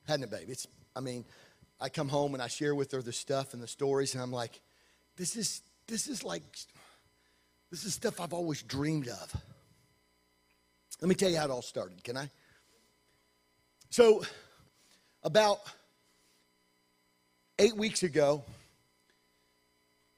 hasn't 0.07 0.25
it, 0.25 0.31
babe? 0.31 0.49
It's, 0.51 0.67
I 0.97 1.01
mean, 1.01 1.25
I 1.81 1.89
come 1.89 2.09
home 2.09 2.35
and 2.35 2.43
I 2.43 2.49
share 2.49 2.75
with 2.75 2.91
her 2.93 3.03
the 3.03 3.13
stuff 3.13 3.55
and 3.55 3.63
the 3.63 3.69
stories, 3.69 4.15
and 4.15 4.23
I'm 4.23 4.33
like, 4.33 4.61
this 5.17 5.37
is, 5.37 5.63
this 5.87 6.09
is 6.09 6.25
like 6.25 6.43
this 7.71 7.85
is 7.85 7.95
stuff 7.95 8.21
I've 8.21 8.33
always 8.33 8.63
dreamed 8.63 9.09
of. 9.09 9.37
Let 11.01 11.09
me 11.09 11.15
tell 11.15 11.31
you 11.31 11.37
how 11.37 11.45
it 11.45 11.51
all 11.51 11.63
started, 11.63 12.03
can 12.03 12.17
I? 12.17 12.29
So, 13.91 14.23
about 15.23 15.61
eight 17.59 17.77
weeks 17.77 18.03
ago, 18.03 18.45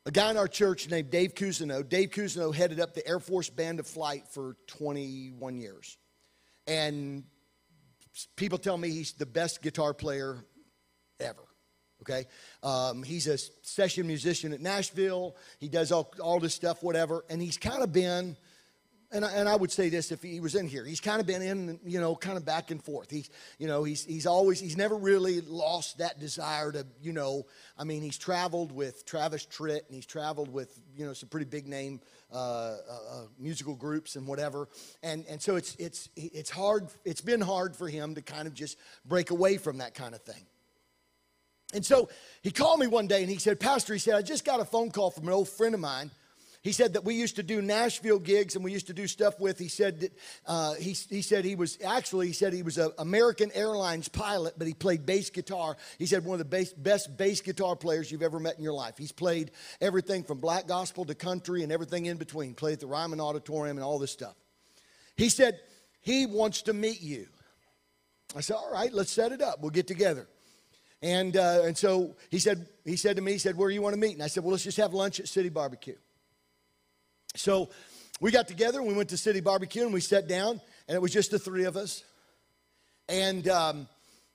a 0.07 0.11
guy 0.11 0.31
in 0.31 0.37
our 0.37 0.49
church 0.49 0.89
named 0.89 1.11
Dave 1.11 1.35
Cousineau, 1.35 1.87
Dave 1.87 2.11
Cousineau 2.11 2.55
headed 2.55 2.81
up 2.81 2.95
the 2.95 3.07
Air 3.07 3.21
Force 3.21 3.51
Band 3.51 3.81
of 3.81 3.87
Flight 3.87 4.27
for 4.29 4.57
21 4.69 5.59
years. 5.59 5.99
And 6.67 7.25
people 8.37 8.59
tell 8.59 8.79
me 8.79 8.91
he's 8.91 9.13
the 9.13 9.27
best 9.27 9.61
guitar 9.61 9.93
player 9.93 10.39
ever 11.19 11.50
okay? 12.03 12.27
Um, 12.63 13.03
he's 13.03 13.27
a 13.27 13.39
session 13.63 14.07
musician 14.07 14.53
at 14.53 14.61
Nashville. 14.61 15.37
He 15.59 15.69
does 15.69 15.93
all, 15.93 16.13
all 16.23 16.41
this 16.41 16.55
stuff, 16.55 16.83
whatever. 16.83 17.25
And 17.31 17.41
he's 17.41 17.57
kind 17.57 17.83
of 17.83 17.93
been, 17.93 18.37
and 19.13 19.25
I, 19.25 19.33
and 19.33 19.49
I 19.49 19.57
would 19.57 19.73
say 19.73 19.89
this 19.89 20.13
if 20.13 20.23
he 20.23 20.39
was 20.39 20.55
in 20.55 20.69
here, 20.69 20.85
he's 20.85 21.01
kind 21.01 21.21
of 21.21 21.27
been 21.27 21.43
in, 21.43 21.81
you 21.85 22.01
know, 22.01 22.15
kind 22.15 22.37
of 22.37 22.45
back 22.45 22.71
and 22.71 22.83
forth. 22.83 23.11
He's, 23.11 23.29
you 23.59 23.67
know, 23.67 23.83
he's, 23.83 24.05
he's 24.05 24.27
always, 24.27 24.61
he's 24.61 24.77
never 24.77 24.97
really 24.97 25.41
lost 25.41 25.99
that 25.99 26.21
desire 26.21 26.71
to, 26.73 26.87
you 27.03 27.13
know, 27.13 27.47
I 27.77 27.85
mean, 27.85 28.03
he's 28.03 28.19
traveled 28.19 28.71
with 28.71 29.05
Travis 29.05 29.47
Tritt 29.47 29.87
and 29.87 29.95
he's 29.95 30.07
traveled 30.07 30.53
with, 30.53 30.81
you 30.97 31.05
know, 31.05 31.13
some 31.13 31.29
pretty 31.29 31.47
big 31.47 31.67
name 31.67 32.01
uh, 32.33 32.37
uh, 32.37 32.77
uh, 33.11 33.23
musical 33.37 33.75
groups 33.75 34.15
and 34.15 34.29
whatever. 34.29 34.69
And, 35.03 35.25
and 35.29 35.43
so 35.43 35.57
it's, 35.57 35.75
it's, 35.77 36.09
it's 36.15 36.51
hard, 36.51 36.87
it's 37.05 37.21
been 37.21 37.41
hard 37.41 37.75
for 37.75 37.89
him 37.89 38.15
to 38.15 38.23
kind 38.23 38.47
of 38.47 38.55
just 38.55 38.79
break 39.05 39.31
away 39.31 39.57
from 39.57 39.79
that 39.79 39.95
kind 39.95 40.15
of 40.15 40.23
thing. 40.23 40.47
And 41.73 41.85
so 41.85 42.09
he 42.43 42.51
called 42.51 42.81
me 42.81 42.87
one 42.87 43.07
day 43.07 43.23
and 43.23 43.31
he 43.31 43.39
said, 43.39 43.61
Pastor, 43.61 43.93
he 43.93 43.99
said, 43.99 44.14
I 44.14 44.23
just 44.23 44.45
got 44.45 44.61
a 44.61 44.64
phone 44.64 44.91
call 44.91 45.11
from 45.11 45.29
an 45.29 45.33
old 45.33 45.49
friend 45.49 45.75
of 45.75 45.81
mine. 45.81 46.11
He 46.62 46.73
said 46.73 46.93
that 46.93 47.05
we 47.05 47.14
used 47.14 47.37
to 47.37 47.43
do 47.43 47.62
Nashville 47.62 48.18
gigs 48.18 48.55
and 48.55 48.62
we 48.62 48.71
used 48.71 48.89
to 48.89 48.93
do 48.93 49.07
stuff 49.07 49.41
with. 49.41 49.59
He 49.59 49.68
said 49.68 50.01
that 50.01 50.12
uh, 50.47 50.75
he, 50.75 50.93
he 50.93 51.23
said 51.23 51.47
he 51.47 51.55
was 51.55 51.79
actually 51.83 52.27
he 52.27 52.35
said 52.35 52.53
he 52.53 52.62
was 52.62 52.77
an 52.77 52.91
American 52.99 53.51
Airlines 53.55 54.09
pilot, 54.09 54.55
but 54.59 54.66
he 54.66 54.75
played 54.75 55.07
bass 55.07 55.31
guitar. 55.31 55.79
He 55.99 56.05
said 56.05 56.23
one 56.23 56.35
of 56.35 56.39
the 56.39 56.45
bass, 56.45 56.75
best 56.75 57.16
bass 57.16 57.41
guitar 57.41 57.77
players 57.77 58.12
you've 58.12 58.23
ever 58.23 58.39
met 58.39 58.59
in 58.59 58.62
your 58.62 58.75
life. 58.75 58.99
He's 58.99 59.12
played 59.12 59.53
everything 59.81 60.23
from 60.23 60.39
black 60.39 60.66
gospel 60.66 61.07
to 61.07 61.14
country 61.14 61.62
and 61.62 61.73
everything 61.73 62.05
in 62.05 62.18
between. 62.18 62.53
Played 62.53 62.75
at 62.75 62.81
the 62.81 62.87
Ryman 62.87 63.23
Auditorium 63.23 63.79
and 63.79 63.85
all 63.85 63.99
this 63.99 64.12
stuff. 64.12 64.35
He 65.16 65.31
said 65.31 65.59
he 66.03 66.27
wants 66.27 66.62
to 66.62 66.75
meet 66.75 67.01
you. 67.01 67.27
I 68.37 68.43
said, 68.43 68.57
all 68.57 68.71
right, 68.71 68.93
let's 68.93 69.11
set 69.11 69.33
it 69.33 69.41
up. 69.41 69.61
We'll 69.61 69.71
get 69.71 69.87
together. 69.87 70.29
And, 71.03 71.37
uh, 71.37 71.63
and 71.65 71.77
so 71.77 72.15
he 72.31 72.39
said, 72.39 72.69
he 72.85 72.97
said 72.97 73.17
to 73.17 73.23
me, 73.23 73.33
he 73.33 73.39
said, 73.39 73.57
where 73.57 73.69
do 73.69 73.75
you 73.75 73.83
want 73.83 73.95
to 73.95 74.01
meet? 74.01 74.13
And 74.13 74.23
I 74.23 74.27
said, 74.27 74.43
well, 74.43 74.53
let's 74.53 74.65
just 74.65 74.77
have 74.77 74.93
lunch 74.93 75.19
at 75.19 75.29
City 75.29 75.49
Barbecue. 75.49 75.97
So 77.37 77.71
we 78.21 78.31
got 78.31 78.49
together 78.49 78.81
and 78.81 78.89
we 78.89 78.95
went 78.95 79.09
to 79.11 79.17
City 79.17 79.41
Barbecue 79.41 79.83
and 79.83 79.95
we 79.95 80.01
sat 80.01 80.29
down 80.29 80.61
and 80.89 80.95
it 80.95 81.01
was 81.01 81.13
just 81.13 81.31
the 81.31 81.39
three 81.39 81.65
of 81.65 81.77
us. 81.77 82.05
And, 83.09 83.49
um, 83.49 83.89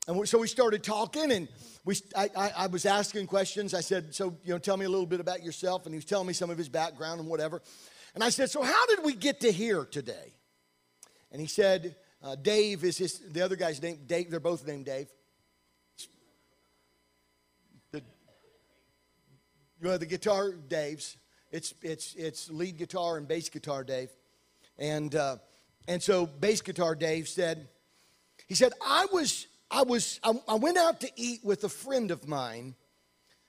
and 0.07 0.27
so 0.27 0.39
we 0.39 0.47
started 0.47 0.83
talking 0.83 1.31
and 1.31 1.47
we, 1.83 1.95
I, 2.15 2.29
I, 2.35 2.51
I, 2.57 2.67
was 2.67 2.85
asking 2.85 3.27
questions. 3.27 3.73
I 3.73 3.81
said, 3.81 4.15
so, 4.15 4.35
you 4.43 4.53
know, 4.53 4.57
tell 4.57 4.75
me 4.75 4.85
a 4.85 4.89
little 4.89 5.05
bit 5.05 5.19
about 5.19 5.43
yourself. 5.43 5.85
And 5.85 5.93
he 5.93 5.97
was 5.97 6.05
telling 6.05 6.27
me 6.27 6.33
some 6.33 6.49
of 6.49 6.57
his 6.57 6.69
background 6.69 7.19
and 7.19 7.29
whatever. 7.29 7.61
And 8.15 8.23
I 8.23 8.29
said, 8.29 8.49
so 8.49 8.63
how 8.63 8.85
did 8.87 9.03
we 9.03 9.13
get 9.13 9.41
to 9.41 9.51
here 9.51 9.85
today? 9.85 10.33
And 11.31 11.39
he 11.39 11.47
said, 11.47 11.95
uh, 12.23 12.35
Dave 12.35 12.83
is 12.83 12.97
his, 12.97 13.19
the 13.19 13.41
other 13.41 13.55
guy's 13.55 13.81
name, 13.81 13.99
Dave, 14.07 14.31
they're 14.31 14.39
both 14.39 14.65
named 14.65 14.85
Dave. 14.85 15.07
You 19.81 19.87
know, 19.87 19.97
the 19.97 20.05
guitar 20.05 20.51
Dave's. 20.51 21.17
It's 21.51 21.73
it's 21.81 22.15
it's 22.15 22.49
lead 22.49 22.77
guitar 22.77 23.17
and 23.17 23.27
bass 23.27 23.49
guitar, 23.49 23.83
Dave, 23.83 24.09
and 24.77 25.13
uh, 25.15 25.37
and 25.87 26.01
so 26.01 26.25
bass 26.25 26.61
guitar 26.61 26.95
Dave 26.95 27.27
said, 27.27 27.69
he 28.47 28.55
said 28.55 28.73
I 28.85 29.07
was 29.11 29.47
I 29.71 29.83
was 29.83 30.19
I, 30.23 30.33
I 30.47 30.55
went 30.55 30.77
out 30.77 31.01
to 31.01 31.09
eat 31.15 31.41
with 31.43 31.63
a 31.63 31.69
friend 31.69 32.11
of 32.11 32.27
mine 32.27 32.75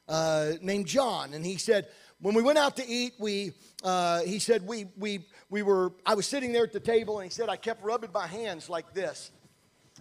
uh, 0.09 0.53
named 0.61 0.87
John, 0.87 1.35
and 1.35 1.45
he 1.45 1.57
said 1.57 1.89
when 2.21 2.35
we 2.35 2.43
went 2.43 2.59
out 2.59 2.77
to 2.77 2.87
eat, 2.87 3.15
we 3.19 3.53
uh, 3.83 4.21
he 4.23 4.39
said 4.39 4.67
we 4.67 4.87
we 4.97 5.27
we 5.51 5.63
were 5.63 5.93
I 6.05 6.15
was 6.15 6.27
sitting 6.27 6.53
there 6.53 6.65
at 6.65 6.73
the 6.73 6.81
table, 6.81 7.19
and 7.19 7.31
he 7.31 7.35
said 7.35 7.49
I 7.49 7.57
kept 7.57 7.85
rubbing 7.85 8.11
my 8.13 8.27
hands 8.27 8.71
like 8.71 8.95
this. 8.95 9.31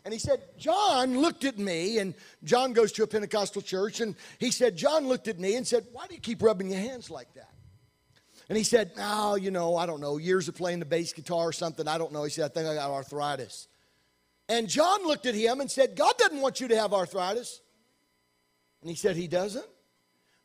And 0.06 0.14
he 0.14 0.20
said, 0.20 0.44
John 0.60 1.20
looked 1.20 1.46
at 1.46 1.58
me, 1.58 1.98
and 1.98 2.14
John 2.44 2.74
goes 2.74 2.92
to 2.94 3.04
a 3.04 3.08
Pentecostal 3.08 3.64
church, 3.64 4.02
and 4.02 4.16
he 4.38 4.52
said, 4.52 4.78
John 4.78 5.08
looked 5.08 5.28
at 5.28 5.40
me 5.40 5.56
and 5.56 5.66
said, 5.66 5.88
Why 5.92 6.06
do 6.06 6.14
you 6.14 6.22
keep 6.22 6.44
rubbing 6.44 6.70
your 6.70 6.80
hands 6.80 7.10
like 7.10 7.34
that? 7.34 7.50
And 8.48 8.56
he 8.56 8.64
said, 8.64 8.92
Oh, 9.00 9.34
you 9.34 9.50
know, 9.50 9.76
I 9.76 9.88
don't 9.88 10.00
know, 10.00 10.18
years 10.18 10.48
of 10.48 10.56
playing 10.56 10.78
the 10.78 10.86
bass 10.86 11.12
guitar 11.12 11.48
or 11.48 11.52
something. 11.52 11.88
I 11.88 11.98
don't 11.98 12.14
know. 12.14 12.24
He 12.24 12.30
said, 12.30 12.46
I 12.46 12.54
think 12.54 12.68
I 12.68 12.76
got 12.76 12.92
arthritis. 12.92 13.68
And 14.48 14.70
John 14.70 15.08
looked 15.08 15.26
at 15.26 15.34
him 15.34 15.60
and 15.60 15.72
said, 15.72 15.96
God 15.96 16.16
doesn't 16.20 16.40
want 16.40 16.62
you 16.62 16.68
to 16.68 16.78
have 16.78 16.94
arthritis. 16.94 17.62
And 18.82 18.90
he 18.92 18.96
said, 18.96 19.16
He 19.16 19.28
doesn't. 19.28 19.66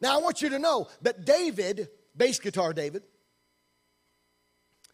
Now, 0.00 0.18
I 0.18 0.22
want 0.22 0.40
you 0.40 0.48
to 0.48 0.58
know 0.58 0.88
that 1.02 1.26
David, 1.26 1.88
bass 2.16 2.38
guitar 2.38 2.72
David, 2.72 3.02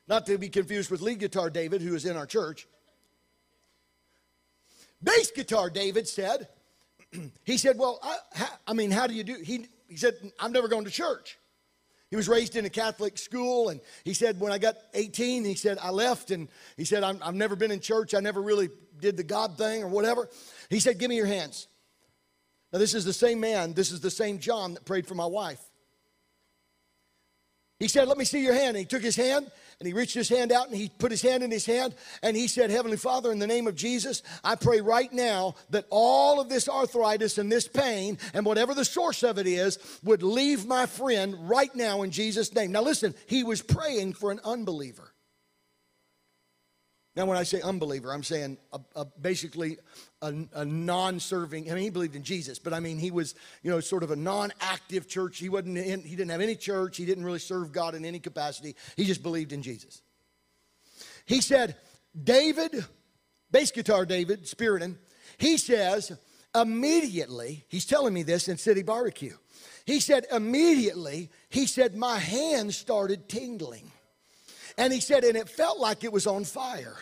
not 0.08 0.26
to 0.26 0.38
be 0.38 0.48
confused 0.48 0.90
with 0.90 1.02
lead 1.02 1.20
guitar 1.20 1.50
David, 1.50 1.82
who 1.82 1.94
is 1.94 2.04
in 2.04 2.16
our 2.16 2.26
church, 2.26 2.66
bass 5.06 5.30
guitar 5.30 5.70
David 5.70 6.06
said, 6.06 6.48
he 7.44 7.56
said, 7.56 7.78
Well, 7.78 7.98
I, 8.02 8.48
I, 8.66 8.72
mean, 8.74 8.90
how 8.90 9.06
do 9.06 9.14
you 9.14 9.24
do? 9.24 9.36
He, 9.42 9.66
he 9.88 9.96
said, 9.96 10.14
I'm 10.38 10.52
never 10.52 10.68
going 10.68 10.84
to 10.84 10.90
church. 10.90 11.38
He 12.10 12.16
was 12.16 12.28
raised 12.28 12.54
in 12.54 12.64
a 12.64 12.70
Catholic 12.70 13.18
school, 13.18 13.70
and 13.70 13.80
he 14.04 14.14
said, 14.14 14.38
when 14.38 14.52
I 14.52 14.58
got 14.58 14.76
18, 14.94 15.44
he 15.44 15.54
said, 15.54 15.76
I 15.82 15.90
left, 15.90 16.30
and 16.30 16.48
he 16.76 16.84
said, 16.84 17.02
i 17.02 17.12
have 17.12 17.34
never 17.34 17.56
been 17.56 17.72
in 17.72 17.80
church. 17.80 18.14
I 18.14 18.20
never 18.20 18.40
really 18.40 18.68
did 19.00 19.16
the 19.16 19.24
God 19.24 19.58
thing 19.58 19.82
or 19.82 19.88
whatever. 19.88 20.28
He 20.70 20.78
said, 20.78 20.98
Give 20.98 21.08
me 21.08 21.16
your 21.16 21.26
hands. 21.26 21.68
Now, 22.72 22.78
this 22.78 22.94
is 22.94 23.04
the 23.04 23.12
same 23.12 23.40
man, 23.40 23.72
this 23.72 23.90
is 23.90 24.00
the 24.00 24.10
same 24.10 24.38
John 24.38 24.74
that 24.74 24.84
prayed 24.84 25.06
for 25.06 25.14
my 25.14 25.26
wife. 25.26 25.60
He 27.78 27.88
said, 27.88 28.08
Let 28.08 28.16
me 28.16 28.24
see 28.24 28.42
your 28.42 28.54
hand. 28.54 28.68
And 28.68 28.78
he 28.78 28.84
took 28.84 29.02
his 29.02 29.16
hand 29.16 29.50
and 29.78 29.86
he 29.86 29.92
reached 29.92 30.14
his 30.14 30.28
hand 30.28 30.50
out 30.50 30.68
and 30.68 30.76
he 30.76 30.88
put 30.88 31.10
his 31.10 31.20
hand 31.20 31.42
in 31.42 31.50
his 31.50 31.66
hand 31.66 31.94
and 32.22 32.36
he 32.36 32.48
said, 32.48 32.70
Heavenly 32.70 32.96
Father, 32.96 33.30
in 33.30 33.38
the 33.38 33.46
name 33.46 33.66
of 33.66 33.74
Jesus, 33.74 34.22
I 34.42 34.54
pray 34.54 34.80
right 34.80 35.12
now 35.12 35.56
that 35.70 35.86
all 35.90 36.40
of 36.40 36.48
this 36.48 36.68
arthritis 36.68 37.36
and 37.36 37.52
this 37.52 37.68
pain 37.68 38.18
and 38.32 38.46
whatever 38.46 38.72
the 38.72 38.84
source 38.84 39.22
of 39.22 39.38
it 39.38 39.46
is 39.46 39.78
would 40.02 40.22
leave 40.22 40.66
my 40.66 40.86
friend 40.86 41.48
right 41.48 41.74
now 41.74 42.02
in 42.02 42.10
Jesus' 42.10 42.54
name. 42.54 42.72
Now, 42.72 42.82
listen, 42.82 43.14
he 43.26 43.44
was 43.44 43.60
praying 43.60 44.14
for 44.14 44.30
an 44.30 44.40
unbeliever. 44.42 45.12
Now, 47.14 47.24
when 47.24 47.38
I 47.38 47.44
say 47.44 47.62
unbeliever, 47.62 48.12
I'm 48.12 48.22
saying 48.22 48.58
a, 48.72 48.80
a, 48.94 49.04
basically 49.04 49.78
a, 50.22 50.34
a 50.54 50.64
non-serving. 50.64 51.70
I 51.70 51.74
mean, 51.74 51.84
he 51.84 51.90
believed 51.90 52.16
in 52.16 52.22
Jesus, 52.22 52.58
but 52.58 52.72
I 52.72 52.80
mean, 52.80 52.98
he 52.98 53.10
was, 53.10 53.34
you 53.62 53.70
know, 53.70 53.80
sort 53.80 54.02
of 54.02 54.10
a 54.10 54.16
non-active 54.16 55.08
church. 55.08 55.38
He 55.38 55.48
wasn't. 55.48 55.78
In, 55.78 56.02
he 56.02 56.16
didn't 56.16 56.30
have 56.30 56.40
any 56.40 56.56
church. 56.56 56.96
He 56.96 57.04
didn't 57.04 57.24
really 57.24 57.38
serve 57.38 57.72
God 57.72 57.94
in 57.94 58.04
any 58.04 58.18
capacity. 58.18 58.76
He 58.96 59.04
just 59.04 59.22
believed 59.22 59.52
in 59.52 59.62
Jesus. 59.62 60.02
He 61.26 61.40
said, 61.40 61.76
David, 62.20 62.84
bass 63.50 63.70
guitar 63.70 64.06
David, 64.06 64.44
Spiriton. 64.44 64.96
He 65.38 65.58
says 65.58 66.12
immediately. 66.54 67.64
He's 67.68 67.84
telling 67.84 68.14
me 68.14 68.22
this 68.22 68.48
in 68.48 68.56
City 68.56 68.82
Barbecue. 68.82 69.36
He 69.84 70.00
said 70.00 70.26
immediately. 70.32 71.30
He 71.48 71.66
said 71.66 71.94
my 71.94 72.18
hands 72.18 72.76
started 72.76 73.28
tingling. 73.28 73.90
And 74.78 74.92
he 74.92 75.00
said, 75.00 75.24
and 75.24 75.36
it 75.36 75.48
felt 75.48 75.78
like 75.78 76.04
it 76.04 76.12
was 76.12 76.26
on 76.26 76.44
fire. 76.44 76.96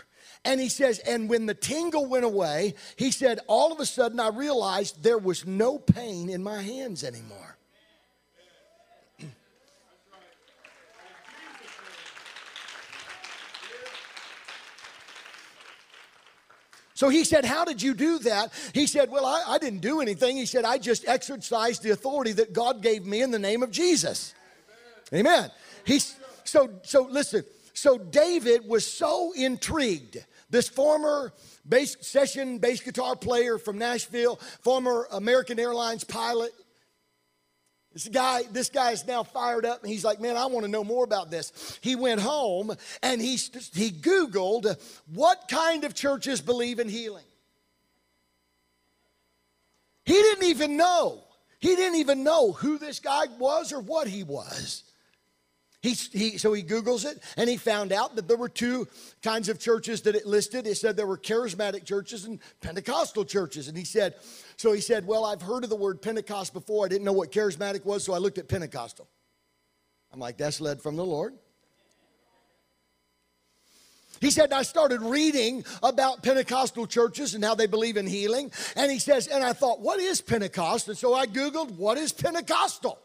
And 0.45 0.61
he 0.61 0.69
says, 0.69 0.99
and 0.99 1.29
when 1.29 1.47
the 1.47 1.55
tingle 1.55 2.07
went 2.07 2.25
away, 2.25 2.75
he 2.97 3.11
said, 3.11 3.41
all 3.47 3.73
of 3.73 3.81
a 3.81 3.87
sudden 3.87 4.21
I 4.21 4.29
realized 4.29 5.03
there 5.03 5.19
was 5.19 5.47
no 5.47 5.79
pain 5.79 6.29
in 6.29 6.43
my 6.43 6.61
hands 6.61 7.03
anymore. 7.03 7.55
So 16.97 17.09
he 17.09 17.25
said, 17.25 17.45
How 17.45 17.65
did 17.65 17.83
you 17.83 17.93
do 17.93 18.21
that? 18.21 18.53
He 18.73 18.87
said, 18.87 19.11
Well, 19.11 19.27
I, 19.27 19.43
I, 19.49 19.59
didn't 19.59 19.81
do 19.81 20.01
anything. 20.01 20.37
He 20.37 20.47
said, 20.47 20.65
I 20.65 20.79
just 20.79 21.07
exercised 21.07 21.83
the 21.83 21.91
authority 21.91 22.33
that 22.33 22.53
God 22.53 22.83
gave 22.83 23.05
me 23.05 23.21
in 23.21 23.33
the 23.33 23.39
name 23.39 23.63
of 23.63 23.71
Jesus. 23.71 24.33
Amen. 25.13 25.27
Amen. 25.27 25.51
He's 25.85 26.17
so 26.45 26.71
so 26.83 27.03
listen, 27.03 27.45
so 27.75 27.99
David 27.99 28.67
was 28.67 28.87
so 28.87 29.33
intrigued. 29.33 30.25
This 30.55 30.69
former 30.69 31.33
bass 31.69 31.97
session 32.01 32.59
bass 32.59 32.81
guitar 32.81 33.17
player 33.17 33.59
from 33.59 33.77
Nashville, 33.77 34.37
former 34.61 35.09
American 35.11 35.59
Airlines 35.59 36.05
pilot. 36.05 36.53
This 37.93 38.07
guy, 38.07 38.45
this 38.53 38.69
guy 38.69 38.93
is 38.93 39.05
now 39.05 39.25
fired 39.25 39.67
up 39.67 39.83
and 39.83 39.91
he's 39.91 40.05
like, 40.05 40.21
man, 40.21 40.37
I 40.37 40.47
want 40.47 40.65
to 40.65 40.71
know 40.71 40.85
more 40.85 41.03
about 41.03 41.29
this. 41.29 41.81
He 41.83 41.97
went 41.97 42.21
home 42.21 42.73
and 43.03 43.21
he, 43.21 43.35
he 43.73 43.91
Googled 43.91 44.81
what 45.13 45.49
kind 45.49 45.83
of 45.83 45.93
churches 45.93 46.41
believe 46.41 46.79
in 46.79 46.89
healing. 46.89 47.27
He 50.05 50.15
didn't 50.15 50.45
even 50.45 50.77
know. 50.77 51.25
He 51.59 51.75
didn't 51.75 51.97
even 51.97 52.23
know 52.23 52.53
who 52.53 52.79
this 52.79 53.01
guy 53.01 53.25
was 53.41 53.73
or 53.73 53.81
what 53.81 54.07
he 54.07 54.23
was. 54.23 54.85
He, 55.85 55.93
he, 55.93 56.39
so 56.39 56.55
he 56.55 56.63
Googles 56.63 57.05
it 57.05 57.23
and 57.37 57.47
he 57.47 57.59
found 57.59 57.93
out 57.93 58.17
that 58.17 58.27
there 58.27 58.39
were 58.39 58.49
two 58.49 58.89
kinds 59.23 59.51
of 59.51 59.59
churches 59.59 60.01
that 60.03 60.15
it 60.15 60.25
listed. 60.25 60.67
It 60.67 60.79
said 60.79 60.97
there 60.97 61.07
were 61.07 61.19
charismatic 61.19 61.85
churches 61.85 62.25
and 62.25 62.41
Pentecostal 62.63 63.27
churches. 63.27 63.69
And 63.69 63.77
he 63.77 63.85
said, 63.85 64.15
so 64.57 64.73
he 64.73 64.81
said, 64.81 65.07
Well, 65.07 65.27
I've 65.27 65.43
heard 65.43 65.63
of 65.63 65.69
the 65.69 65.77
word 65.77 66.01
Pentecost 66.01 66.55
before. 66.55 66.87
I 66.87 66.89
didn't 66.89 67.05
know 67.05 67.13
what 67.13 67.31
charismatic 67.31 67.85
was, 67.85 68.03
so 68.03 68.15
I 68.15 68.19
looked 68.19 68.39
at 68.39 68.49
Pentecostal. 68.49 69.07
I'm 70.11 70.19
like, 70.19 70.39
That's 70.39 70.59
led 70.59 70.81
from 70.81 70.97
the 70.97 71.05
Lord. 71.05 71.35
He 74.23 74.31
said, 74.31 74.55
I 74.55 74.63
started 74.63 75.03
reading 75.03 75.67
about 75.83 76.23
Pentecostal 76.23 76.87
churches 76.87 77.35
and 77.35 77.45
how 77.45 77.55
they 77.55 77.67
believe 77.67 77.99
in 77.99 78.07
healing. 78.07 78.53
And 78.75 78.91
he 78.91 78.99
says, 78.99 79.27
and 79.27 79.45
I 79.45 79.53
thought, 79.53 79.83
what 79.83 80.01
is 80.01 80.23
Pentecost? 80.23 80.89
And 80.89 80.97
so 80.97 81.13
I 81.13 81.27
Googled, 81.27 81.73
what 81.73 81.99
is 81.99 82.11
Pentecostal? 82.11 82.99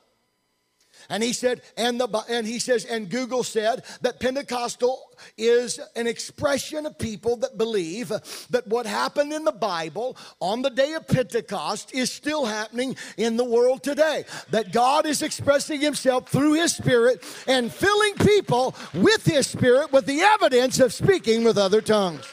And 1.09 1.23
he 1.23 1.33
said, 1.33 1.61
and 1.75 1.99
the 1.99 2.07
and 2.29 2.45
he 2.45 2.59
says, 2.59 2.85
and 2.85 3.09
Google 3.09 3.43
said 3.43 3.83
that 4.01 4.19
Pentecostal 4.19 5.09
is 5.37 5.79
an 5.95 6.05
expression 6.05 6.85
of 6.85 6.97
people 6.97 7.35
that 7.37 7.57
believe 7.57 8.09
that 8.49 8.67
what 8.67 8.85
happened 8.85 9.33
in 9.33 9.43
the 9.43 9.51
Bible 9.51 10.15
on 10.39 10.61
the 10.61 10.69
day 10.69 10.93
of 10.93 11.07
Pentecost 11.07 11.93
is 11.93 12.11
still 12.11 12.45
happening 12.45 12.95
in 13.17 13.37
the 13.37 13.43
world 13.43 13.81
today. 13.83 14.25
That 14.51 14.71
God 14.71 15.05
is 15.05 15.21
expressing 15.21 15.81
himself 15.81 16.29
through 16.29 16.53
his 16.53 16.75
spirit 16.75 17.23
and 17.47 17.71
filling 17.71 18.13
people 18.15 18.75
with 18.93 19.25
his 19.25 19.47
spirit 19.47 19.91
with 19.91 20.05
the 20.05 20.21
evidence 20.21 20.79
of 20.79 20.93
speaking 20.93 21.43
with 21.43 21.57
other 21.57 21.81
tongues. 21.81 22.25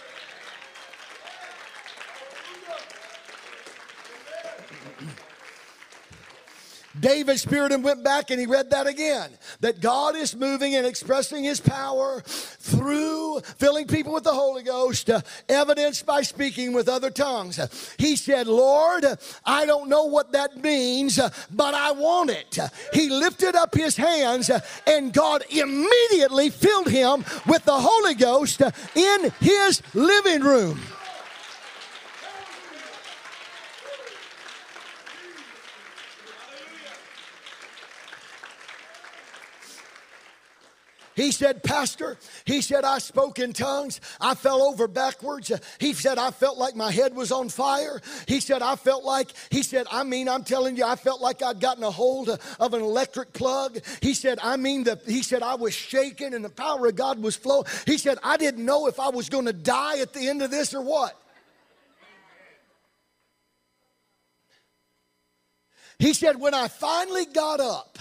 David 7.00 7.36
Spiriton 7.36 7.82
went 7.82 8.02
back 8.02 8.30
and 8.30 8.40
he 8.40 8.46
read 8.46 8.70
that 8.70 8.86
again. 8.86 9.30
That 9.60 9.80
God 9.80 10.16
is 10.16 10.34
moving 10.34 10.74
and 10.74 10.86
expressing 10.86 11.44
his 11.44 11.60
power 11.60 12.22
through 12.26 13.40
filling 13.40 13.86
people 13.86 14.12
with 14.12 14.24
the 14.24 14.32
Holy 14.32 14.62
Ghost, 14.62 15.10
uh, 15.10 15.20
evidenced 15.48 16.06
by 16.06 16.22
speaking 16.22 16.72
with 16.72 16.88
other 16.88 17.10
tongues. 17.10 17.58
He 17.98 18.16
said, 18.16 18.46
Lord, 18.46 19.04
I 19.44 19.66
don't 19.66 19.88
know 19.88 20.04
what 20.04 20.32
that 20.32 20.56
means, 20.56 21.20
but 21.50 21.74
I 21.74 21.92
want 21.92 22.30
it. 22.30 22.58
He 22.92 23.10
lifted 23.10 23.54
up 23.54 23.74
his 23.74 23.96
hands 23.96 24.50
and 24.86 25.12
God 25.12 25.44
immediately 25.50 26.50
filled 26.50 26.88
him 26.88 27.24
with 27.46 27.64
the 27.64 27.78
Holy 27.78 28.14
Ghost 28.14 28.62
in 28.94 29.32
his 29.40 29.82
living 29.94 30.42
room. 30.42 30.80
He 41.16 41.32
said, 41.32 41.62
Pastor, 41.62 42.18
he 42.44 42.60
said, 42.60 42.84
I 42.84 42.98
spoke 42.98 43.38
in 43.38 43.54
tongues. 43.54 44.02
I 44.20 44.34
fell 44.34 44.62
over 44.62 44.86
backwards. 44.86 45.50
He 45.80 45.94
said, 45.94 46.18
I 46.18 46.30
felt 46.30 46.58
like 46.58 46.76
my 46.76 46.92
head 46.92 47.16
was 47.16 47.32
on 47.32 47.48
fire. 47.48 48.02
He 48.28 48.38
said, 48.38 48.60
I 48.60 48.76
felt 48.76 49.02
like, 49.02 49.30
he 49.50 49.62
said, 49.62 49.86
I 49.90 50.04
mean, 50.04 50.28
I'm 50.28 50.44
telling 50.44 50.76
you, 50.76 50.84
I 50.84 50.94
felt 50.94 51.22
like 51.22 51.42
I'd 51.42 51.58
gotten 51.58 51.82
a 51.84 51.90
hold 51.90 52.28
of 52.28 52.74
an 52.74 52.82
electric 52.82 53.32
plug. 53.32 53.78
He 54.02 54.12
said, 54.12 54.38
I 54.42 54.58
mean, 54.58 54.84
the, 54.84 55.00
he 55.06 55.22
said, 55.22 55.42
I 55.42 55.54
was 55.54 55.72
shaking 55.72 56.34
and 56.34 56.44
the 56.44 56.50
power 56.50 56.86
of 56.86 56.96
God 56.96 57.18
was 57.22 57.34
flowing. 57.34 57.64
He 57.86 57.96
said, 57.96 58.18
I 58.22 58.36
didn't 58.36 58.66
know 58.66 58.86
if 58.86 59.00
I 59.00 59.08
was 59.08 59.30
going 59.30 59.46
to 59.46 59.54
die 59.54 60.00
at 60.00 60.12
the 60.12 60.28
end 60.28 60.42
of 60.42 60.50
this 60.50 60.74
or 60.74 60.82
what. 60.82 61.18
He 65.98 66.12
said, 66.12 66.38
when 66.38 66.52
I 66.52 66.68
finally 66.68 67.24
got 67.24 67.58
up, 67.58 67.98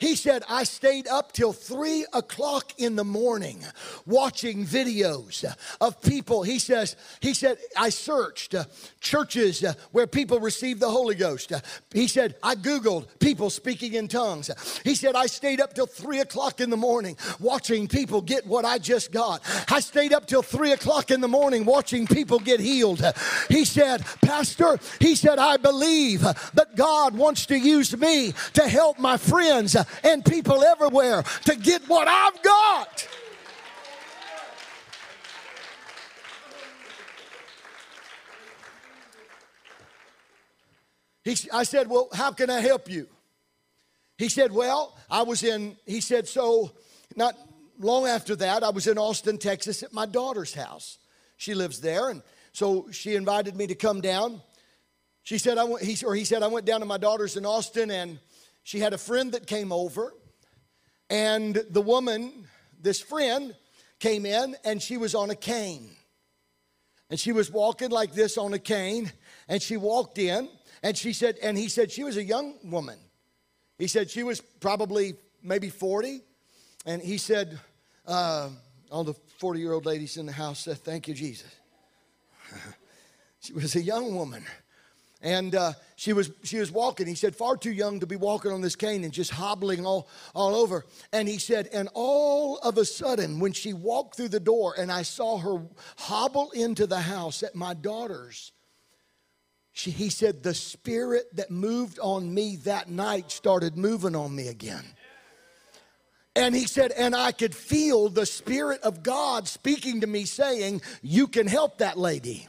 He 0.00 0.16
said, 0.16 0.42
I 0.48 0.64
stayed 0.64 1.06
up 1.06 1.32
till 1.32 1.52
three 1.52 2.06
o'clock 2.14 2.72
in 2.78 2.96
the 2.96 3.04
morning 3.04 3.62
watching 4.06 4.64
videos 4.64 5.44
of 5.78 6.00
people. 6.00 6.42
He 6.42 6.58
says, 6.58 6.96
he 7.20 7.34
said, 7.34 7.58
I 7.76 7.90
searched 7.90 8.54
uh, 8.54 8.64
churches 9.00 9.62
uh, 9.62 9.74
where 9.92 10.06
people 10.06 10.40
received 10.40 10.80
the 10.80 10.88
Holy 10.88 11.14
Ghost. 11.14 11.52
He 11.92 12.08
said, 12.08 12.36
I 12.42 12.54
Googled 12.54 13.08
people 13.18 13.50
speaking 13.50 13.92
in 13.92 14.08
tongues. 14.08 14.50
He 14.84 14.94
said, 14.94 15.14
I 15.14 15.26
stayed 15.26 15.60
up 15.60 15.74
till 15.74 15.86
three 15.86 16.20
o'clock 16.20 16.62
in 16.62 16.70
the 16.70 16.78
morning 16.78 17.18
watching 17.38 17.86
people 17.86 18.22
get 18.22 18.46
what 18.46 18.64
I 18.64 18.78
just 18.78 19.12
got. 19.12 19.42
I 19.70 19.80
stayed 19.80 20.14
up 20.14 20.26
till 20.26 20.42
three 20.42 20.72
o'clock 20.72 21.10
in 21.10 21.20
the 21.20 21.28
morning 21.28 21.66
watching 21.66 22.06
people 22.06 22.38
get 22.38 22.58
healed. 22.58 23.04
He 23.50 23.66
said, 23.66 24.02
Pastor, 24.22 24.78
he 24.98 25.14
said, 25.14 25.38
I 25.38 25.58
believe 25.58 26.22
that 26.22 26.74
God 26.74 27.14
wants 27.14 27.44
to 27.46 27.58
use 27.58 27.94
me 27.94 28.32
to 28.54 28.66
help 28.66 28.98
my 28.98 29.18
friends 29.18 29.76
and 30.02 30.24
people 30.24 30.62
everywhere 30.62 31.22
to 31.44 31.56
get 31.56 31.82
what 31.88 32.08
I've 32.08 32.42
got. 32.42 33.08
He, 41.24 41.36
I 41.52 41.64
said, 41.64 41.88
Well, 41.88 42.08
how 42.12 42.32
can 42.32 42.50
I 42.50 42.60
help 42.60 42.90
you? 42.90 43.06
He 44.18 44.28
said, 44.28 44.52
Well, 44.52 44.96
I 45.10 45.22
was 45.22 45.42
in, 45.42 45.76
he 45.86 46.00
said, 46.00 46.28
so 46.28 46.72
not 47.16 47.36
long 47.78 48.06
after 48.06 48.36
that, 48.36 48.62
I 48.62 48.70
was 48.70 48.86
in 48.86 48.98
Austin, 48.98 49.38
Texas 49.38 49.82
at 49.82 49.92
my 49.92 50.06
daughter's 50.06 50.54
house. 50.54 50.98
She 51.36 51.54
lives 51.54 51.80
there, 51.80 52.10
and 52.10 52.22
so 52.52 52.90
she 52.90 53.14
invited 53.14 53.56
me 53.56 53.66
to 53.66 53.74
come 53.74 54.00
down. 54.00 54.42
She 55.22 55.38
said, 55.38 55.58
I 55.58 55.64
went, 55.64 55.84
he, 55.84 56.04
or 56.04 56.14
he 56.14 56.24
said, 56.24 56.42
I 56.42 56.48
went 56.48 56.66
down 56.66 56.80
to 56.80 56.86
my 56.86 56.98
daughter's 56.98 57.36
in 57.36 57.46
Austin, 57.46 57.90
and 57.90 58.18
she 58.70 58.78
had 58.78 58.92
a 58.92 58.98
friend 58.98 59.32
that 59.32 59.48
came 59.48 59.72
over, 59.72 60.14
and 61.10 61.56
the 61.70 61.82
woman, 61.82 62.46
this 62.80 63.00
friend, 63.00 63.52
came 63.98 64.24
in, 64.24 64.54
and 64.64 64.80
she 64.80 64.96
was 64.96 65.12
on 65.12 65.28
a 65.28 65.34
cane. 65.34 65.90
And 67.10 67.18
she 67.18 67.32
was 67.32 67.50
walking 67.50 67.90
like 67.90 68.12
this 68.12 68.38
on 68.38 68.54
a 68.54 68.60
cane, 68.60 69.10
and 69.48 69.60
she 69.60 69.76
walked 69.76 70.18
in, 70.18 70.48
and 70.84 70.96
she 70.96 71.12
said, 71.12 71.36
and 71.42 71.58
he 71.58 71.68
said 71.68 71.90
she 71.90 72.04
was 72.04 72.16
a 72.16 72.22
young 72.22 72.54
woman. 72.62 73.00
He 73.76 73.88
said 73.88 74.08
she 74.08 74.22
was 74.22 74.40
probably 74.40 75.14
maybe 75.42 75.68
40, 75.68 76.20
and 76.86 77.02
he 77.02 77.18
said, 77.18 77.58
uh, 78.06 78.50
all 78.88 79.02
the 79.02 79.14
40 79.38 79.58
year 79.58 79.72
old 79.72 79.84
ladies 79.84 80.16
in 80.16 80.26
the 80.26 80.32
house 80.32 80.60
said, 80.60 80.78
Thank 80.78 81.08
you, 81.08 81.14
Jesus. 81.14 81.52
she 83.40 83.52
was 83.52 83.74
a 83.74 83.82
young 83.82 84.14
woman. 84.14 84.46
And 85.22 85.54
uh, 85.54 85.72
she, 85.96 86.12
was, 86.12 86.30
she 86.42 86.58
was 86.58 86.70
walking. 86.70 87.06
He 87.06 87.14
said, 87.14 87.36
far 87.36 87.56
too 87.56 87.72
young 87.72 88.00
to 88.00 88.06
be 88.06 88.16
walking 88.16 88.52
on 88.52 88.62
this 88.62 88.76
cane 88.76 89.04
and 89.04 89.12
just 89.12 89.30
hobbling 89.30 89.84
all, 89.84 90.08
all 90.34 90.54
over. 90.54 90.86
And 91.12 91.28
he 91.28 91.38
said, 91.38 91.68
and 91.72 91.88
all 91.92 92.56
of 92.58 92.78
a 92.78 92.84
sudden, 92.86 93.38
when 93.38 93.52
she 93.52 93.74
walked 93.74 94.16
through 94.16 94.28
the 94.28 94.40
door 94.40 94.74
and 94.78 94.90
I 94.90 95.02
saw 95.02 95.36
her 95.38 95.62
hobble 95.98 96.50
into 96.52 96.86
the 96.86 97.00
house 97.00 97.42
at 97.42 97.54
my 97.54 97.74
daughter's, 97.74 98.52
she, 99.72 99.90
he 99.90 100.08
said, 100.08 100.42
the 100.42 100.54
spirit 100.54 101.24
that 101.36 101.50
moved 101.50 101.98
on 102.00 102.32
me 102.32 102.56
that 102.64 102.88
night 102.88 103.30
started 103.30 103.76
moving 103.76 104.16
on 104.16 104.34
me 104.34 104.48
again. 104.48 104.84
And 106.36 106.54
he 106.54 106.66
said, 106.66 106.92
and 106.92 107.14
I 107.14 107.32
could 107.32 107.54
feel 107.54 108.08
the 108.08 108.24
Spirit 108.24 108.80
of 108.82 109.02
God 109.02 109.48
speaking 109.48 110.00
to 110.02 110.06
me 110.06 110.24
saying, 110.24 110.80
You 111.02 111.26
can 111.26 111.46
help 111.48 111.78
that 111.78 111.98
lady. 111.98 112.46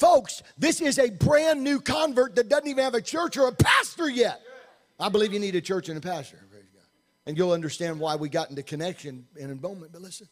Folks, 0.00 0.42
this 0.56 0.80
is 0.80 0.98
a 0.98 1.10
brand 1.10 1.62
new 1.62 1.78
convert 1.78 2.34
that 2.36 2.48
doesn't 2.48 2.66
even 2.66 2.82
have 2.82 2.94
a 2.94 3.02
church 3.02 3.36
or 3.36 3.48
a 3.48 3.52
pastor 3.52 4.08
yet. 4.08 4.40
I 4.98 5.10
believe 5.10 5.34
you 5.34 5.38
need 5.38 5.56
a 5.56 5.60
church 5.60 5.90
and 5.90 5.98
a 5.98 6.00
pastor. 6.00 6.38
And 7.26 7.36
you'll 7.36 7.52
understand 7.52 8.00
why 8.00 8.16
we 8.16 8.30
got 8.30 8.48
into 8.48 8.62
connection 8.62 9.26
in 9.36 9.50
a 9.50 9.54
moment. 9.54 9.92
But 9.92 10.00
listen, 10.00 10.26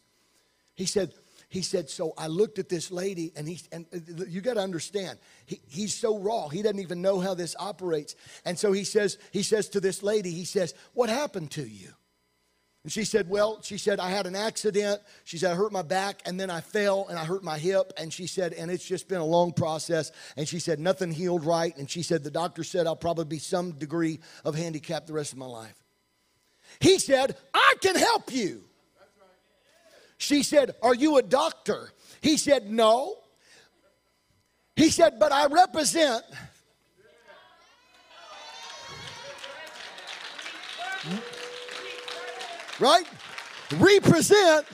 he 0.73 0.87
said, 0.87 1.13
he 1.49 1.61
said, 1.61 1.87
so 1.87 2.15
I 2.17 2.25
looked 2.25 2.57
at 2.57 2.67
this 2.67 2.89
lady, 2.89 3.31
and 3.35 3.47
he 3.47 3.59
and 3.71 3.85
uh, 3.93 4.25
you 4.27 4.41
got 4.41 4.55
to 4.55 4.59
understand, 4.59 5.19
he, 5.45 5.61
he's 5.67 5.93
so 5.93 6.17
raw, 6.17 6.47
he 6.47 6.63
doesn't 6.63 6.79
even 6.79 7.03
know 7.03 7.19
how 7.19 7.35
this 7.35 7.55
operates. 7.59 8.15
And 8.45 8.57
so 8.57 8.71
he 8.71 8.83
says, 8.83 9.19
he 9.31 9.43
says 9.43 9.69
to 9.69 9.79
this 9.79 10.01
lady, 10.01 10.31
he 10.31 10.45
says, 10.45 10.73
What 10.93 11.09
happened 11.09 11.51
to 11.51 11.63
you? 11.63 11.93
And 12.83 12.91
she 12.91 13.03
said, 13.03 13.29
Well, 13.29 13.59
she 13.61 13.77
said, 13.77 13.99
I 13.99 14.09
had 14.09 14.25
an 14.25 14.35
accident. 14.35 15.01
She 15.25 15.37
said, 15.37 15.51
I 15.51 15.55
hurt 15.55 15.71
my 15.71 15.81
back 15.81 16.21
and 16.25 16.39
then 16.39 16.49
I 16.49 16.61
fell 16.61 17.07
and 17.09 17.19
I 17.19 17.25
hurt 17.25 17.43
my 17.43 17.57
hip. 17.57 17.91
And 17.97 18.11
she 18.11 18.25
said, 18.25 18.53
And 18.53 18.71
it's 18.71 18.85
just 18.85 19.09
been 19.09 19.19
a 19.19 19.25
long 19.25 19.51
process. 19.51 20.11
And 20.37 20.47
she 20.47 20.59
said, 20.59 20.79
Nothing 20.79 21.11
healed 21.11 21.43
right. 21.43 21.75
And 21.77 21.89
she 21.89 22.03
said, 22.03 22.23
The 22.23 22.31
doctor 22.31 22.63
said 22.63 22.87
I'll 22.87 22.95
probably 22.95 23.25
be 23.25 23.39
some 23.39 23.71
degree 23.71 24.19
of 24.45 24.55
handicap 24.55 25.07
the 25.07 25.13
rest 25.13 25.33
of 25.33 25.37
my 25.37 25.45
life. 25.45 25.75
He 26.79 26.99
said, 26.99 27.35
I 27.53 27.75
can 27.81 27.95
help 27.95 28.31
you. 28.31 28.63
She 30.17 30.43
said, 30.43 30.75
Are 30.81 30.95
you 30.95 31.17
a 31.17 31.23
doctor? 31.23 31.91
He 32.21 32.37
said, 32.37 32.69
No. 32.69 33.17
He 34.77 34.89
said, 34.89 35.19
But 35.19 35.33
I 35.33 35.47
represent. 35.47 36.23
Right? 42.79 43.05
Represent 43.77 44.65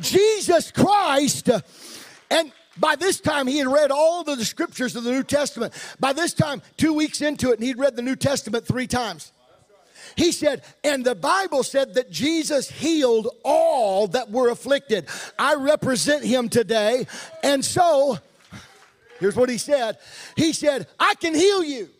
Jesus 0.00 0.70
Christ. 0.70 1.50
And 2.30 2.52
by 2.76 2.96
this 2.96 3.20
time, 3.20 3.46
he 3.46 3.58
had 3.58 3.66
read 3.66 3.90
all 3.90 4.20
of 4.20 4.38
the 4.38 4.44
scriptures 4.44 4.94
of 4.96 5.04
the 5.04 5.10
New 5.10 5.24
Testament. 5.24 5.74
By 5.98 6.12
this 6.12 6.32
time, 6.32 6.62
two 6.76 6.92
weeks 6.92 7.20
into 7.20 7.50
it, 7.50 7.58
and 7.58 7.64
he'd 7.64 7.78
read 7.78 7.96
the 7.96 8.02
New 8.02 8.16
Testament 8.16 8.66
three 8.66 8.86
times. 8.86 9.32
He 10.16 10.32
said, 10.32 10.62
and 10.84 11.04
the 11.04 11.14
Bible 11.14 11.62
said 11.62 11.94
that 11.94 12.10
Jesus 12.10 12.70
healed 12.70 13.28
all 13.44 14.06
that 14.08 14.30
were 14.30 14.48
afflicted. 14.48 15.06
I 15.38 15.54
represent 15.54 16.24
him 16.24 16.48
today. 16.48 17.06
And 17.42 17.64
so, 17.64 18.18
here's 19.20 19.36
what 19.36 19.48
he 19.48 19.58
said 19.58 19.98
He 20.36 20.52
said, 20.52 20.86
I 20.98 21.14
can 21.16 21.34
heal 21.34 21.62
you. 21.62 21.90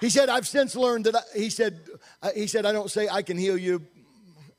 He 0.00 0.10
said, 0.10 0.28
I've 0.28 0.46
since 0.46 0.76
learned 0.76 1.06
that, 1.06 1.16
I, 1.16 1.20
he 1.38 1.50
said, 1.50 1.80
uh, 2.22 2.30
he 2.34 2.46
said, 2.46 2.66
I 2.66 2.72
don't 2.72 2.90
say 2.90 3.08
I 3.08 3.22
can 3.22 3.38
heal 3.38 3.56
you. 3.56 3.82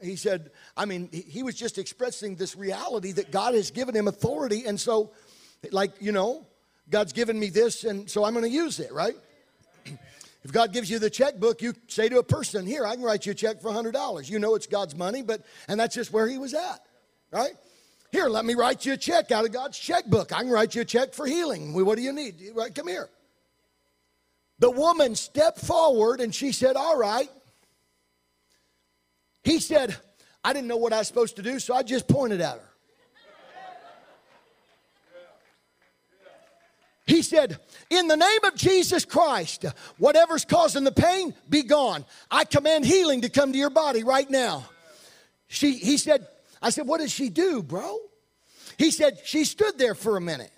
He 0.02 0.16
said, 0.16 0.52
I 0.76 0.86
mean, 0.86 1.10
he, 1.12 1.44
was 1.44 1.56
just 1.56 1.78
expressing 1.78 2.36
this 2.36 2.56
reality 2.56 3.12
that 3.14 3.32
God 3.32 3.56
has 3.56 3.72
given 3.72 3.96
him 3.96 4.08
authority. 4.08 4.66
And 4.66 4.80
so, 4.80 5.12
like, 5.72 5.92
you 6.00 6.12
know, 6.12 6.46
God's 6.90 7.14
given 7.14 7.40
me 7.40 7.50
this, 7.50 7.84
and 7.84 8.10
so 8.10 8.24
I'm 8.24 8.34
going 8.34 8.46
to 8.46 8.50
use 8.50 8.80
it, 8.80 8.92
right? 8.92 9.16
If 10.44 10.54
God 10.54 10.72
gives 10.72 10.90
you 10.90 10.98
the 10.98 11.10
checkbook, 11.10 11.62
you 11.62 11.74
say 11.88 12.08
to 12.08 12.20
a 12.20 12.24
person, 12.24 12.66
Here, 12.66 12.86
I 12.86 12.96
can 12.96 13.04
write 13.04 13.26
you 13.26 13.34
a 13.34 13.36
check 13.36 13.60
for 13.62 13.70
$100. 13.70 14.30
You 14.30 14.40
know 14.40 14.56
it's 14.56 14.68
God's 14.68 14.96
money, 14.96 15.22
but, 15.22 15.42
and 15.68 15.78
that's 15.78 15.94
just 15.94 16.14
where 16.14 16.26
he 16.26 16.38
was 16.38 16.54
at, 16.54 16.80
right? 17.32 17.52
Here, 18.14 18.28
let 18.28 18.46
me 18.46 18.54
write 18.54 18.86
you 18.86 18.94
a 18.94 18.98
check 18.98 19.32
out 19.32 19.44
of 19.44 19.52
God's 19.52 19.78
checkbook. 19.78 20.32
I 20.32 20.44
can 20.44 20.50
write 20.50 20.74
you 20.74 20.84
a 20.84 20.86
check 20.86 21.14
for 21.14 21.26
healing. 21.26 21.74
What 21.74 21.98
do 21.98 22.02
you 22.02 22.14
need? 22.14 22.42
Right, 22.56 22.74
come 22.74 22.88
here. 22.88 23.10
The 24.60 24.72
woman 24.72 25.16
stepped 25.16 25.60
forward 25.60 26.20
and 26.20 26.34
she 26.34 26.52
said, 26.52 26.76
All 26.76 26.98
right. 26.98 27.30
He 29.44 29.60
said, 29.60 29.96
I 30.44 30.54
didn't 30.54 30.68
know 30.68 30.78
what 30.78 30.94
I 30.94 31.00
was 31.00 31.08
supposed 31.08 31.36
to 31.38 31.42
do, 31.42 31.60
so 31.60 31.74
I 31.74 31.84
just 31.84 32.08
pointed 32.08 32.42
at 32.42 32.56
her. 32.56 32.70
He 37.06 37.22
said, 37.22 37.58
In 37.90 38.08
the 38.08 38.18
name 38.18 38.44
of 38.44 38.56
Jesus 38.56 39.06
Christ, 39.06 39.66
whatever's 39.98 40.44
causing 40.44 40.84
the 40.84 40.92
pain, 40.92 41.34
be 41.50 41.64
gone. 41.64 42.06
I 42.30 42.44
command 42.44 42.86
healing 42.86 43.22
to 43.22 43.30
come 43.30 43.54
to 43.54 43.58
your 43.58 43.70
body 43.70 44.04
right 44.04 44.30
now. 44.30 44.66
She, 45.48 45.74
he 45.74 45.98
said, 45.98 46.28
I 46.62 46.70
said, 46.70 46.86
What 46.86 47.00
did 47.00 47.10
she 47.10 47.30
do, 47.30 47.64
bro? 47.64 47.98
He 48.78 48.92
said, 48.92 49.20
She 49.24 49.46
stood 49.46 49.78
there 49.78 49.96
for 49.96 50.18
a 50.18 50.22
minute. 50.22 50.52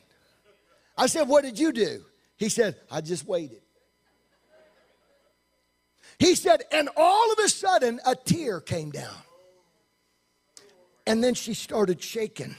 I 0.97 1.05
said, 1.05 1.27
What 1.27 1.43
did 1.43 1.59
you 1.59 1.71
do? 1.71 2.03
He 2.37 2.49
said, 2.49 2.75
I 2.89 3.01
just 3.01 3.27
waited. 3.27 3.61
He 6.19 6.35
said, 6.35 6.63
and 6.71 6.89
all 6.97 7.31
of 7.31 7.39
a 7.39 7.49
sudden 7.49 7.99
a 8.05 8.13
tear 8.13 8.59
came 8.59 8.91
down. 8.91 9.15
And 11.07 11.23
then 11.23 11.33
she 11.33 11.53
started 11.53 12.03
shaking. 12.03 12.55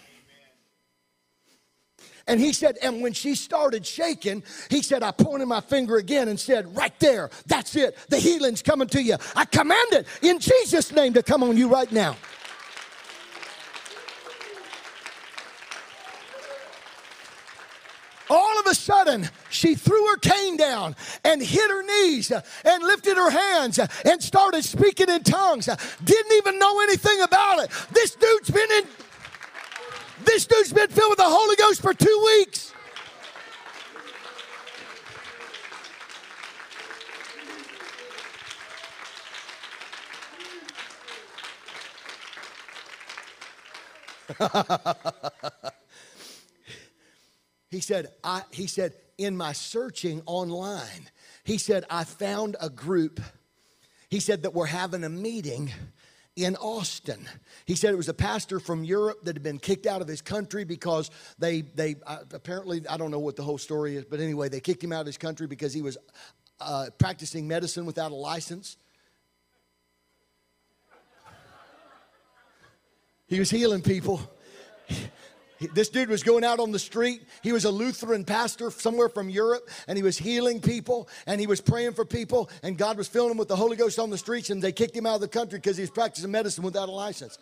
And 2.27 2.41
he 2.41 2.53
said, 2.53 2.79
and 2.83 3.03
when 3.03 3.13
she 3.13 3.35
started 3.35 3.85
shaking, 3.85 4.43
he 4.71 4.83
said, 4.83 5.03
I 5.03 5.11
pointed 5.11 5.47
my 5.47 5.61
finger 5.61 5.97
again 5.97 6.29
and 6.29 6.39
said, 6.39 6.77
Right 6.77 6.99
there, 7.01 7.29
that's 7.47 7.75
it. 7.77 7.97
The 8.09 8.19
healing's 8.19 8.63
coming 8.63 8.89
to 8.89 9.03
you. 9.03 9.17
I 9.35 9.45
command 9.45 9.93
it 9.93 10.07
in 10.23 10.39
Jesus' 10.39 10.93
name 10.93 11.13
to 11.15 11.23
come 11.23 11.43
on 11.43 11.57
you 11.57 11.69
right 11.69 11.91
now. 11.91 12.17
sudden, 18.91 19.31
she 19.51 19.77
threw 19.77 20.05
her 20.09 20.17
cane 20.17 20.57
down 20.57 20.97
and 21.25 21.41
hit 21.41 21.71
her 21.71 21.83
knees 21.83 22.33
and 22.33 22.83
lifted 22.83 23.17
her 23.17 23.31
hands 23.31 23.79
and 23.79 24.21
started 24.21 24.65
speaking 24.65 25.09
in 25.09 25.23
tongues. 25.23 25.69
Didn't 26.03 26.33
even 26.33 26.59
know 26.59 26.81
anything 26.81 27.21
about 27.23 27.61
it. 27.61 27.71
This 27.93 28.17
dude's 28.17 28.51
been 28.51 28.71
in. 28.73 28.85
This 30.25 30.47
dude's 30.47 30.73
been 30.73 30.89
filled 30.89 31.11
with 31.11 31.19
the 31.19 31.25
Holy 31.25 31.57
Ghost 31.57 31.81
for 31.81 31.95
two 31.95 32.23
weeks. 32.25 32.73
he 47.71 47.81
said, 47.81 48.09
I, 48.25 48.43
he 48.51 48.67
said, 48.67 48.95
in 49.17 49.37
my 49.37 49.53
searching 49.53 50.23
online, 50.27 51.09
he 51.45 51.59
said, 51.59 51.85
I 51.89 52.05
found 52.05 52.57
a 52.61 52.69
group. 52.69 53.21
He 54.09 54.19
said 54.19 54.43
that 54.43 54.55
we're 54.55 54.67
having 54.67 55.05
a 55.05 55.09
meeting 55.09 55.71
in 56.35 56.57
Austin. 56.57 57.29
He 57.67 57.75
said 57.75 57.93
it 57.93 57.97
was 57.97 58.09
a 58.09 58.15
pastor 58.15 58.61
from 58.61 58.83
Europe 58.83 59.25
that 59.25 59.37
had 59.37 59.43
been 59.43 59.59
kicked 59.59 59.87
out 59.87 60.01
of 60.01 60.09
his 60.09 60.23
country 60.23 60.65
because 60.65 61.11
they, 61.39 61.61
they 61.61 61.97
uh, 62.07 62.19
apparently, 62.33 62.87
I 62.89 62.97
don't 62.97 63.11
know 63.11 63.19
what 63.19 63.37
the 63.37 63.43
whole 63.43 63.59
story 63.59 63.97
is, 63.97 64.05
but 64.05 64.21
anyway, 64.21 64.49
they 64.49 64.61
kicked 64.61 64.83
him 64.83 64.93
out 64.93 65.03
of 65.03 65.07
his 65.07 65.19
country 65.19 65.47
because 65.47 65.73
he 65.73 65.83
was 65.83 65.99
uh, 66.61 66.87
practicing 66.99 67.47
medicine 67.47 67.87
without 67.87 68.11
a 68.11 68.15
license. 68.15 68.77
He 73.27 73.39
was 73.39 73.51
healing 73.51 73.83
people. 73.83 74.21
This 75.75 75.91
dude 75.91 76.09
was 76.09 76.23
going 76.23 76.43
out 76.43 76.59
on 76.59 76.73
the 76.73 76.79
street. 76.79 77.23
He 77.43 77.53
was 77.53 77.67
a 77.67 77.71
Lutheran 77.71 78.25
pastor 78.25 78.71
somewhere 78.71 79.11
from 79.11 79.29
Europe, 79.29 79.69
and 79.87 79.97
he 79.99 80.03
was 80.03 80.17
healing 80.17 80.61
people 80.61 81.09
and 81.27 81.41
he 81.41 81.47
was 81.47 81.61
praying 81.61 81.93
for 81.93 82.05
people, 82.05 82.49
and 82.63 82.79
God 82.79 82.97
was 82.97 83.09
filling 83.09 83.33
him 83.33 83.37
with 83.37 83.49
the 83.49 83.57
Holy 83.57 83.77
Ghost 83.77 83.99
on 83.99 84.11
the 84.11 84.19
streets, 84.19 84.51
and 84.51 84.63
they 84.63 84.73
kicked 84.73 84.97
him 84.97 85.07
out 85.07 85.17
of 85.17 85.21
the 85.21 85.29
country 85.29 85.59
because 85.59 85.77
he 85.77 85.83
was 85.83 85.91
practicing 85.91 86.31
medicine 86.31 86.65
without 86.65 86.89
a 86.89 86.93
license. 86.93 87.39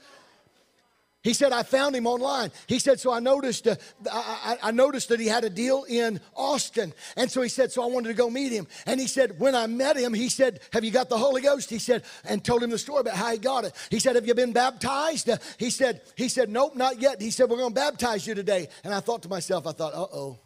He 1.24 1.34
said, 1.34 1.52
I 1.52 1.64
found 1.64 1.96
him 1.96 2.06
online. 2.06 2.52
He 2.68 2.78
said, 2.78 3.00
so 3.00 3.12
I 3.12 3.18
noticed, 3.18 3.66
uh, 3.66 3.74
I, 4.10 4.56
I, 4.62 4.70
noticed 4.70 5.08
that 5.08 5.18
he 5.18 5.26
had 5.26 5.42
a 5.42 5.50
deal 5.50 5.84
in 5.88 6.20
Austin. 6.36 6.94
And 7.16 7.28
so 7.28 7.42
he 7.42 7.48
said, 7.48 7.72
so 7.72 7.82
I 7.82 7.86
wanted 7.86 8.08
to 8.08 8.14
go 8.14 8.30
meet 8.30 8.52
him. 8.52 8.68
And 8.86 9.00
he 9.00 9.08
said, 9.08 9.38
when 9.40 9.56
I 9.56 9.66
met 9.66 9.96
him, 9.96 10.14
he 10.14 10.28
said, 10.28 10.60
have 10.72 10.84
you 10.84 10.92
got 10.92 11.08
the 11.08 11.18
Holy 11.18 11.42
Ghost? 11.42 11.70
He 11.70 11.80
said, 11.80 12.04
and 12.24 12.44
told 12.44 12.62
him 12.62 12.70
the 12.70 12.78
story 12.78 13.00
about 13.00 13.14
how 13.14 13.32
he 13.32 13.38
got 13.38 13.64
it. 13.64 13.74
He 13.90 13.98
said, 13.98 14.14
have 14.14 14.28
you 14.28 14.34
been 14.34 14.52
baptized? 14.52 15.28
Uh, 15.28 15.38
he 15.58 15.70
said, 15.70 16.02
he 16.14 16.28
said, 16.28 16.50
nope, 16.50 16.76
not 16.76 17.00
yet. 17.00 17.20
He 17.20 17.32
said, 17.32 17.50
we're 17.50 17.56
going 17.56 17.74
to 17.74 17.80
baptize 17.80 18.24
you 18.24 18.36
today. 18.36 18.68
And 18.84 18.94
I 18.94 19.00
thought 19.00 19.22
to 19.22 19.28
myself, 19.28 19.66
I 19.66 19.72
thought, 19.72 19.94
uh-oh, 19.94 20.38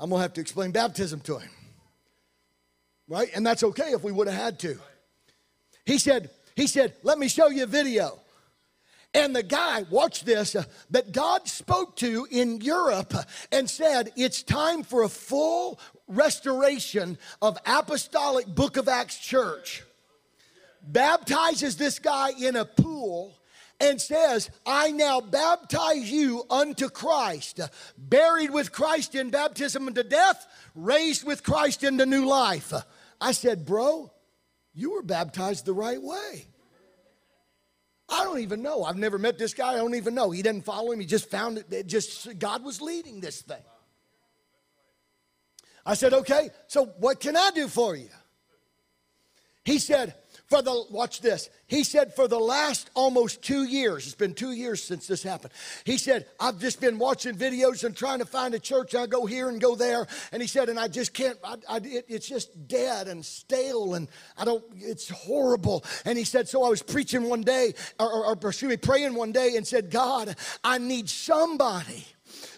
I'm 0.00 0.08
going 0.08 0.20
to 0.20 0.22
have 0.22 0.32
to 0.34 0.40
explain 0.40 0.72
baptism 0.72 1.20
to 1.20 1.36
him. 1.36 1.50
Right? 3.08 3.28
And 3.34 3.44
that's 3.44 3.62
okay 3.62 3.90
if 3.90 4.02
we 4.02 4.10
would 4.10 4.26
have 4.26 4.40
had 4.40 4.58
to. 4.60 4.78
He 5.84 5.98
said, 5.98 6.30
he 6.56 6.66
said, 6.66 6.94
let 7.02 7.18
me 7.18 7.28
show 7.28 7.48
you 7.48 7.64
a 7.64 7.66
video. 7.66 8.21
And 9.14 9.36
the 9.36 9.42
guy, 9.42 9.84
watch 9.90 10.24
this, 10.24 10.56
uh, 10.56 10.64
that 10.90 11.12
God 11.12 11.46
spoke 11.46 11.96
to 11.96 12.26
in 12.30 12.62
Europe 12.62 13.12
and 13.50 13.68
said, 13.68 14.10
It's 14.16 14.42
time 14.42 14.82
for 14.82 15.02
a 15.02 15.08
full 15.08 15.78
restoration 16.08 17.18
of 17.42 17.58
apostolic 17.66 18.46
book 18.46 18.78
of 18.78 18.88
Acts 18.88 19.18
church. 19.18 19.82
Baptizes 20.82 21.76
this 21.76 21.98
guy 21.98 22.30
in 22.40 22.56
a 22.56 22.64
pool 22.64 23.38
and 23.80 24.00
says, 24.00 24.48
I 24.64 24.92
now 24.92 25.20
baptize 25.20 26.10
you 26.10 26.44
unto 26.48 26.88
Christ, 26.88 27.60
buried 27.98 28.50
with 28.50 28.72
Christ 28.72 29.14
in 29.14 29.30
baptism 29.30 29.88
unto 29.88 30.04
death, 30.04 30.46
raised 30.74 31.26
with 31.26 31.42
Christ 31.42 31.84
into 31.84 32.06
new 32.06 32.24
life. 32.24 32.72
I 33.20 33.32
said, 33.32 33.66
Bro, 33.66 34.10
you 34.72 34.92
were 34.92 35.02
baptized 35.02 35.66
the 35.66 35.74
right 35.74 36.00
way. 36.00 36.46
I 38.12 38.24
don't 38.24 38.40
even 38.40 38.62
know. 38.62 38.84
I've 38.84 38.98
never 38.98 39.18
met 39.18 39.38
this 39.38 39.54
guy. 39.54 39.72
I 39.72 39.76
don't 39.76 39.94
even 39.94 40.14
know. 40.14 40.30
He 40.30 40.42
didn't 40.42 40.66
follow 40.66 40.92
him. 40.92 41.00
He 41.00 41.06
just 41.06 41.30
found 41.30 41.56
it. 41.56 41.72
it 41.72 41.86
just 41.86 42.38
God 42.38 42.62
was 42.62 42.82
leading 42.82 43.20
this 43.20 43.40
thing. 43.40 43.62
I 45.84 45.94
said, 45.94 46.12
okay, 46.12 46.50
so 46.68 46.86
what 46.98 47.20
can 47.20 47.36
I 47.36 47.50
do 47.54 47.68
for 47.68 47.96
you? 47.96 48.10
He 49.64 49.78
said, 49.78 50.14
for 50.52 50.60
the, 50.60 50.84
watch 50.90 51.22
this. 51.22 51.48
He 51.66 51.82
said, 51.82 52.14
for 52.14 52.28
the 52.28 52.38
last 52.38 52.90
almost 52.92 53.40
two 53.40 53.64
years, 53.64 54.04
it's 54.04 54.14
been 54.14 54.34
two 54.34 54.52
years 54.52 54.84
since 54.84 55.06
this 55.06 55.22
happened. 55.22 55.54
He 55.84 55.96
said, 55.96 56.26
I've 56.38 56.58
just 56.58 56.78
been 56.78 56.98
watching 56.98 57.34
videos 57.34 57.84
and 57.84 57.96
trying 57.96 58.18
to 58.18 58.26
find 58.26 58.52
a 58.52 58.58
church. 58.58 58.94
I 58.94 59.06
go 59.06 59.24
here 59.24 59.48
and 59.48 59.58
go 59.58 59.74
there. 59.74 60.06
And 60.30 60.42
he 60.42 60.48
said, 60.48 60.68
and 60.68 60.78
I 60.78 60.88
just 60.88 61.14
can't, 61.14 61.38
I, 61.42 61.54
I, 61.66 61.76
it, 61.78 62.04
it's 62.06 62.28
just 62.28 62.68
dead 62.68 63.08
and 63.08 63.24
stale 63.24 63.94
and 63.94 64.08
I 64.36 64.44
don't, 64.44 64.62
it's 64.76 65.08
horrible. 65.08 65.86
And 66.04 66.18
he 66.18 66.24
said, 66.24 66.50
so 66.50 66.64
I 66.64 66.68
was 66.68 66.82
preaching 66.82 67.30
one 67.30 67.40
day, 67.40 67.72
or, 67.98 68.12
or, 68.12 68.26
or 68.26 68.32
excuse 68.34 68.68
me, 68.68 68.76
praying 68.76 69.14
one 69.14 69.32
day 69.32 69.56
and 69.56 69.66
said, 69.66 69.90
God, 69.90 70.36
I 70.62 70.76
need 70.76 71.08
somebody 71.08 72.04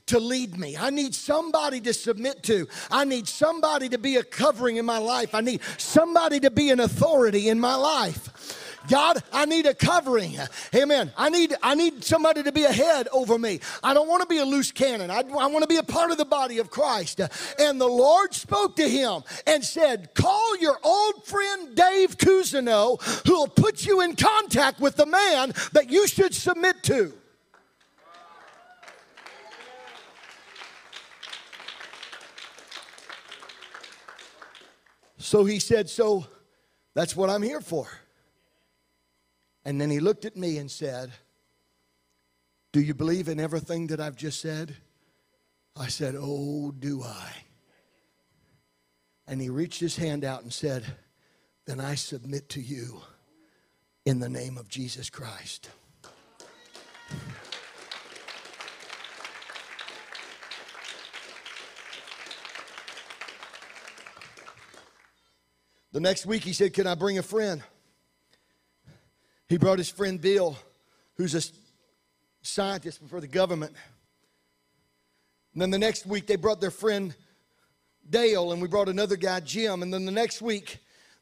to 0.07 0.19
lead 0.19 0.59
me. 0.59 0.77
I 0.77 0.91
need 0.91 1.15
somebody 1.15 1.81
to 1.83 1.95
submit 1.95 2.43
to. 2.45 2.69
I 2.91 3.05
need 3.05 3.27
somebody 3.27 3.89
to 3.89 3.99
be 3.99 4.17
a 4.17 4.23
covering 4.23 4.77
in 4.77 4.85
my 4.85 4.99
life. 4.99 5.35
I 5.35 5.41
need 5.41 5.61
somebody 5.79 6.41
to 6.41 6.51
be 6.51 6.71
an 6.71 6.81
authority 6.81 7.49
in 7.49 7.59
my 7.59 7.75
life. 7.75 8.61
God, 8.89 9.23
I 9.33 9.47
need 9.47 9.65
a 9.65 9.75
covering. 9.75 10.37
Amen. 10.75 11.11
I 11.17 11.31
need 11.31 11.55
I 11.63 11.75
need 11.75 12.05
somebody 12.05 12.43
to 12.43 12.53
be 12.53 12.65
a 12.65 12.73
head 12.73 13.09
over 13.13 13.39
me. 13.39 13.61
I 13.83 13.95
don't 13.95 14.09
want 14.09 14.23
to 14.23 14.29
be 14.29 14.39
a 14.39 14.45
loose 14.45 14.73
cannon. 14.73 15.11
I, 15.11 15.21
I 15.21 15.47
want 15.47 15.63
to 15.63 15.67
be 15.67 15.77
a 15.77 15.83
part 15.83 16.11
of 16.11 16.19
the 16.19 16.25
body 16.25 16.59
of 16.59 16.71
Christ. 16.71 17.21
And 17.59 17.81
the 17.81 17.89
Lord 17.89 18.35
spoke 18.35 18.77
to 18.77 18.87
him 18.87 19.23
and 19.47 19.65
said, 19.65 20.15
Call 20.15 20.59
your 20.59 20.79
old 20.83 21.25
friend 21.25 21.75
Dave 21.75 22.19
Cousineau, 22.19 23.01
who 23.27 23.33
will 23.33 23.49
put 23.49 23.87
you 23.87 24.03
in 24.03 24.17
contact 24.17 24.81
with 24.81 24.97
the 24.97 25.07
man 25.07 25.55
that 25.73 25.91
you 25.91 26.07
should 26.07 26.35
submit 26.35 26.83
to. 26.85 27.15
So 35.25 35.47
he 35.47 35.59
said, 35.59 35.89
So 35.89 36.27
that's 36.93 37.17
what 37.17 37.31
I'm 37.31 37.41
here 37.41 37.63
for. 37.63 37.89
And 39.65 39.81
then 39.81 39.89
he 39.89 39.99
looked 39.99 40.27
at 40.27 40.37
me 40.37 40.59
and 40.59 40.71
said, 40.71 41.13
Do 42.75 42.81
you 42.81 42.93
believe 42.93 43.29
in 43.29 43.41
everything 43.41 43.87
that 43.87 44.01
I've 44.01 44.17
just 44.17 44.39
said? 44.43 44.77
I 45.75 45.87
said, 45.87 46.15
Oh, 46.19 46.73
do 46.73 47.03
I? 47.03 47.31
And 49.27 49.41
he 49.41 49.49
reached 49.49 49.81
his 49.81 49.97
hand 49.97 50.27
out 50.27 50.43
and 50.43 50.53
said, 50.53 50.85
Then 51.65 51.81
I 51.81 51.95
submit 51.95 52.51
to 52.51 52.61
you 52.61 53.01
in 54.05 54.21
the 54.21 54.29
name 54.29 54.59
of 54.59 54.69
Jesus 54.69 55.09
Christ. 55.09 55.71
The 65.95 66.01
next 66.01 66.27
week 66.27 66.43
he 66.43 66.53
said, 66.53 66.75
Can 66.75 66.89
I 66.89 66.97
bring 66.97 67.19
a 67.19 67.23
friend? 67.23 67.63
He 69.49 69.59
brought 69.59 69.79
his 69.79 69.89
friend 69.89 70.21
Bill, 70.21 70.59
who's 71.15 71.37
a 71.37 71.43
scientist 72.43 73.01
for 73.09 73.21
the 73.21 73.29
government. 73.29 73.73
And 75.53 75.63
then 75.63 75.71
the 75.71 75.79
next 75.79 76.05
week 76.05 76.27
they 76.27 76.35
brought 76.35 76.61
their 76.61 76.73
friend 76.73 77.15
Dale, 78.11 78.51
and 78.51 78.61
we 78.61 78.67
brought 78.67 78.89
another 78.89 79.15
guy, 79.15 79.39
Jim. 79.39 79.85
And 79.85 79.95
then 79.95 80.05
the 80.05 80.11
next 80.11 80.43
week 80.43 80.79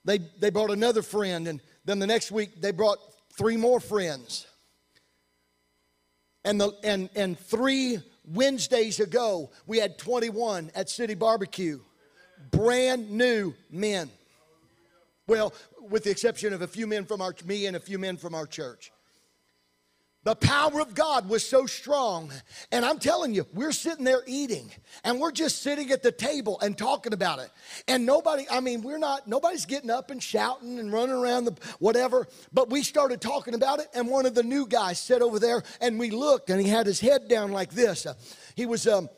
they, 0.06 0.20
they 0.40 0.48
brought 0.48 0.70
another 0.70 1.02
friend. 1.02 1.48
And 1.48 1.60
then 1.84 1.98
the 1.98 2.06
next 2.06 2.32
week 2.32 2.62
they 2.62 2.70
brought 2.70 2.96
three 3.36 3.58
more 3.58 3.78
friends. 3.78 4.46
And, 6.46 6.58
the, 6.58 6.72
and, 6.82 7.10
and 7.14 7.38
three 7.38 7.98
Wednesdays 8.24 9.00
ago, 9.00 9.50
we 9.66 9.76
had 9.76 9.98
21 9.98 10.70
at 10.74 10.88
City 10.88 11.12
Barbecue. 11.12 11.78
Brand 12.50 13.10
new 13.10 13.52
men. 13.70 14.08
Well, 15.32 15.54
with 15.80 16.04
the 16.04 16.10
exception 16.10 16.52
of 16.52 16.60
a 16.60 16.66
few 16.66 16.86
men 16.86 17.06
from 17.06 17.22
our 17.22 17.34
me 17.46 17.64
and 17.64 17.74
a 17.74 17.80
few 17.80 17.98
men 17.98 18.18
from 18.18 18.34
our 18.34 18.44
church. 18.44 18.92
The 20.24 20.34
power 20.34 20.78
of 20.78 20.94
God 20.94 21.26
was 21.26 21.42
so 21.42 21.64
strong. 21.64 22.30
And 22.70 22.84
I'm 22.84 22.98
telling 22.98 23.32
you, 23.32 23.46
we're 23.54 23.72
sitting 23.72 24.04
there 24.04 24.22
eating 24.26 24.70
and 25.04 25.18
we're 25.18 25.32
just 25.32 25.62
sitting 25.62 25.90
at 25.90 26.02
the 26.02 26.12
table 26.12 26.60
and 26.60 26.76
talking 26.76 27.14
about 27.14 27.38
it. 27.38 27.48
And 27.88 28.04
nobody, 28.04 28.44
I 28.50 28.60
mean, 28.60 28.82
we're 28.82 28.98
not, 28.98 29.26
nobody's 29.26 29.64
getting 29.64 29.88
up 29.88 30.10
and 30.10 30.22
shouting 30.22 30.78
and 30.78 30.92
running 30.92 31.14
around 31.14 31.46
the 31.46 31.56
whatever. 31.78 32.28
But 32.52 32.68
we 32.68 32.82
started 32.82 33.22
talking 33.22 33.54
about 33.54 33.80
it. 33.80 33.86
And 33.94 34.08
one 34.08 34.26
of 34.26 34.34
the 34.34 34.42
new 34.42 34.66
guys 34.66 35.00
sat 35.00 35.22
over 35.22 35.38
there 35.38 35.62
and 35.80 35.98
we 35.98 36.10
looked 36.10 36.50
and 36.50 36.60
he 36.60 36.68
had 36.68 36.84
his 36.84 37.00
head 37.00 37.26
down 37.26 37.52
like 37.52 37.70
this. 37.72 38.04
Uh, 38.04 38.12
he 38.54 38.66
was 38.66 38.86
um, 38.86 39.08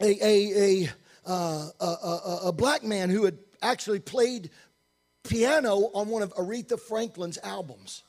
a, 0.00 0.16
a, 0.24 0.84
a, 0.86 0.90
uh, 1.26 1.70
a, 1.80 1.84
a, 1.84 2.40
a 2.44 2.52
black 2.52 2.84
man 2.84 3.10
who 3.10 3.24
had 3.24 3.36
actually 3.64 3.98
played 3.98 4.50
piano 5.24 5.90
on 5.94 6.08
one 6.08 6.22
of 6.22 6.32
Aretha 6.34 6.78
Franklin's 6.78 7.38
albums. 7.42 8.02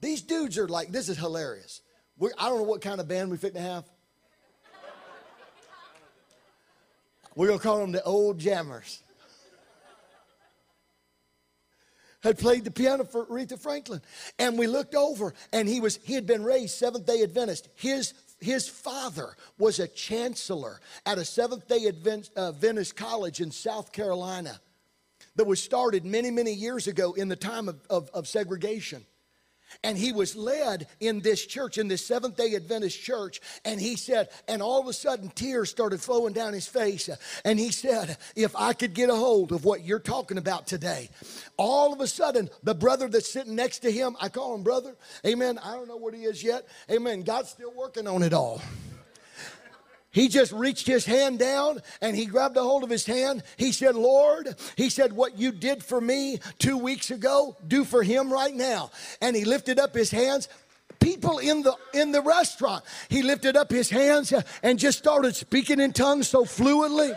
These 0.00 0.22
dudes 0.22 0.58
are 0.58 0.68
like, 0.68 0.92
this 0.92 1.08
is 1.08 1.16
hilarious. 1.16 1.80
We're, 2.18 2.30
I 2.38 2.48
don't 2.48 2.58
know 2.58 2.64
what 2.64 2.82
kind 2.82 3.00
of 3.00 3.08
band 3.08 3.30
we 3.30 3.36
fit 3.36 3.54
to 3.54 3.60
have. 3.60 3.84
We're 7.36 7.48
going 7.48 7.58
to 7.58 7.62
call 7.62 7.78
them 7.78 7.92
the 7.92 8.02
Old 8.02 8.38
Jammers. 8.38 9.02
Had 12.22 12.38
played 12.38 12.64
the 12.64 12.70
piano 12.70 13.04
for 13.04 13.26
Aretha 13.26 13.58
Franklin. 13.58 14.00
And 14.38 14.58
we 14.58 14.66
looked 14.66 14.94
over, 14.94 15.34
and 15.52 15.68
he 15.68 15.80
was 15.80 15.98
he 16.04 16.14
had 16.14 16.26
been 16.26 16.42
raised 16.42 16.74
Seventh 16.74 17.04
day 17.04 17.22
Adventist. 17.22 17.68
His 17.74 18.14
his 18.40 18.66
father 18.66 19.36
was 19.58 19.78
a 19.78 19.88
chancellor 19.88 20.80
at 21.04 21.18
a 21.18 21.24
Seventh 21.24 21.68
day 21.68 21.86
Adventist 21.86 22.32
uh, 22.34 22.52
college 22.94 23.40
in 23.40 23.50
South 23.50 23.92
Carolina 23.92 24.58
that 25.36 25.46
was 25.46 25.62
started 25.62 26.04
many, 26.04 26.30
many 26.30 26.52
years 26.52 26.86
ago 26.86 27.12
in 27.12 27.28
the 27.28 27.36
time 27.36 27.68
of, 27.68 27.80
of, 27.90 28.10
of 28.10 28.28
segregation. 28.28 29.04
and 29.82 29.98
he 29.98 30.12
was 30.12 30.36
led 30.36 30.86
in 31.00 31.20
this 31.20 31.44
church, 31.44 31.78
in 31.78 31.88
this 31.88 32.06
Seventh 32.06 32.36
day 32.36 32.54
Adventist 32.54 33.00
church. 33.02 33.40
And 33.64 33.80
he 33.80 33.96
said, 33.96 34.28
and 34.46 34.62
all 34.62 34.80
of 34.80 34.86
a 34.86 34.92
sudden 34.92 35.30
tears 35.30 35.70
started 35.70 36.00
flowing 36.00 36.32
down 36.32 36.52
his 36.52 36.66
face. 36.66 37.08
And 37.44 37.58
he 37.58 37.72
said, 37.72 38.16
If 38.36 38.54
I 38.54 38.72
could 38.72 38.94
get 38.94 39.10
a 39.10 39.14
hold 39.16 39.52
of 39.52 39.64
what 39.64 39.84
you're 39.84 39.98
talking 39.98 40.38
about 40.38 40.66
today, 40.66 41.10
all 41.56 41.92
of 41.92 42.00
a 42.00 42.06
sudden, 42.06 42.50
the 42.62 42.74
brother 42.74 43.08
that's 43.08 43.30
sitting 43.30 43.56
next 43.56 43.80
to 43.80 43.90
him, 43.90 44.16
I 44.20 44.28
call 44.28 44.54
him 44.54 44.62
brother, 44.62 44.94
amen. 45.26 45.58
I 45.58 45.72
don't 45.72 45.88
know 45.88 45.96
what 45.96 46.14
he 46.14 46.24
is 46.24 46.42
yet, 46.42 46.66
amen. 46.90 47.22
God's 47.22 47.50
still 47.50 47.72
working 47.74 48.06
on 48.06 48.22
it 48.22 48.32
all. 48.32 48.60
He 50.14 50.28
just 50.28 50.52
reached 50.52 50.86
his 50.86 51.04
hand 51.04 51.40
down 51.40 51.82
and 52.00 52.16
he 52.16 52.26
grabbed 52.26 52.56
a 52.56 52.62
hold 52.62 52.84
of 52.84 52.88
his 52.88 53.04
hand. 53.04 53.42
He 53.56 53.72
said, 53.72 53.96
Lord, 53.96 54.54
he 54.76 54.88
said, 54.88 55.12
what 55.12 55.36
you 55.36 55.50
did 55.50 55.82
for 55.82 56.00
me 56.00 56.38
two 56.60 56.78
weeks 56.78 57.10
ago, 57.10 57.56
do 57.66 57.84
for 57.84 58.04
him 58.04 58.32
right 58.32 58.54
now. 58.54 58.92
And 59.20 59.34
he 59.34 59.44
lifted 59.44 59.80
up 59.80 59.92
his 59.92 60.12
hands. 60.12 60.48
People 61.00 61.38
in 61.38 61.62
the 61.62 61.74
in 61.92 62.12
the 62.12 62.22
restaurant, 62.22 62.84
he 63.08 63.22
lifted 63.22 63.56
up 63.56 63.70
his 63.70 63.90
hands 63.90 64.32
and 64.62 64.78
just 64.78 64.98
started 64.98 65.34
speaking 65.34 65.80
in 65.80 65.92
tongues 65.92 66.28
so 66.28 66.44
fluently. 66.44 67.10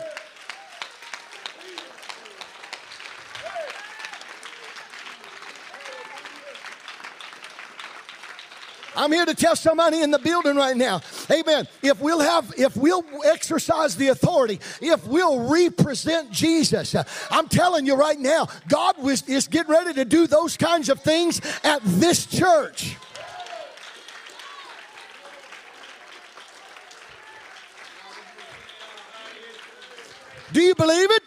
I'm 8.98 9.12
here 9.12 9.24
to 9.24 9.34
tell 9.34 9.54
somebody 9.54 10.02
in 10.02 10.10
the 10.10 10.18
building 10.18 10.56
right 10.56 10.76
now, 10.76 11.00
amen. 11.30 11.68
If 11.82 12.00
we'll 12.00 12.18
have, 12.18 12.52
if 12.58 12.76
we'll 12.76 13.04
exercise 13.24 13.94
the 13.96 14.08
authority, 14.08 14.58
if 14.82 15.06
we'll 15.06 15.48
represent 15.48 16.32
Jesus, 16.32 16.96
uh, 16.96 17.04
I'm 17.30 17.46
telling 17.46 17.86
you 17.86 17.94
right 17.94 18.18
now, 18.18 18.48
God 18.66 18.96
is 18.98 19.46
getting 19.46 19.70
ready 19.70 19.94
to 19.94 20.04
do 20.04 20.26
those 20.26 20.56
kinds 20.56 20.88
of 20.88 21.00
things 21.00 21.40
at 21.62 21.80
this 21.84 22.26
church. 22.26 22.96
Do 30.52 30.60
you 30.60 30.74
believe 30.74 31.10
it? 31.12 31.22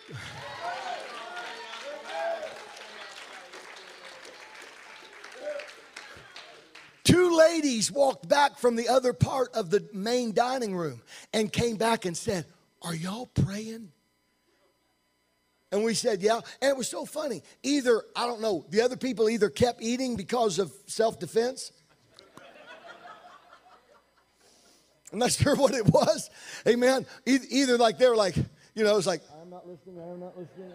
Two 7.12 7.38
ladies 7.38 7.92
walked 7.92 8.30
back 8.30 8.58
from 8.58 8.78
the 8.78 8.88
other 8.88 9.12
part 9.12 9.54
of 9.54 9.70
the 9.70 9.86
main 9.92 10.34
dining 10.34 10.74
room 10.74 11.02
and 11.34 11.52
came 11.52 11.76
back 11.76 12.06
and 12.06 12.16
said, 12.16 12.46
Are 12.82 12.96
y'all 12.96 13.26
praying? 13.26 13.92
And 15.74 15.84
we 15.84 15.94
said, 15.94 16.22
Yeah. 16.22 16.40
And 16.62 16.70
it 16.70 16.78
was 16.78 16.88
so 16.88 17.04
funny. 17.04 17.44
Either, 17.64 18.02
I 18.16 18.28
don't 18.28 18.40
know, 18.40 18.66
the 18.70 18.80
other 18.80 18.96
people 18.96 19.30
either 19.30 19.50
kept 19.50 19.82
eating 19.82 20.16
because 20.16 20.58
of 20.58 20.72
self 20.86 21.20
defense. 21.20 21.74
I'm 25.12 25.20
not 25.20 25.32
sure 25.34 25.58
what 25.58 25.74
it 25.74 25.88
was. 25.88 26.30
Amen. 26.66 27.06
Either 27.26 27.78
like 27.78 27.98
they 27.98 28.08
were 28.08 28.16
like, 28.16 28.38
you 28.74 28.86
know, 28.86 28.96
it's 28.96 29.06
like, 29.06 29.22
I'm 29.42 29.50
not 29.50 29.68
listening, 29.68 30.00
I'm 30.00 30.22
not 30.22 30.38
listening 30.38 30.72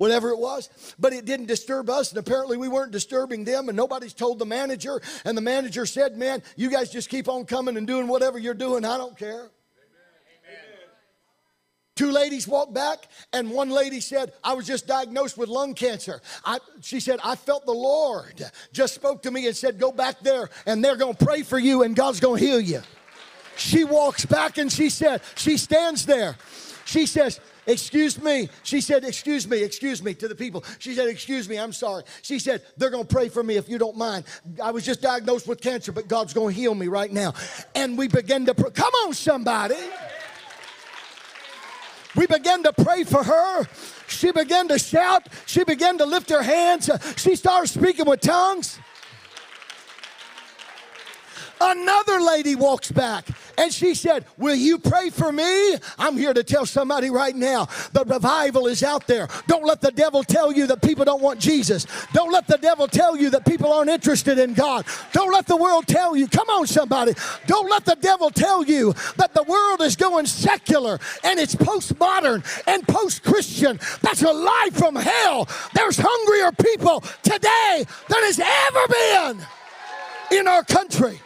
whatever 0.00 0.30
it 0.30 0.38
was. 0.38 0.70
But 0.98 1.12
it 1.12 1.26
didn't 1.26 1.46
disturb 1.46 1.90
us, 1.90 2.08
and 2.08 2.18
apparently 2.18 2.56
we 2.56 2.68
weren't 2.68 2.90
disturbing 2.90 3.44
them, 3.44 3.68
and 3.68 3.76
nobody's 3.76 4.14
told 4.14 4.38
the 4.38 4.46
manager. 4.46 5.02
And 5.26 5.36
the 5.36 5.42
manager 5.42 5.84
said, 5.84 6.16
Man, 6.16 6.42
you 6.56 6.70
guys 6.70 6.90
just 6.90 7.10
keep 7.10 7.28
on 7.28 7.44
coming 7.44 7.76
and 7.76 7.86
doing 7.86 8.08
whatever 8.08 8.38
you're 8.38 8.54
doing. 8.54 8.86
I 8.86 8.96
don't 8.96 9.16
care. 9.16 9.50
Two 11.96 12.12
ladies 12.12 12.48
walked 12.48 12.72
back, 12.72 13.08
and 13.34 13.50
one 13.50 13.68
lady 13.68 14.00
said, 14.00 14.32
I 14.42 14.54
was 14.54 14.66
just 14.66 14.86
diagnosed 14.86 15.36
with 15.36 15.50
lung 15.50 15.74
cancer. 15.74 16.22
I, 16.46 16.58
she 16.80 16.98
said, 16.98 17.20
I 17.22 17.36
felt 17.36 17.66
the 17.66 17.72
Lord 17.72 18.42
just 18.72 18.94
spoke 18.94 19.22
to 19.24 19.30
me 19.30 19.46
and 19.46 19.54
said, 19.54 19.78
Go 19.78 19.92
back 19.92 20.20
there, 20.20 20.48
and 20.64 20.82
they're 20.82 20.96
going 20.96 21.14
to 21.14 21.24
pray 21.24 21.42
for 21.42 21.58
you, 21.58 21.82
and 21.82 21.94
God's 21.94 22.20
going 22.20 22.40
to 22.40 22.46
heal 22.46 22.60
you. 22.60 22.80
She 23.56 23.84
walks 23.84 24.24
back 24.24 24.56
and 24.56 24.72
she 24.72 24.88
said, 24.88 25.20
She 25.34 25.58
stands 25.58 26.06
there. 26.06 26.36
She 26.86 27.04
says, 27.04 27.38
Excuse 27.66 28.20
me. 28.20 28.48
She 28.62 28.80
said, 28.80 29.04
Excuse 29.04 29.48
me, 29.48 29.62
excuse 29.62 30.02
me 30.02 30.14
to 30.14 30.28
the 30.28 30.34
people. 30.34 30.64
She 30.78 30.94
said, 30.94 31.08
Excuse 31.08 31.48
me, 31.48 31.58
I'm 31.58 31.72
sorry. 31.72 32.04
She 32.22 32.38
said, 32.38 32.62
They're 32.76 32.90
going 32.90 33.06
to 33.06 33.14
pray 33.14 33.28
for 33.28 33.42
me 33.42 33.56
if 33.56 33.68
you 33.68 33.78
don't 33.78 33.96
mind. 33.96 34.24
I 34.62 34.70
was 34.70 34.84
just 34.84 35.02
diagnosed 35.02 35.46
with 35.46 35.60
cancer, 35.60 35.92
but 35.92 36.08
God's 36.08 36.32
going 36.32 36.54
to 36.54 36.60
heal 36.60 36.74
me 36.74 36.88
right 36.88 37.12
now. 37.12 37.34
And 37.74 37.96
we 37.96 38.08
began 38.08 38.46
to 38.46 38.54
pray. 38.54 38.70
Come 38.70 38.92
on, 39.04 39.14
somebody. 39.14 39.76
We 42.16 42.26
began 42.26 42.62
to 42.64 42.72
pray 42.72 43.04
for 43.04 43.22
her. 43.22 43.66
She 44.08 44.32
began 44.32 44.68
to 44.68 44.78
shout. 44.78 45.28
She 45.46 45.64
began 45.64 45.98
to 45.98 46.06
lift 46.06 46.30
her 46.30 46.42
hands. 46.42 46.90
She 47.16 47.36
started 47.36 47.68
speaking 47.68 48.06
with 48.06 48.20
tongues. 48.20 48.78
Another 51.62 52.20
lady 52.20 52.54
walks 52.54 52.90
back 52.90 53.28
and 53.58 53.72
she 53.72 53.94
said, 53.94 54.24
Will 54.38 54.54
you 54.54 54.78
pray 54.78 55.10
for 55.10 55.30
me? 55.30 55.76
I'm 55.98 56.16
here 56.16 56.32
to 56.32 56.42
tell 56.42 56.64
somebody 56.64 57.10
right 57.10 57.36
now 57.36 57.66
the 57.92 58.04
revival 58.06 58.66
is 58.66 58.82
out 58.82 59.06
there. 59.06 59.28
Don't 59.46 59.64
let 59.64 59.82
the 59.82 59.90
devil 59.92 60.22
tell 60.24 60.50
you 60.50 60.66
that 60.68 60.80
people 60.80 61.04
don't 61.04 61.20
want 61.20 61.38
Jesus. 61.38 61.86
Don't 62.14 62.32
let 62.32 62.46
the 62.46 62.56
devil 62.56 62.88
tell 62.88 63.14
you 63.14 63.28
that 63.30 63.44
people 63.44 63.70
aren't 63.72 63.90
interested 63.90 64.38
in 64.38 64.54
God. 64.54 64.86
Don't 65.12 65.32
let 65.32 65.46
the 65.46 65.56
world 65.56 65.86
tell 65.86 66.16
you, 66.16 66.28
come 66.28 66.48
on, 66.48 66.66
somebody. 66.66 67.12
Don't 67.46 67.68
let 67.68 67.84
the 67.84 67.96
devil 67.96 68.30
tell 68.30 68.64
you 68.64 68.94
that 69.18 69.34
the 69.34 69.42
world 69.42 69.82
is 69.82 69.96
going 69.96 70.24
secular 70.24 70.98
and 71.24 71.38
it's 71.38 71.54
postmodern 71.54 72.42
and 72.66 72.88
post 72.88 73.22
Christian. 73.22 73.78
That's 74.00 74.22
a 74.22 74.32
lie 74.32 74.70
from 74.72 74.96
hell. 74.96 75.46
There's 75.74 75.98
hungrier 76.00 76.52
people 76.52 77.00
today 77.22 77.84
than 78.08 78.22
has 78.24 78.40
ever 78.40 79.36
been 79.36 80.38
in 80.38 80.48
our 80.48 80.64
country. 80.64 81.20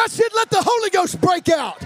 That's 0.00 0.18
it. 0.18 0.29
Let 0.40 0.48
the 0.48 0.62
Holy 0.62 0.88
Ghost 0.88 1.20
break 1.20 1.50
out. 1.50 1.82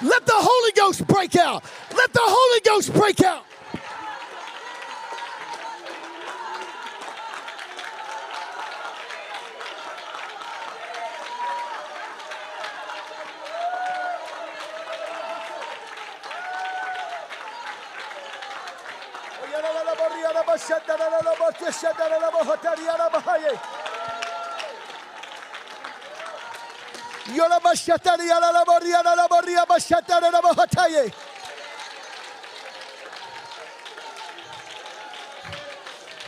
Let 0.00 0.24
the 0.24 0.32
Holy 0.34 0.72
Ghost 0.72 1.06
break 1.06 1.36
out. 1.36 1.62
Let 1.94 2.14
the 2.14 2.20
Holy 2.22 2.60
Ghost 2.60 2.94
break 2.94 3.22
out. 3.22 3.44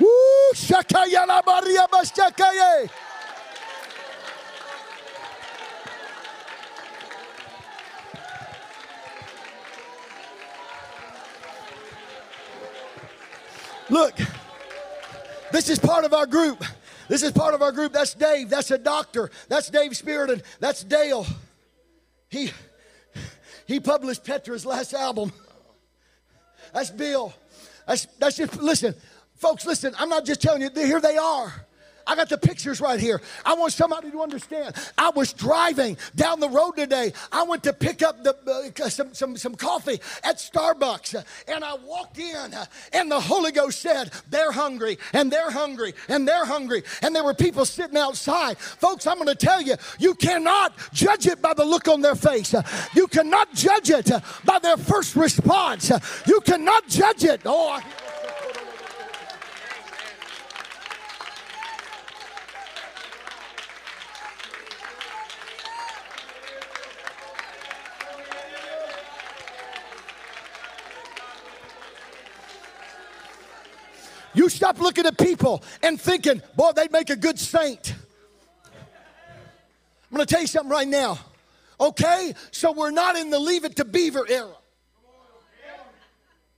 Woo, 0.01 0.55
shakaya 0.55 1.27
la 1.27 1.43
boria 1.43 1.87
bashakaye. 1.89 2.89
Look, 13.89 14.17
this 15.53 15.69
is 15.69 15.79
part 15.79 16.05
of 16.05 16.13
our 16.13 16.27
group. 16.27 16.65
This 17.09 17.23
is 17.23 17.33
part 17.33 17.55
of 17.55 17.63
our 17.63 17.73
group. 17.73 17.93
That's 17.93 18.15
Dave. 18.15 18.51
That's 18.51 18.71
a 18.71 18.79
doctor. 18.79 19.31
That's 19.49 19.71
Dave 19.71 19.93
Spiriton. 19.93 20.43
That's 20.61 20.83
Dale. 20.85 21.27
He 22.29 22.51
he 23.67 23.81
published 23.81 24.25
Petra's 24.25 24.67
last 24.67 24.95
album. 24.95 25.33
That's 26.73 26.91
Bill. 26.91 27.33
That's 27.87 28.07
that's 28.19 28.37
just 28.37 28.61
listen, 28.61 28.95
folks. 29.35 29.65
Listen, 29.67 29.95
I'm 29.99 30.09
not 30.09 30.25
just 30.25 30.43
telling 30.43 30.63
you. 30.63 30.71
Here 30.75 31.01
they 31.01 31.17
are. 31.17 31.66
I 32.07 32.15
got 32.15 32.29
the 32.29 32.39
pictures 32.39 32.81
right 32.81 33.01
here. 33.01 33.21
I 33.45 33.55
want 33.55 33.73
somebody 33.73 34.11
to 34.11 34.23
understand. 34.23 34.75
I 34.97 35.11
was 35.11 35.33
driving 35.33 35.97
down 36.15 36.41
the 36.41 36.49
road 36.49 36.73
today. 36.73 37.13
I 37.33 37.43
went 37.43 37.65
to 37.65 37.73
pick 37.73 38.03
up 38.03 38.23
the, 38.23 38.35
uh, 38.85 38.89
some, 38.89 39.13
some, 39.13 39.37
some 39.37 39.55
coffee 39.55 40.01
at 40.23 40.37
Starbucks, 40.37 41.17
uh, 41.17 41.23
and 41.49 41.65
I 41.65 41.75
walked 41.75 42.19
in, 42.19 42.55
uh, 42.55 42.67
and 42.93 43.11
the 43.11 43.21
Holy 43.21 43.51
Ghost 43.51 43.81
said, 43.81 44.13
They're 44.31 44.53
hungry, 44.53 44.99
and 45.13 45.31
they're 45.31 45.51
hungry, 45.51 45.95
and 46.09 46.27
they're 46.27 46.45
hungry. 46.45 46.83
And 47.03 47.15
there 47.15 47.25
were 47.25 47.35
people 47.35 47.65
sitting 47.65 47.97
outside. 47.97 48.59
Folks, 48.59 49.07
I'm 49.07 49.17
going 49.17 49.27
to 49.29 49.35
tell 49.35 49.61
you, 49.61 49.75
you 49.99 50.15
cannot 50.15 50.75
judge 50.93 51.27
it 51.27 51.43
by 51.43 51.55
the 51.55 51.65
look 51.65 51.89
on 51.89 52.01
their 52.03 52.15
face. 52.15 52.55
You 52.95 53.09
cannot 53.09 53.53
judge 53.53 53.91
it 53.91 54.11
by 54.45 54.59
their 54.61 54.77
first 54.77 55.17
response. 55.17 55.91
You 56.27 56.41
cannot 56.41 56.89
judge 56.89 57.25
it. 57.25 57.43
Oh, 57.45 57.71
I- 57.71 57.83
You 74.47 74.51
stop 74.51 74.79
looking 74.79 75.07
at 75.07 75.19
people 75.19 75.65
and 75.83 76.01
thinking, 76.01 76.41
boy, 76.55 76.71
they'd 76.71 76.93
make 76.93 77.11
a 77.11 77.17
good 77.17 77.37
saint. 77.37 77.93
I'm 78.65 80.15
going 80.15 80.25
to 80.25 80.33
tell 80.33 80.41
you 80.41 80.47
something 80.47 80.71
right 80.71 80.87
now. 80.87 81.19
Okay? 81.81 82.33
So 82.53 82.71
we're 82.71 82.93
not 82.93 83.17
in 83.17 83.31
the 83.31 83.41
leave 83.41 83.65
it 83.65 83.75
to 83.75 83.85
beaver 83.85 84.25
era. 84.29 84.55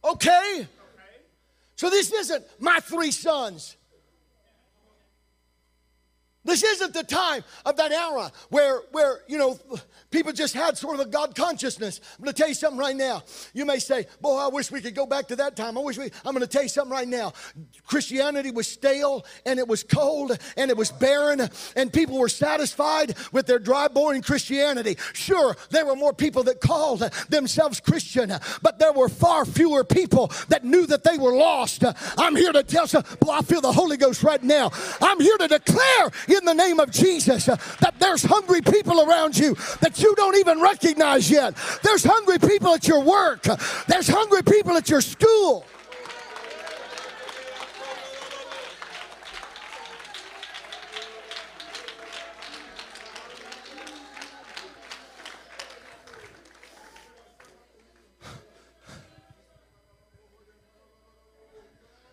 Okay? 0.04 0.68
So 1.76 1.88
this 1.88 2.12
isn't 2.12 2.44
my 2.60 2.78
three 2.80 3.10
sons. 3.10 3.78
This 6.48 6.64
isn't 6.64 6.94
the 6.94 7.04
time 7.04 7.44
of 7.66 7.76
that 7.76 7.92
era 7.92 8.32
where, 8.48 8.80
where 8.92 9.20
you 9.28 9.36
know, 9.36 9.58
people 10.10 10.32
just 10.32 10.54
had 10.54 10.78
sort 10.78 10.98
of 10.98 11.06
a 11.06 11.08
God 11.08 11.34
consciousness. 11.34 12.00
I'm 12.18 12.24
going 12.24 12.34
to 12.34 12.38
tell 12.38 12.48
you 12.48 12.54
something 12.54 12.78
right 12.78 12.96
now. 12.96 13.22
You 13.52 13.66
may 13.66 13.78
say, 13.78 14.06
"Boy, 14.20 14.36
I 14.38 14.48
wish 14.48 14.70
we 14.70 14.80
could 14.80 14.94
go 14.94 15.06
back 15.06 15.28
to 15.28 15.36
that 15.36 15.56
time." 15.56 15.76
I 15.76 15.80
wish 15.82 15.98
we. 15.98 16.10
I'm 16.24 16.32
going 16.32 16.40
to 16.40 16.46
tell 16.46 16.62
you 16.62 16.68
something 16.68 16.92
right 16.92 17.06
now. 17.06 17.34
Christianity 17.86 18.50
was 18.50 18.66
stale 18.66 19.26
and 19.44 19.58
it 19.58 19.68
was 19.68 19.82
cold 19.82 20.38
and 20.56 20.70
it 20.70 20.76
was 20.76 20.90
barren, 20.90 21.48
and 21.76 21.92
people 21.92 22.18
were 22.18 22.28
satisfied 22.28 23.14
with 23.32 23.46
their 23.46 23.58
dry, 23.58 23.88
boring 23.88 24.22
Christianity. 24.22 24.96
Sure, 25.12 25.56
there 25.70 25.84
were 25.84 25.96
more 25.96 26.14
people 26.14 26.44
that 26.44 26.60
called 26.60 27.00
themselves 27.28 27.80
Christian, 27.80 28.32
but 28.62 28.78
there 28.78 28.92
were 28.92 29.08
far 29.08 29.44
fewer 29.44 29.84
people 29.84 30.32
that 30.48 30.64
knew 30.64 30.86
that 30.86 31.04
they 31.04 31.18
were 31.18 31.36
lost. 31.36 31.84
I'm 32.16 32.36
here 32.36 32.52
to 32.52 32.62
tell 32.62 32.86
you, 32.86 33.02
boy, 33.20 33.32
I 33.32 33.42
feel 33.42 33.60
the 33.60 33.72
Holy 33.72 33.96
Ghost 33.96 34.22
right 34.22 34.42
now. 34.42 34.70
I'm 35.00 35.20
here 35.20 35.36
to 35.36 35.48
declare 35.48 36.10
in 36.38 36.44
the 36.44 36.54
name 36.54 36.80
of 36.80 36.90
Jesus 36.90 37.48
uh, 37.48 37.56
that 37.80 37.94
there's 37.98 38.22
hungry 38.22 38.62
people 38.62 39.08
around 39.08 39.36
you 39.36 39.54
that 39.80 40.00
you 40.00 40.14
don't 40.14 40.36
even 40.36 40.60
recognize 40.60 41.30
yet. 41.30 41.54
There's 41.82 42.04
hungry 42.04 42.38
people 42.38 42.72
at 42.74 42.86
your 42.88 43.02
work. 43.02 43.42
There's 43.86 44.08
hungry 44.08 44.42
people 44.42 44.76
at 44.76 44.88
your 44.88 45.00
school. 45.00 45.66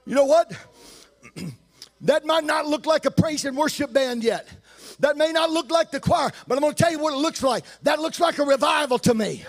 You 0.07 0.13
know 0.13 0.25
what? 0.25 0.51
That 2.05 2.23
might 2.23 2.43
not 2.43 2.67
look 2.67 2.85
like 2.85 3.05
a 3.05 3.11
praise 3.11 3.45
and 3.45 3.57
worship 3.57 3.91
band 3.91 4.23
yet. 4.23 4.47
That 4.99 5.17
may 5.17 5.31
not 5.31 5.49
look 5.49 5.71
like 5.71 5.89
the 5.89 5.99
choir, 5.99 6.31
but 6.47 6.55
I'm 6.55 6.61
going 6.61 6.75
to 6.75 6.83
tell 6.83 6.91
you 6.91 6.99
what 6.99 7.13
it 7.13 7.17
looks 7.17 7.41
like. 7.41 7.65
That 7.81 7.99
looks 7.99 8.19
like 8.19 8.37
a 8.37 8.43
revival 8.43 8.99
to 8.99 9.15
me. 9.15 9.43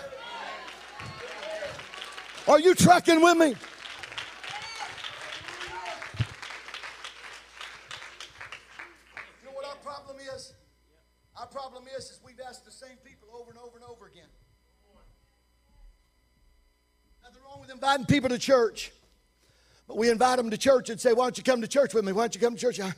Are 2.47 2.59
you 2.59 2.73
tracking 2.73 3.21
with 3.21 3.37
me? 3.37 3.49
You 3.49 3.53
know 9.45 9.51
what 9.53 9.65
our 9.65 9.75
problem 9.75 10.17
is? 10.35 10.53
Our 11.39 11.45
problem 11.45 11.83
is, 11.95 12.05
is 12.05 12.19
we've 12.25 12.39
asked 12.47 12.65
the 12.65 12.71
same 12.71 12.97
people 13.05 13.27
over 13.39 13.51
and 13.51 13.59
over 13.59 13.77
and 13.77 13.85
over 13.85 14.07
again. 14.07 14.29
Nothing 17.21 17.43
wrong 17.43 17.61
with 17.61 17.69
inviting 17.69 18.07
people 18.07 18.29
to 18.29 18.39
church. 18.39 18.91
We 19.97 20.11
invite 20.11 20.37
them 20.37 20.51
to 20.51 20.59
church 20.59 20.91
and 20.91 21.01
say, 21.01 21.11
Why 21.13 21.25
don't 21.25 21.39
you 21.39 21.43
come 21.43 21.61
to 21.61 21.67
church 21.67 21.95
with 21.95 22.05
me? 22.05 22.11
Why 22.11 22.21
don't 22.21 22.35
you 22.35 22.39
come 22.39 22.53
to 22.55 22.61
church? 22.61 22.79
Um, 22.79 22.93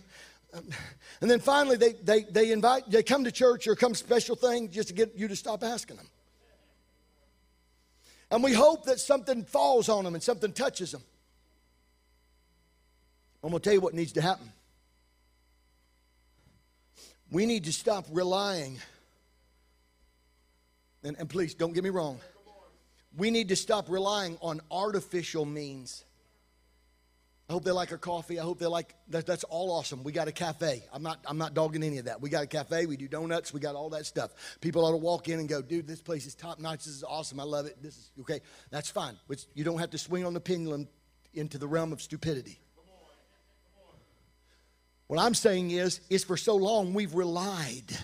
and 1.21 1.31
then 1.31 1.39
finally, 1.39 1.77
they, 1.77 1.93
they, 1.93 2.23
they 2.23 2.51
invite, 2.51 2.89
they 2.89 3.03
come 3.03 3.23
to 3.23 3.31
church 3.31 3.67
or 3.67 3.75
come 3.77 3.95
special 3.95 4.35
thing 4.35 4.69
just 4.69 4.89
to 4.89 4.93
get 4.93 5.15
you 5.15 5.29
to 5.29 5.35
stop 5.37 5.63
asking 5.63 5.95
them. 5.95 6.07
And 8.29 8.43
we 8.43 8.51
hope 8.51 8.83
that 8.83 8.99
something 8.99 9.45
falls 9.45 9.87
on 9.87 10.03
them 10.03 10.13
and 10.13 10.21
something 10.21 10.51
touches 10.51 10.91
them. 10.91 11.01
I'm 13.41 13.51
going 13.51 13.61
to 13.61 13.63
tell 13.63 13.73
you 13.73 13.79
what 13.79 13.93
needs 13.93 14.11
to 14.13 14.21
happen. 14.21 14.51
We 17.31 17.45
need 17.45 17.63
to 17.63 17.71
stop 17.71 18.07
relying, 18.11 18.77
and, 21.05 21.15
and 21.17 21.29
please 21.29 21.53
don't 21.53 21.71
get 21.71 21.85
me 21.85 21.91
wrong, 21.91 22.19
we 23.15 23.31
need 23.31 23.47
to 23.49 23.55
stop 23.55 23.87
relying 23.87 24.37
on 24.41 24.59
artificial 24.69 25.45
means. 25.45 26.03
I 27.49 27.53
hope 27.53 27.63
they 27.63 27.71
like 27.71 27.91
our 27.91 27.97
coffee. 27.97 28.39
I 28.39 28.43
hope 28.43 28.59
they 28.59 28.67
like 28.67 28.93
that, 29.07 29.25
that's 29.25 29.43
all 29.45 29.71
awesome. 29.71 30.03
We 30.03 30.11
got 30.11 30.27
a 30.27 30.31
cafe. 30.31 30.83
I'm 30.93 31.01
not 31.01 31.19
I'm 31.25 31.39
not 31.39 31.55
dogging 31.55 31.81
any 31.81 31.97
of 31.97 32.05
that. 32.05 32.21
We 32.21 32.29
got 32.29 32.43
a 32.43 32.47
cafe, 32.47 32.85
we 32.85 32.95
do 32.95 33.07
donuts, 33.07 33.51
we 33.51 33.59
got 33.59 33.73
all 33.73 33.89
that 33.89 34.05
stuff. 34.05 34.31
People 34.61 34.85
ought 34.85 34.91
to 34.91 34.97
walk 34.97 35.29
in 35.29 35.39
and 35.39 35.49
go, 35.49 35.59
dude, 35.59 35.87
this 35.87 36.01
place 36.01 36.27
is 36.27 36.35
top 36.35 36.59
notch. 36.59 36.85
This 36.85 36.93
is 36.93 37.03
awesome. 37.03 37.39
I 37.39 37.43
love 37.43 37.65
it. 37.65 37.81
This 37.81 37.97
is 37.97 38.11
okay. 38.21 38.41
That's 38.69 38.89
fine. 38.89 39.17
Which 39.25 39.45
you 39.55 39.63
don't 39.63 39.79
have 39.79 39.89
to 39.89 39.97
swing 39.97 40.25
on 40.25 40.35
the 40.35 40.39
pendulum 40.39 40.87
into 41.33 41.57
the 41.57 41.67
realm 41.67 41.91
of 41.91 42.03
stupidity. 42.03 42.59
What 45.07 45.19
I'm 45.19 45.33
saying 45.33 45.71
is, 45.71 46.01
is 46.11 46.23
for 46.23 46.37
so 46.37 46.55
long 46.55 46.93
we've 46.93 47.15
relied. 47.15 47.97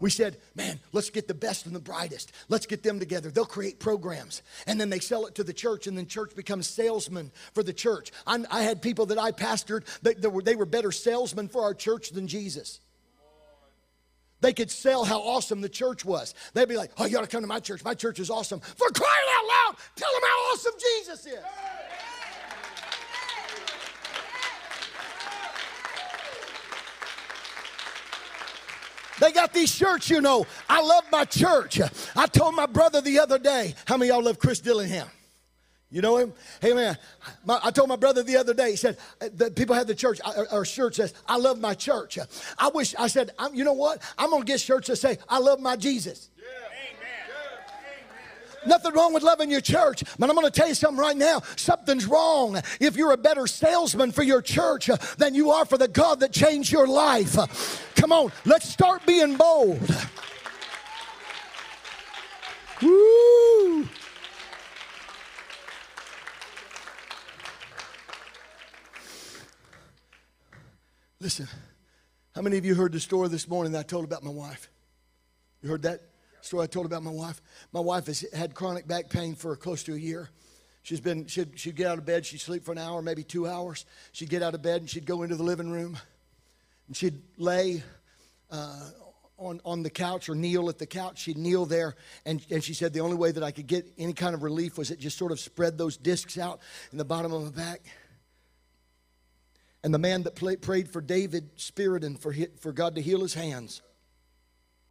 We 0.00 0.08
said, 0.08 0.38
man, 0.54 0.80
let's 0.92 1.10
get 1.10 1.28
the 1.28 1.34
best 1.34 1.66
and 1.66 1.74
the 1.74 1.80
brightest. 1.80 2.32
Let's 2.48 2.64
get 2.64 2.82
them 2.82 2.98
together. 2.98 3.30
They'll 3.30 3.44
create 3.44 3.78
programs. 3.78 4.42
And 4.66 4.80
then 4.80 4.88
they 4.88 4.98
sell 4.98 5.26
it 5.26 5.34
to 5.34 5.44
the 5.44 5.52
church, 5.52 5.86
and 5.86 5.96
then 5.96 6.06
church 6.06 6.34
becomes 6.34 6.66
salesmen 6.66 7.30
for 7.52 7.62
the 7.62 7.74
church. 7.74 8.10
I, 8.26 8.42
I 8.50 8.62
had 8.62 8.80
people 8.80 9.06
that 9.06 9.18
I 9.18 9.30
pastored, 9.30 9.84
that, 10.02 10.22
that 10.22 10.30
were, 10.30 10.42
they 10.42 10.56
were 10.56 10.64
better 10.64 10.90
salesmen 10.90 11.48
for 11.48 11.62
our 11.62 11.74
church 11.74 12.10
than 12.10 12.28
Jesus. 12.28 12.80
They 14.40 14.54
could 14.54 14.70
sell 14.70 15.04
how 15.04 15.20
awesome 15.20 15.60
the 15.60 15.68
church 15.68 16.02
was. 16.02 16.34
They'd 16.54 16.66
be 16.66 16.78
like, 16.78 16.92
oh, 16.96 17.04
you 17.04 17.18
ought 17.18 17.22
to 17.22 17.26
come 17.26 17.42
to 17.42 17.46
my 17.46 17.60
church. 17.60 17.84
My 17.84 17.92
church 17.92 18.18
is 18.18 18.30
awesome. 18.30 18.60
For 18.60 18.88
crying 18.88 19.28
out 19.36 19.46
loud, 19.46 19.76
tell 19.96 20.10
them 20.14 20.22
how 20.22 20.36
awesome 20.54 20.72
Jesus 20.80 21.26
is. 21.26 21.44
They 29.20 29.32
got 29.32 29.52
these 29.52 29.72
shirts, 29.72 30.10
you 30.10 30.20
know. 30.20 30.46
I 30.68 30.82
love 30.82 31.04
my 31.12 31.24
church. 31.24 31.80
I 32.16 32.26
told 32.26 32.54
my 32.54 32.66
brother 32.66 33.00
the 33.00 33.18
other 33.18 33.38
day, 33.38 33.74
how 33.86 33.96
many 33.96 34.10
y'all 34.10 34.22
love 34.22 34.38
Chris 34.38 34.60
Dillingham? 34.60 35.08
You 35.90 36.02
know 36.02 36.16
him? 36.18 36.32
Hey 36.60 36.72
man, 36.72 36.96
my, 37.44 37.58
I 37.64 37.72
told 37.72 37.88
my 37.88 37.96
brother 37.96 38.22
the 38.22 38.36
other 38.36 38.54
day. 38.54 38.70
He 38.70 38.76
said 38.76 38.96
uh, 39.20 39.28
that 39.34 39.56
people 39.56 39.74
have 39.74 39.88
the 39.88 39.94
church. 39.94 40.20
Uh, 40.24 40.30
uh, 40.30 40.38
our, 40.38 40.58
our 40.58 40.64
shirt 40.64 40.94
says, 40.94 41.12
"I 41.26 41.36
love 41.36 41.58
my 41.58 41.74
church." 41.74 42.16
I 42.58 42.68
wish 42.68 42.94
I 42.96 43.08
said, 43.08 43.32
I'm, 43.40 43.56
you 43.56 43.64
know 43.64 43.72
what? 43.72 44.00
I'm 44.16 44.30
gonna 44.30 44.44
get 44.44 44.60
shirts 44.60 44.86
that 44.86 44.96
say, 44.96 45.18
"I 45.28 45.38
love 45.38 45.58
my 45.58 45.74
Jesus." 45.74 46.30
Amen. 46.38 46.46
Nothing 48.66 48.92
wrong 48.92 49.12
with 49.14 49.22
loving 49.22 49.50
your 49.50 49.60
church, 49.60 50.04
but 50.18 50.28
I'm 50.28 50.36
going 50.36 50.46
to 50.46 50.52
tell 50.52 50.68
you 50.68 50.74
something 50.74 51.00
right 51.00 51.16
now. 51.16 51.40
Something's 51.56 52.04
wrong 52.04 52.60
if 52.78 52.94
you're 52.94 53.12
a 53.12 53.16
better 53.16 53.46
salesman 53.46 54.12
for 54.12 54.22
your 54.22 54.42
church 54.42 54.90
uh, 54.90 54.98
than 55.16 55.34
you 55.34 55.50
are 55.50 55.64
for 55.64 55.78
the 55.78 55.88
God 55.88 56.20
that 56.20 56.32
changed 56.32 56.70
your 56.70 56.86
life. 56.86 57.36
Come 58.00 58.12
on, 58.12 58.32
let's 58.46 58.66
start 58.66 59.04
being 59.04 59.36
bold. 59.36 59.78
Woo! 62.80 63.86
Listen, 71.20 71.46
how 72.34 72.40
many 72.40 72.56
of 72.56 72.64
you 72.64 72.74
heard 72.74 72.92
the 72.92 73.00
story 73.00 73.28
this 73.28 73.46
morning 73.46 73.72
that 73.72 73.80
I 73.80 73.82
told 73.82 74.06
about 74.06 74.24
my 74.24 74.30
wife? 74.30 74.70
You 75.62 75.68
heard 75.68 75.82
that 75.82 76.00
story 76.40 76.64
I 76.64 76.68
told 76.68 76.86
about 76.86 77.02
my 77.02 77.10
wife? 77.10 77.42
My 77.70 77.80
wife 77.80 78.06
has 78.06 78.24
had 78.32 78.54
chronic 78.54 78.88
back 78.88 79.10
pain 79.10 79.34
for 79.34 79.54
close 79.56 79.82
to 79.82 79.92
a 79.92 79.98
year. 79.98 80.30
She's 80.82 81.02
been, 81.02 81.26
she'd, 81.26 81.58
she'd 81.58 81.76
get 81.76 81.86
out 81.88 81.98
of 81.98 82.06
bed, 82.06 82.24
she'd 82.24 82.40
sleep 82.40 82.64
for 82.64 82.72
an 82.72 82.78
hour, 82.78 83.02
maybe 83.02 83.24
two 83.24 83.46
hours. 83.46 83.84
She'd 84.12 84.30
get 84.30 84.42
out 84.42 84.54
of 84.54 84.62
bed 84.62 84.80
and 84.80 84.88
she'd 84.88 85.04
go 85.04 85.22
into 85.22 85.36
the 85.36 85.42
living 85.42 85.70
room 85.70 85.98
and 86.90 86.96
she'd 86.96 87.22
lay 87.36 87.84
uh, 88.50 88.90
on, 89.38 89.60
on 89.64 89.84
the 89.84 89.90
couch 89.90 90.28
or 90.28 90.34
kneel 90.34 90.68
at 90.68 90.78
the 90.78 90.86
couch. 90.86 91.20
She'd 91.20 91.38
kneel 91.38 91.64
there, 91.64 91.94
and, 92.26 92.44
and 92.50 92.64
she 92.64 92.74
said 92.74 92.92
the 92.92 92.98
only 92.98 93.16
way 93.16 93.30
that 93.30 93.44
I 93.44 93.52
could 93.52 93.68
get 93.68 93.86
any 93.96 94.12
kind 94.12 94.34
of 94.34 94.42
relief 94.42 94.76
was 94.76 94.90
it 94.90 94.98
just 94.98 95.16
sort 95.16 95.30
of 95.30 95.38
spread 95.38 95.78
those 95.78 95.96
discs 95.96 96.36
out 96.36 96.58
in 96.90 96.98
the 96.98 97.04
bottom 97.04 97.32
of 97.32 97.44
my 97.44 97.50
back. 97.50 97.82
And 99.84 99.94
the 99.94 100.00
man 100.00 100.24
that 100.24 100.34
play, 100.34 100.56
prayed 100.56 100.88
for 100.90 101.00
David 101.00 101.50
spirit 101.60 102.02
and 102.02 102.18
for, 102.18 102.34
for 102.58 102.72
God 102.72 102.96
to 102.96 103.00
heal 103.00 103.20
his 103.20 103.34
hands 103.34 103.82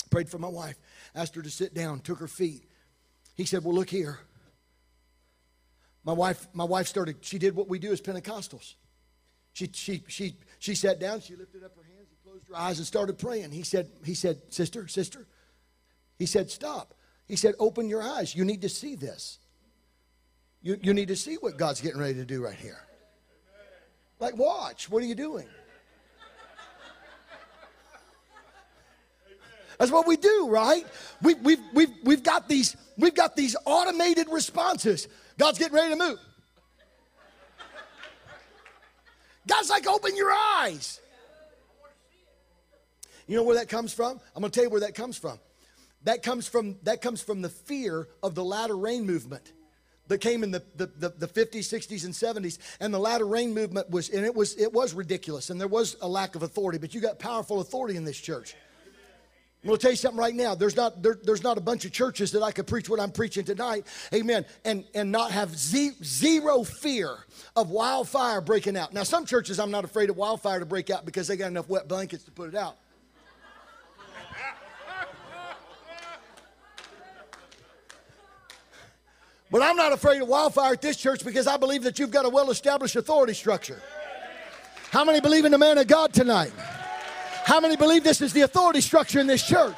prayed 0.09 0.29
for 0.29 0.39
my 0.39 0.47
wife, 0.47 0.79
asked 1.13 1.35
her 1.35 1.41
to 1.41 1.49
sit 1.49 1.73
down, 1.73 1.99
took 1.99 2.19
her 2.19 2.29
feet. 2.29 2.63
He 3.35 3.43
said, 3.43 3.65
Well, 3.65 3.75
look 3.75 3.89
here. 3.89 4.19
My 6.05 6.13
wife, 6.13 6.47
my 6.53 6.63
wife 6.63 6.87
started, 6.87 7.17
she 7.21 7.37
did 7.37 7.57
what 7.57 7.67
we 7.67 7.77
do 7.77 7.91
as 7.91 8.01
Pentecostals. 8.01 8.75
She, 9.53 9.69
she, 9.73 10.03
she, 10.07 10.37
she 10.59 10.75
sat 10.75 10.99
down, 10.99 11.21
she 11.21 11.35
lifted 11.35 11.63
up 11.63 11.75
her 11.75 11.83
hands, 11.83 12.09
and 12.09 12.21
closed 12.23 12.47
her 12.49 12.55
eyes, 12.55 12.77
and 12.77 12.85
started 12.85 13.17
praying. 13.17 13.51
He 13.51 13.63
said, 13.63 13.89
he 14.03 14.13
said, 14.13 14.41
Sister, 14.49 14.87
sister, 14.87 15.25
he 16.17 16.25
said, 16.25 16.51
Stop. 16.51 16.93
He 17.27 17.37
said, 17.37 17.55
Open 17.59 17.87
your 17.87 18.03
eyes. 18.03 18.35
You 18.35 18.43
need 18.43 18.61
to 18.61 18.69
see 18.69 18.95
this. 18.95 19.39
You, 20.61 20.77
you 20.81 20.93
need 20.93 21.07
to 21.07 21.15
see 21.15 21.35
what 21.35 21.57
God's 21.57 21.79
getting 21.79 21.99
ready 21.99 22.15
to 22.15 22.25
do 22.25 22.43
right 22.43 22.55
here. 22.55 22.81
Like, 24.19 24.37
watch. 24.37 24.89
What 24.89 25.01
are 25.01 25.05
you 25.05 25.15
doing? 25.15 25.47
That's 29.77 29.91
what 29.91 30.05
we 30.05 30.17
do, 30.17 30.49
right? 30.49 30.85
We, 31.21 31.35
we've, 31.35 31.61
we've, 31.73 31.93
we've, 32.03 32.23
got 32.23 32.49
these, 32.49 32.75
we've 32.97 33.15
got 33.15 33.37
these 33.37 33.55
automated 33.63 34.27
responses. 34.29 35.07
God's 35.37 35.57
getting 35.57 35.75
ready 35.75 35.91
to 35.91 35.95
move. 35.95 36.19
God's 39.49 39.69
like, 39.69 39.87
open 39.87 40.15
your 40.15 40.31
eyes. 40.31 41.01
You 43.27 43.35
know 43.35 43.43
where 43.43 43.55
that 43.55 43.69
comes 43.69 43.93
from? 43.93 44.19
I'm 44.35 44.41
going 44.41 44.51
to 44.51 44.55
tell 44.55 44.63
you 44.63 44.69
where 44.69 44.81
that 44.81 44.95
comes 44.95 45.17
from. 45.17 45.39
That 46.03 46.23
comes 46.23 46.47
from 46.47 46.77
that 46.83 47.01
comes 47.01 47.21
from 47.21 47.41
the 47.41 47.49
fear 47.49 48.07
of 48.23 48.33
the 48.33 48.43
latter 48.43 48.77
rain 48.77 49.05
movement 49.05 49.51
that 50.07 50.19
came 50.19 50.43
in 50.43 50.51
the, 50.51 50.63
the, 50.75 50.85
the, 50.87 51.09
the 51.09 51.27
50s, 51.27 51.59
60s, 51.59 52.05
and 52.05 52.13
70s. 52.13 52.57
And 52.79 52.93
the 52.93 52.99
latter 52.99 53.25
rain 53.25 53.53
movement 53.53 53.89
was, 53.89 54.09
and 54.09 54.25
it 54.25 54.33
was 54.33 54.55
it 54.57 54.71
was 54.71 54.93
ridiculous, 54.93 55.49
and 55.49 55.59
there 55.59 55.67
was 55.67 55.97
a 56.01 56.07
lack 56.07 56.35
of 56.35 56.43
authority, 56.43 56.79
but 56.79 56.93
you 56.93 57.01
got 57.01 57.19
powerful 57.19 57.59
authority 57.59 57.97
in 57.97 58.05
this 58.05 58.17
church. 58.17 58.55
I'm 59.61 59.67
going 59.67 59.77
to 59.77 59.81
tell 59.81 59.91
you 59.91 59.97
something 59.97 60.19
right 60.19 60.33
now. 60.33 60.55
There's 60.55 60.77
not, 60.77 61.03
there, 61.03 61.17
there's 61.21 61.43
not 61.43 61.57
a 61.57 61.61
bunch 61.61 61.83
of 61.83 61.91
churches 61.91 62.31
that 62.31 62.41
I 62.41 62.53
could 62.53 62.65
preach 62.65 62.87
what 62.87 62.97
I'm 62.97 63.11
preaching 63.11 63.43
tonight, 63.43 63.85
amen, 64.13 64.45
and, 64.63 64.85
and 64.95 65.11
not 65.11 65.31
have 65.31 65.53
ze- 65.57 65.97
zero 66.01 66.63
fear 66.63 67.17
of 67.57 67.69
wildfire 67.69 68.39
breaking 68.39 68.77
out. 68.77 68.93
Now, 68.93 69.03
some 69.03 69.25
churches 69.25 69.59
I'm 69.59 69.69
not 69.69 69.83
afraid 69.83 70.09
of 70.09 70.15
wildfire 70.15 70.59
to 70.59 70.65
break 70.65 70.89
out 70.89 71.03
because 71.03 71.27
they 71.27 71.35
got 71.35 71.47
enough 71.47 71.67
wet 71.67 71.89
blankets 71.89 72.23
to 72.23 72.31
put 72.31 72.47
it 72.47 72.55
out. 72.55 72.77
But 79.51 79.63
I'm 79.63 79.75
not 79.75 79.91
afraid 79.91 80.21
of 80.21 80.27
wildfire 80.27 80.73
at 80.73 80.81
this 80.81 80.95
church 80.95 81.25
because 81.25 81.47
I 81.47 81.57
believe 81.57 81.83
that 81.83 81.97
you've 81.97 82.11
got 82.11 82.23
a 82.23 82.29
well 82.29 82.51
established 82.51 82.95
authority 82.95 83.33
structure. 83.33 83.81
How 84.91 85.03
many 85.03 85.19
believe 85.19 85.43
in 85.43 85.51
the 85.51 85.57
man 85.57 85.77
of 85.79 85.87
God 85.87 86.13
tonight? 86.13 86.51
How 87.49 87.59
many 87.59 87.75
believe 87.75 88.03
this 88.03 88.21
is 88.21 88.31
the 88.31 88.41
authority 88.41 88.79
structure 88.79 89.19
in 89.19 89.25
this 89.25 89.43
church? 89.43 89.75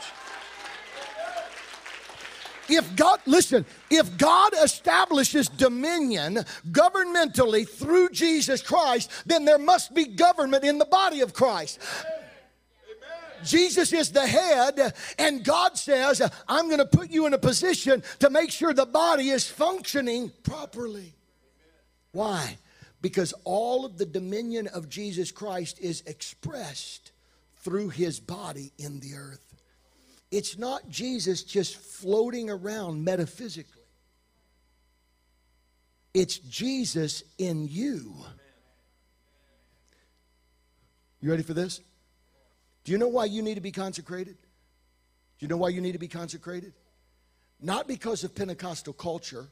If 2.68 2.98
God, 2.98 3.22
listen, 3.26 3.66
if 3.90 4.18
God 4.18 4.52
establishes 4.62 5.48
dominion 5.48 6.44
governmentally 6.70 7.66
through 7.66 8.10
Jesus 8.10 8.62
Christ, 8.62 9.10
then 9.26 9.46
there 9.46 9.58
must 9.58 9.94
be 9.94 10.04
government 10.04 10.66
in 10.66 10.80
the 10.80 10.86
body 10.86 11.22
of 11.22 11.34
Christ. 11.34 11.80
Jesus 13.46 13.94
is 13.94 14.12
the 14.12 14.28
head, 14.28 14.94
and 15.18 15.42
God 15.42 15.78
says, 15.78 16.22
I'm 16.50 16.66
going 16.66 16.80
to 16.80 16.86
put 16.86 17.10
you 17.10 17.26
in 17.26 17.34
a 17.34 17.38
position 17.38 18.04
to 18.20 18.30
make 18.30 18.52
sure 18.52 18.74
the 18.74 18.86
body 18.86 19.30
is 19.30 19.48
functioning 19.48 20.34
properly. 20.44 21.16
Why? 22.12 22.58
Because 23.02 23.34
all 23.46 23.86
of 23.86 23.98
the 23.98 24.06
dominion 24.06 24.68
of 24.68 24.90
Jesus 24.90 25.32
Christ 25.32 25.80
is 25.80 26.04
expressed 26.06 27.11
through 27.64 27.90
his 27.90 28.20
body 28.20 28.72
in 28.78 29.00
the 29.00 29.16
earth. 29.16 29.56
It's 30.32 30.58
not 30.58 30.90
Jesus 30.90 31.44
just 31.44 31.76
floating 31.78 32.50
around 32.50 33.04
metaphysically, 33.04 33.84
it's 36.14 36.38
Jesus 36.38 37.24
in 37.38 37.68
you. 37.68 38.16
You 41.22 41.30
ready 41.30 41.44
for 41.44 41.54
this? 41.54 41.82
Do 42.84 42.92
you 42.92 42.98
know 42.98 43.08
why 43.08 43.26
you 43.26 43.44
need 43.44 43.56
to 43.56 43.62
be 43.62 43.72
consecrated? 43.72 44.38
Do 45.38 45.46
you 45.46 45.48
know 45.48 45.58
why 45.58 45.70
you 45.70 45.80
need 45.80 45.92
to 45.92 46.00
be 46.00 46.08
consecrated? 46.08 46.74
Not 47.62 47.88
because 47.88 48.24
of 48.24 48.34
Pentecostal 48.34 48.94
culture. 48.94 49.48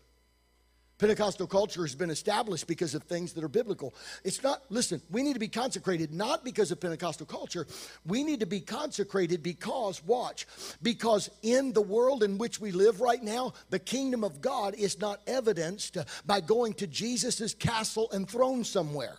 Pentecostal 0.99 1.47
culture 1.47 1.81
has 1.81 1.95
been 1.95 2.09
established 2.09 2.67
because 2.67 2.93
of 2.93 3.03
things 3.03 3.31
that 3.33 3.43
are 3.43 3.49
biblical. 3.49 3.95
It's 4.25 4.43
not, 4.43 4.61
listen, 4.69 5.01
we 5.09 5.23
need 5.23 5.33
to 5.33 5.39
be 5.39 5.47
consecrated 5.47 6.13
not 6.13 6.43
because 6.43 6.71
of 6.71 6.81
Pentecostal 6.81 7.25
culture. 7.25 7.65
We 8.05 8.23
need 8.23 8.41
to 8.41 8.45
be 8.45 8.59
consecrated 8.59 9.41
because, 9.41 10.03
watch, 10.05 10.45
because 10.83 11.29
in 11.41 11.71
the 11.71 11.81
world 11.81 12.21
in 12.21 12.37
which 12.37 12.59
we 12.59 12.71
live 12.71 12.99
right 12.99 13.23
now, 13.23 13.53
the 13.69 13.79
kingdom 13.79 14.25
of 14.25 14.41
God 14.41 14.75
is 14.75 14.99
not 14.99 15.21
evidenced 15.25 15.97
by 16.25 16.41
going 16.41 16.73
to 16.73 16.87
Jesus' 16.87 17.53
castle 17.53 18.11
and 18.11 18.29
throne 18.29 18.65
somewhere. 18.65 19.17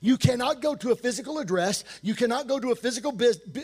You 0.00 0.16
cannot 0.16 0.60
go 0.60 0.74
to 0.76 0.92
a 0.92 0.96
physical 0.96 1.38
address, 1.38 1.84
you 2.02 2.14
cannot 2.14 2.46
go 2.46 2.58
to 2.58 2.70
a 2.70 2.76
physical 2.76 3.16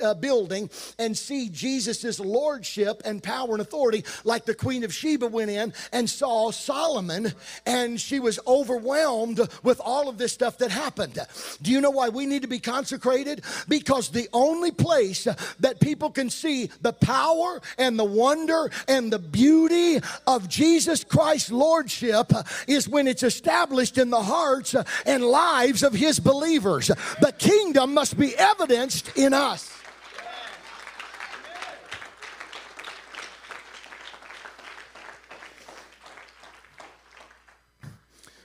uh, 0.03 0.15
building 0.15 0.71
and 0.99 1.17
see 1.17 1.49
Jesus' 1.49 2.19
lordship 2.21 3.03
and 3.05 3.23
power 3.23 3.53
and 3.53 3.61
authority 3.61 4.05
like 4.25 4.45
the 4.45 4.55
Queen 4.55 4.85
of 4.85 4.95
Sheba 4.95 5.27
went 5.27 5.51
in 5.51 5.73
and 5.93 6.09
saw 6.09 6.51
Solomon 6.51 7.33
and 7.67 8.01
she 8.01 8.21
was 8.21 8.39
overwhelmed 8.47 9.41
with 9.63 9.81
all 9.81 10.09
of 10.09 10.19
this 10.19 10.33
stuff 10.33 10.59
that 10.59 10.71
happened. 10.71 11.19
Do 11.61 11.71
you 11.71 11.81
know 11.81 11.91
why 11.91 12.09
we 12.09 12.27
need 12.27 12.43
to 12.43 12.49
be 12.49 12.59
consecrated? 12.59 13.43
Because 13.69 14.09
the 14.09 14.29
only 14.33 14.71
place 14.71 15.27
that 15.61 15.81
people 15.81 16.11
can 16.11 16.31
see 16.31 16.71
the 16.81 16.93
power 16.93 17.61
and 17.79 17.99
the 17.99 18.05
wonder 18.05 18.71
and 18.89 19.13
the 19.13 19.19
beauty 19.19 20.01
of 20.27 20.49
Jesus 20.49 21.05
Christ's 21.05 21.53
lordship 21.53 22.33
is 22.67 22.89
when 22.89 23.07
it's 23.07 23.23
established 23.23 23.99
in 23.99 24.11
the 24.11 24.23
hearts 24.23 24.75
and 25.07 25.25
lives 25.25 25.83
of 25.83 25.93
his 25.93 26.19
believers. 26.23 26.89
The 27.21 27.33
kingdom 27.37 27.95
must 27.95 28.19
be 28.19 28.37
evidenced 28.37 29.17
in 29.17 29.35
us. 29.35 29.79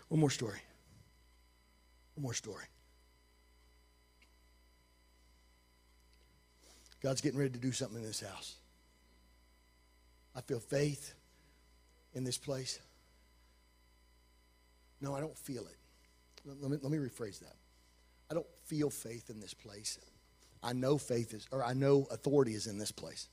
One 0.10 0.20
more 0.22 0.30
story. 0.30 0.60
One 2.16 2.24
more 2.24 2.34
story. 2.34 2.66
God's 7.02 7.22
getting 7.22 7.40
ready 7.40 7.52
to 7.52 7.60
do 7.60 7.72
something 7.72 8.02
in 8.02 8.08
this 8.08 8.22
house. 8.22 8.56
I 10.36 10.42
feel 10.42 10.60
faith 10.60 11.14
in 12.14 12.24
this 12.24 12.38
place. 12.38 12.80
No, 15.02 15.16
I 15.16 15.20
don't 15.20 15.38
feel 15.38 15.64
it. 15.64 15.78
Let 16.46 16.72
me, 16.72 16.78
let 16.82 16.92
me 16.92 16.98
rephrase 16.98 17.40
that. 17.40 17.56
Feel 18.68 18.90
faith 18.90 19.30
in 19.30 19.40
this 19.40 19.54
place. 19.54 19.98
I 20.62 20.74
know 20.74 20.98
faith 20.98 21.34
is, 21.34 21.48
or 21.52 21.64
I 21.64 21.74
know 21.74 22.08
authority 22.12 22.54
is 22.54 22.68
in 22.68 22.78
this 22.78 22.92
place. 22.92 23.30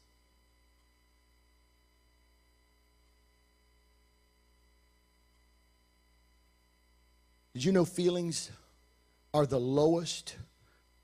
Did 7.54 7.64
you 7.64 7.72
know 7.72 7.84
feelings 7.84 8.50
are 9.32 9.46
the 9.46 9.60
lowest 9.60 10.36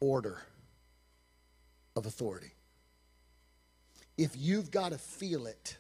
order 0.01 0.41
of 1.95 2.07
authority? 2.07 2.53
If 4.19 4.33
you've 4.37 4.71
got 4.71 4.93
to 4.93 4.99
feel 4.99 5.47
it, 5.47 5.77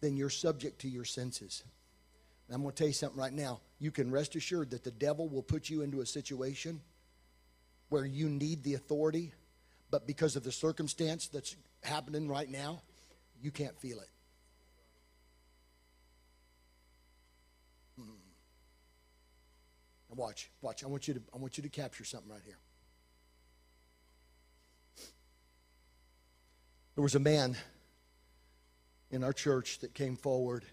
then 0.00 0.16
you're 0.16 0.30
subject 0.30 0.80
to 0.80 0.88
your 0.88 1.04
senses. 1.04 1.62
And 2.48 2.54
I'm 2.54 2.62
going 2.62 2.74
to 2.74 2.78
tell 2.78 2.88
you 2.88 2.94
something 2.94 3.18
right 3.18 3.32
now. 3.32 3.60
You 3.78 3.90
can 3.90 4.10
rest 4.10 4.34
assured 4.36 4.70
that 4.70 4.84
the 4.84 4.90
devil 4.90 5.28
will 5.28 5.42
put 5.42 5.70
you 5.70 5.82
into 5.82 6.00
a 6.00 6.06
situation 6.06 6.80
where 7.88 8.04
you 8.04 8.28
need 8.28 8.62
the 8.62 8.74
authority, 8.74 9.32
but 9.90 10.06
because 10.06 10.36
of 10.36 10.42
the 10.42 10.52
circumstance 10.52 11.28
that's 11.28 11.56
happening 11.82 12.28
right 12.28 12.48
now, 12.48 12.82
you 13.40 13.50
can't 13.50 13.78
feel 13.78 14.00
it. 14.00 14.08
Hmm. 17.98 18.10
Watch, 20.14 20.50
watch. 20.62 20.82
I 20.82 20.86
want 20.86 21.08
you 21.08 21.14
to 21.14 21.22
I 21.32 21.38
want 21.38 21.56
you 21.56 21.62
to 21.62 21.68
capture 21.68 22.04
something 22.04 22.30
right 22.30 22.42
here. 22.44 22.58
There 26.94 27.02
was 27.02 27.16
a 27.16 27.20
man 27.20 27.56
in 29.10 29.24
our 29.24 29.32
church 29.32 29.80
that 29.80 29.94
came 29.94 30.16
forward, 30.16 30.64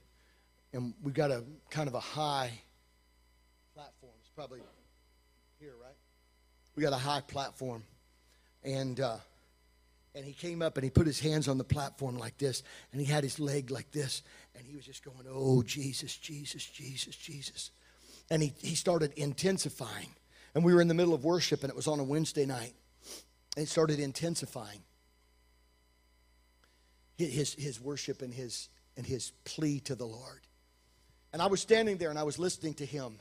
and 0.72 0.94
we 1.02 1.12
got 1.12 1.32
a 1.32 1.44
kind 1.70 1.88
of 1.88 1.96
a 1.96 2.00
high 2.00 2.52
platform. 3.74 4.14
It's 4.22 4.30
probably 4.30 4.62
here, 5.60 5.74
right? 5.82 5.96
We 6.76 6.84
got 6.84 6.94
a 6.94 6.98
high 6.98 7.22
platform, 7.22 7.84
and 8.64 9.00
uh, 9.00 9.18
and 10.16 10.26
he 10.26 10.34
came 10.34 10.62
up 10.62 10.78
and 10.78 10.84
he 10.84 10.90
put 10.90 11.08
his 11.08 11.20
hands 11.20 11.48
on 11.48 11.58
the 11.58 11.64
platform 11.64 12.18
like 12.18 12.38
this, 12.38 12.64
and 12.92 13.02
he 13.02 13.08
had 13.08 13.24
his 13.24 13.40
leg 13.40 13.72
like 13.72 13.92
this, 13.92 14.24
and 14.56 14.66
he 14.66 14.76
was 14.76 14.86
just 14.86 15.04
going, 15.04 15.26
"Oh 15.30 15.64
Jesus, 15.64 16.16
Jesus, 16.16 16.66
Jesus, 16.66 17.16
Jesus," 17.16 17.72
and 18.30 18.42
he 18.42 18.54
he 18.62 18.76
started 18.76 19.14
intensifying 19.16 20.16
And 20.54 20.64
we 20.64 20.74
were 20.74 20.82
in 20.82 20.88
the 20.88 20.94
middle 20.94 21.14
of 21.14 21.24
worship, 21.24 21.62
and 21.62 21.70
it 21.70 21.76
was 21.76 21.88
on 21.88 22.00
a 22.00 22.04
Wednesday 22.04 22.46
night. 22.46 22.74
And 23.56 23.64
it 23.64 23.70
started 23.70 24.00
intensifying 24.00 24.82
his, 27.18 27.54
his 27.54 27.80
worship 27.80 28.22
and 28.22 28.34
his, 28.34 28.70
and 28.98 29.06
his 29.06 29.32
plea 29.46 29.80
to 29.82 29.96
the 29.96 30.06
Lord. 30.06 30.42
And 31.34 31.42
I 31.42 31.48
was 31.48 31.62
standing 31.62 31.98
there 31.98 32.10
and 32.10 32.20
I 32.20 32.24
was 32.24 32.40
listening 32.40 32.74
to 32.76 32.86
him. 32.86 33.18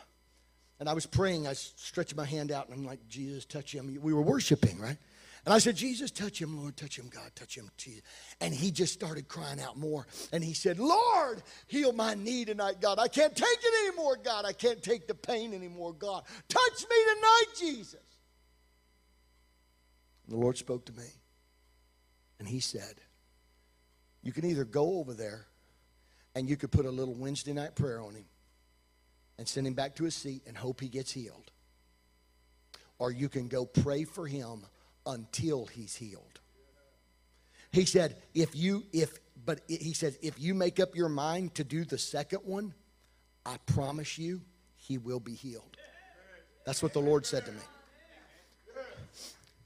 And 0.80 0.88
I 0.88 0.94
was 0.94 1.04
praying. 1.04 1.46
I 1.46 1.52
stretched 1.52 2.16
my 2.16 2.24
hand 2.24 2.50
out 2.50 2.68
and 2.68 2.78
I'm 2.78 2.84
like, 2.84 3.06
Jesus, 3.08 3.44
touch 3.44 3.74
him. 3.74 3.98
We 4.00 4.14
were 4.14 4.22
worshiping, 4.22 4.80
right? 4.80 4.96
And 5.44 5.54
I 5.54 5.58
said, 5.58 5.76
Jesus, 5.76 6.10
touch 6.10 6.40
him, 6.40 6.58
Lord, 6.60 6.76
touch 6.76 6.98
him, 6.98 7.08
God, 7.08 7.30
touch 7.34 7.56
him, 7.56 7.70
Jesus. 7.78 8.02
And 8.40 8.52
he 8.52 8.70
just 8.70 8.92
started 8.92 9.26
crying 9.26 9.60
out 9.60 9.78
more. 9.78 10.06
And 10.32 10.44
he 10.44 10.52
said, 10.52 10.78
Lord, 10.78 11.42
heal 11.66 11.92
my 11.92 12.14
knee 12.14 12.44
tonight, 12.44 12.80
God. 12.80 12.98
I 12.98 13.08
can't 13.08 13.34
take 13.34 13.46
it 13.46 13.88
anymore, 13.88 14.18
God. 14.22 14.44
I 14.44 14.52
can't 14.52 14.82
take 14.82 15.06
the 15.06 15.14
pain 15.14 15.54
anymore, 15.54 15.94
God. 15.94 16.24
Touch 16.48 16.82
me 16.90 16.96
tonight, 17.14 17.44
Jesus. 17.58 18.00
And 20.26 20.36
the 20.36 20.40
Lord 20.40 20.58
spoke 20.58 20.84
to 20.86 20.92
me. 20.92 21.08
And 22.38 22.46
he 22.46 22.60
said, 22.60 22.94
You 24.22 24.32
can 24.32 24.44
either 24.44 24.64
go 24.64 24.98
over 24.98 25.14
there 25.14 25.46
and 26.34 26.48
you 26.48 26.56
could 26.56 26.70
put 26.70 26.84
a 26.84 26.90
little 26.90 27.14
Wednesday 27.14 27.54
night 27.54 27.76
prayer 27.76 28.00
on 28.00 28.14
him 28.14 28.24
and 29.40 29.48
send 29.48 29.66
him 29.66 29.72
back 29.72 29.94
to 29.96 30.04
his 30.04 30.14
seat 30.14 30.42
and 30.46 30.54
hope 30.54 30.82
he 30.82 30.88
gets 30.88 31.10
healed. 31.10 31.50
Or 32.98 33.10
you 33.10 33.30
can 33.30 33.48
go 33.48 33.64
pray 33.64 34.04
for 34.04 34.26
him 34.26 34.66
until 35.06 35.64
he's 35.64 35.96
healed. 35.96 36.40
He 37.72 37.86
said, 37.86 38.18
if 38.34 38.54
you, 38.54 38.84
if, 38.92 39.18
but 39.46 39.62
he 39.66 39.94
said, 39.94 40.18
if 40.20 40.38
you 40.38 40.52
make 40.52 40.78
up 40.78 40.94
your 40.94 41.08
mind 41.08 41.54
to 41.54 41.64
do 41.64 41.86
the 41.86 41.96
second 41.96 42.40
one, 42.44 42.74
I 43.46 43.56
promise 43.64 44.18
you, 44.18 44.42
he 44.76 44.98
will 44.98 45.20
be 45.20 45.32
healed. 45.32 45.78
That's 46.66 46.82
what 46.82 46.92
the 46.92 47.00
Lord 47.00 47.24
said 47.24 47.46
to 47.46 47.52
me. 47.52 47.62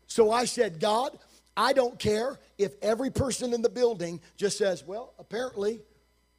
So 0.07 0.31
I 0.31 0.45
said, 0.45 0.79
God, 0.79 1.19
I 1.57 1.73
don't 1.73 1.99
care 1.99 2.39
if 2.59 2.75
every 2.81 3.11
person 3.11 3.53
in 3.53 3.61
the 3.61 3.69
building 3.69 4.21
just 4.37 4.57
says, 4.57 4.85
well, 4.87 5.15
apparently 5.19 5.81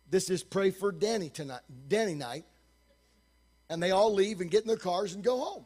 this 0.10 0.30
is 0.30 0.42
pray 0.42 0.72
for 0.72 0.94
Danny 0.94 1.28
tonight, 1.28 1.64
Danny 1.90 2.16
night. 2.16 2.46
And 3.70 3.82
they 3.82 3.92
all 3.92 4.14
leave 4.14 4.42
and 4.42 4.52
get 4.52 4.62
in 4.62 4.68
their 4.68 4.78
cars 4.78 5.14
and 5.14 5.24
go 5.24 5.40
home. 5.40 5.66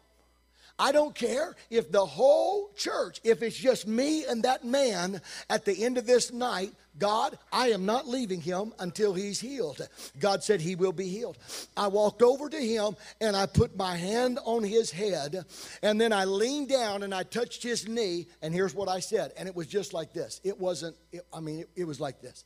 I 0.79 0.93
don't 0.93 1.13
care 1.13 1.55
if 1.69 1.91
the 1.91 2.05
whole 2.05 2.71
church, 2.77 3.19
if 3.25 3.43
it's 3.43 3.57
just 3.57 3.85
me 3.85 4.23
and 4.23 4.43
that 4.43 4.63
man 4.63 5.21
at 5.49 5.65
the 5.65 5.83
end 5.83 5.97
of 5.97 6.07
this 6.07 6.31
night, 6.31 6.73
God, 6.97 7.37
I 7.51 7.71
am 7.71 7.85
not 7.85 8.07
leaving 8.07 8.39
him 8.39 8.73
until 8.79 9.13
he's 9.13 9.41
healed. 9.41 9.85
God 10.19 10.41
said 10.41 10.61
he 10.61 10.75
will 10.75 10.93
be 10.93 11.09
healed. 11.09 11.37
I 11.75 11.87
walked 11.87 12.21
over 12.21 12.49
to 12.49 12.57
him 12.57 12.95
and 13.19 13.35
I 13.35 13.45
put 13.45 13.75
my 13.75 13.97
hand 13.97 14.39
on 14.45 14.63
his 14.63 14.89
head 14.89 15.43
and 15.83 15.99
then 15.99 16.13
I 16.13 16.23
leaned 16.23 16.69
down 16.69 17.03
and 17.03 17.13
I 17.13 17.23
touched 17.23 17.61
his 17.61 17.85
knee 17.85 18.27
and 18.41 18.53
here's 18.53 18.73
what 18.73 18.87
I 18.87 19.01
said. 19.01 19.33
And 19.37 19.49
it 19.49 19.55
was 19.55 19.67
just 19.67 19.93
like 19.93 20.13
this. 20.13 20.39
It 20.45 20.57
wasn't, 20.57 20.95
it, 21.11 21.25
I 21.33 21.41
mean, 21.41 21.59
it, 21.59 21.69
it 21.75 21.83
was 21.85 21.99
like 21.99 22.21
this. 22.21 22.45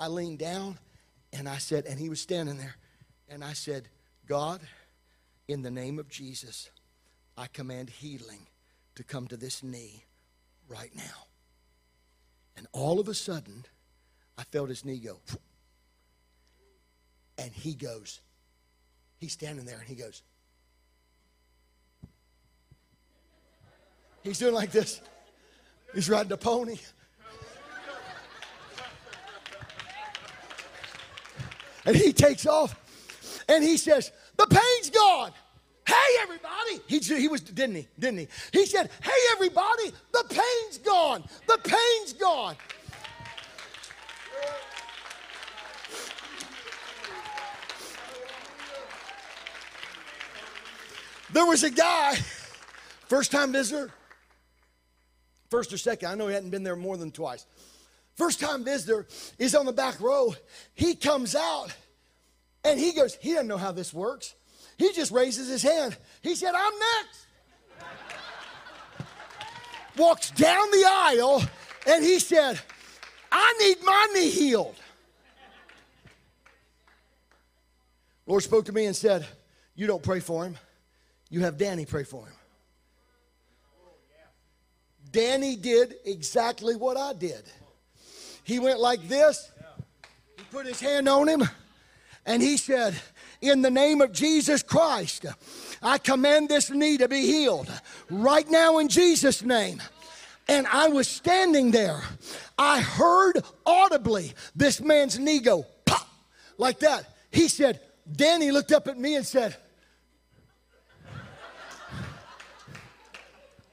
I 0.00 0.08
leaned 0.08 0.40
down 0.40 0.78
and 1.32 1.48
I 1.48 1.58
said, 1.58 1.86
and 1.86 1.98
he 1.98 2.08
was 2.08 2.20
standing 2.20 2.56
there, 2.56 2.76
and 3.28 3.44
I 3.44 3.52
said, 3.52 3.88
God, 4.26 4.60
in 5.48 5.62
the 5.62 5.70
name 5.70 5.98
of 5.98 6.08
Jesus, 6.08 6.70
I 7.36 7.46
command 7.46 7.88
healing 7.88 8.46
to 8.94 9.02
come 9.02 9.26
to 9.28 9.36
this 9.36 9.62
knee 9.62 10.04
right 10.68 10.94
now. 10.94 11.26
And 12.56 12.66
all 12.72 13.00
of 13.00 13.08
a 13.08 13.14
sudden, 13.14 13.64
I 14.36 14.44
felt 14.44 14.68
his 14.68 14.84
knee 14.84 14.98
go. 14.98 15.18
And 17.38 17.50
he 17.52 17.74
goes, 17.74 18.20
he's 19.18 19.32
standing 19.32 19.64
there 19.64 19.78
and 19.78 19.86
he 19.88 19.94
goes, 19.94 20.22
he's 24.22 24.38
doing 24.38 24.54
like 24.54 24.70
this. 24.70 25.00
He's 25.94 26.10
riding 26.10 26.32
a 26.32 26.36
pony. 26.36 26.76
And 31.86 31.96
he 31.96 32.12
takes 32.12 32.44
off 32.44 32.78
and 33.48 33.64
he 33.64 33.78
says, 33.78 34.12
The 34.38 34.46
pain's 34.46 34.90
gone. 34.90 35.32
Hey, 35.86 35.94
everybody. 36.22 36.80
He, 36.86 36.98
he 36.98 37.28
was, 37.28 37.40
didn't 37.40 37.74
he? 37.74 37.88
Didn't 37.98 38.18
he? 38.20 38.28
He 38.52 38.66
said, 38.66 38.88
Hey, 39.02 39.10
everybody, 39.32 39.92
the 40.12 40.24
pain's 40.28 40.78
gone. 40.78 41.24
The 41.46 41.58
pain's 41.58 42.12
gone. 42.12 42.56
There 51.30 51.44
was 51.44 51.62
a 51.62 51.70
guy, 51.70 52.14
first 53.08 53.32
time 53.32 53.52
visitor, 53.52 53.90
first 55.50 55.72
or 55.72 55.78
second, 55.78 56.08
I 56.08 56.14
know 56.14 56.28
he 56.28 56.34
hadn't 56.34 56.50
been 56.50 56.62
there 56.62 56.76
more 56.76 56.96
than 56.96 57.10
twice. 57.10 57.44
First 58.16 58.40
time 58.40 58.64
visitor 58.64 59.06
is 59.38 59.54
on 59.54 59.66
the 59.66 59.72
back 59.72 60.00
row. 60.00 60.34
He 60.74 60.94
comes 60.94 61.34
out 61.34 61.74
and 62.64 62.78
he 62.78 62.92
goes, 62.92 63.14
he 63.14 63.32
doesn't 63.32 63.48
know 63.48 63.56
how 63.56 63.72
this 63.72 63.92
works. 63.92 64.34
He 64.76 64.92
just 64.92 65.10
raises 65.10 65.48
his 65.48 65.62
hand. 65.62 65.96
He 66.22 66.34
said, 66.34 66.54
I'm 66.54 66.72
next. 66.72 67.26
Walks 69.96 70.30
down 70.30 70.70
the 70.70 70.84
aisle 70.86 71.42
and 71.86 72.04
he 72.04 72.20
said, 72.20 72.60
I 73.32 73.54
need 73.60 73.78
my 73.84 74.06
knee 74.14 74.30
healed. 74.30 74.76
Lord 78.26 78.42
spoke 78.42 78.66
to 78.66 78.72
me 78.72 78.86
and 78.86 78.94
said, 78.94 79.26
You 79.74 79.86
don't 79.86 80.02
pray 80.02 80.20
for 80.20 80.44
him. 80.44 80.56
You 81.30 81.40
have 81.40 81.58
Danny 81.58 81.84
pray 81.84 82.04
for 82.04 82.24
him. 82.24 82.34
Danny 85.10 85.56
did 85.56 85.94
exactly 86.04 86.76
what 86.76 86.96
I 86.96 87.14
did. 87.14 87.42
He 88.44 88.58
went 88.58 88.78
like 88.78 89.08
this. 89.08 89.50
He 90.36 90.44
put 90.50 90.66
his 90.66 90.80
hand 90.80 91.08
on 91.08 91.26
him 91.28 91.42
and 92.28 92.42
he 92.42 92.58
said, 92.58 92.94
In 93.40 93.62
the 93.62 93.70
name 93.70 94.02
of 94.02 94.12
Jesus 94.12 94.62
Christ, 94.62 95.24
I 95.82 95.96
command 95.96 96.50
this 96.50 96.70
knee 96.70 96.98
to 96.98 97.08
be 97.08 97.22
healed 97.22 97.68
right 98.10 98.48
now 98.48 98.78
in 98.78 98.88
Jesus' 98.88 99.42
name. 99.42 99.82
And 100.46 100.66
I 100.66 100.88
was 100.88 101.08
standing 101.08 101.70
there. 101.70 102.02
I 102.58 102.80
heard 102.80 103.42
audibly 103.64 104.34
this 104.54 104.80
man's 104.80 105.18
knee 105.18 105.40
go 105.40 105.64
pop 105.86 106.06
like 106.58 106.80
that. 106.80 107.06
He 107.30 107.48
said, 107.48 107.80
Danny 108.14 108.50
looked 108.50 108.72
up 108.72 108.88
at 108.88 108.98
me 108.98 109.16
and 109.16 109.26
said, 109.26 109.56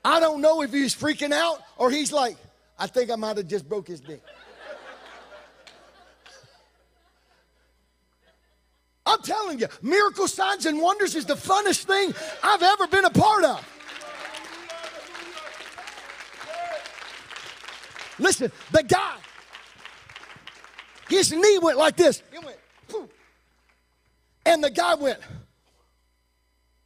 I 0.03 0.19
don't 0.21 0.39
know 0.39 0.61
if 0.61 0.71
he's 0.71 0.95
freaking 0.95 1.33
out 1.33 1.59
or 1.77 1.91
he's 1.91 2.13
like, 2.13 2.37
I 2.79 2.87
think 2.87 3.11
I 3.11 3.15
might 3.15 3.35
have 3.35 3.47
just 3.47 3.67
broke 3.67 3.87
his 3.87 4.05
knee. 4.07 4.19
I'm 9.15 9.21
telling 9.21 9.59
you, 9.59 9.67
miracle 9.81 10.27
signs 10.27 10.65
and 10.65 10.81
wonders 10.81 11.15
is 11.15 11.25
the 11.25 11.35
funnest 11.35 11.85
thing 11.85 12.13
I've 12.43 12.61
ever 12.61 12.87
been 12.87 13.05
a 13.05 13.09
part 13.09 13.45
of. 13.45 13.71
Listen, 18.19 18.51
the 18.71 18.83
guy, 18.83 19.15
his 21.07 21.31
knee 21.31 21.59
went 21.61 21.77
like 21.77 21.95
this. 21.95 22.23
It 22.33 22.43
went. 22.43 22.57
And 24.45 24.61
the 24.63 24.69
guy 24.69 24.95
went, 24.95 25.19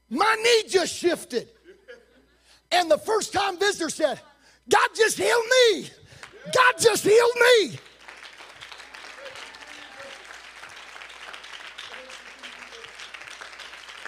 my 0.10 0.36
knee 0.44 0.70
just 0.70 0.96
shifted. 0.96 1.48
And 2.72 2.92
the 2.92 3.00
first 3.00 3.34
time 3.34 3.58
visitor 3.58 3.90
said, 3.90 4.20
God 4.70 4.90
just 4.96 5.18
healed 5.18 5.44
me. 5.74 5.90
God 6.54 6.74
just 6.80 7.04
healed 7.04 7.32
me. 7.36 7.80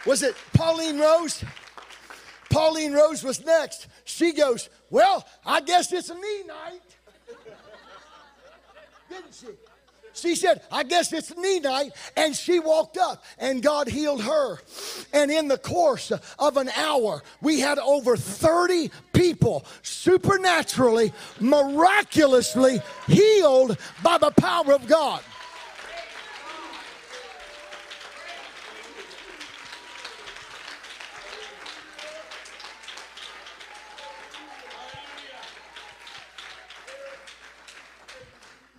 Was 0.06 0.24
it 0.24 0.36
Pauline 0.54 1.00
Rose? 1.00 1.44
Pauline 2.50 2.94
Rose 2.94 3.24
was 3.24 3.46
next. 3.46 3.88
She 4.04 4.34
goes, 4.34 4.70
Well, 4.90 5.26
I 5.46 5.62
guess 5.62 5.92
it's 5.92 6.10
a 6.10 6.16
knee 6.16 6.44
night. 6.48 6.82
Didn't 9.10 9.34
she? 9.34 9.48
She 10.14 10.36
said, 10.36 10.62
I 10.72 10.84
guess 10.84 11.14
it's 11.14 11.36
knee 11.38 11.60
night. 11.60 11.94
And 12.18 12.36
she 12.36 12.60
walked 12.60 12.98
up 12.98 13.24
and 13.38 13.62
God 13.62 13.88
healed 13.88 14.22
her. 14.22 14.58
And 15.14 15.32
in 15.32 15.48
the 15.48 15.58
course 15.58 16.12
of 16.38 16.58
an 16.58 16.70
hour, 16.70 17.24
we 17.42 17.60
had 17.60 17.80
over 17.80 18.18
30 18.18 18.92
people 19.14 19.66
supernaturally, 19.84 21.14
miraculously 21.40 22.82
healed 23.08 23.78
by 24.04 24.18
the 24.18 24.32
power 24.32 24.74
of 24.74 24.88
God. 24.88 25.22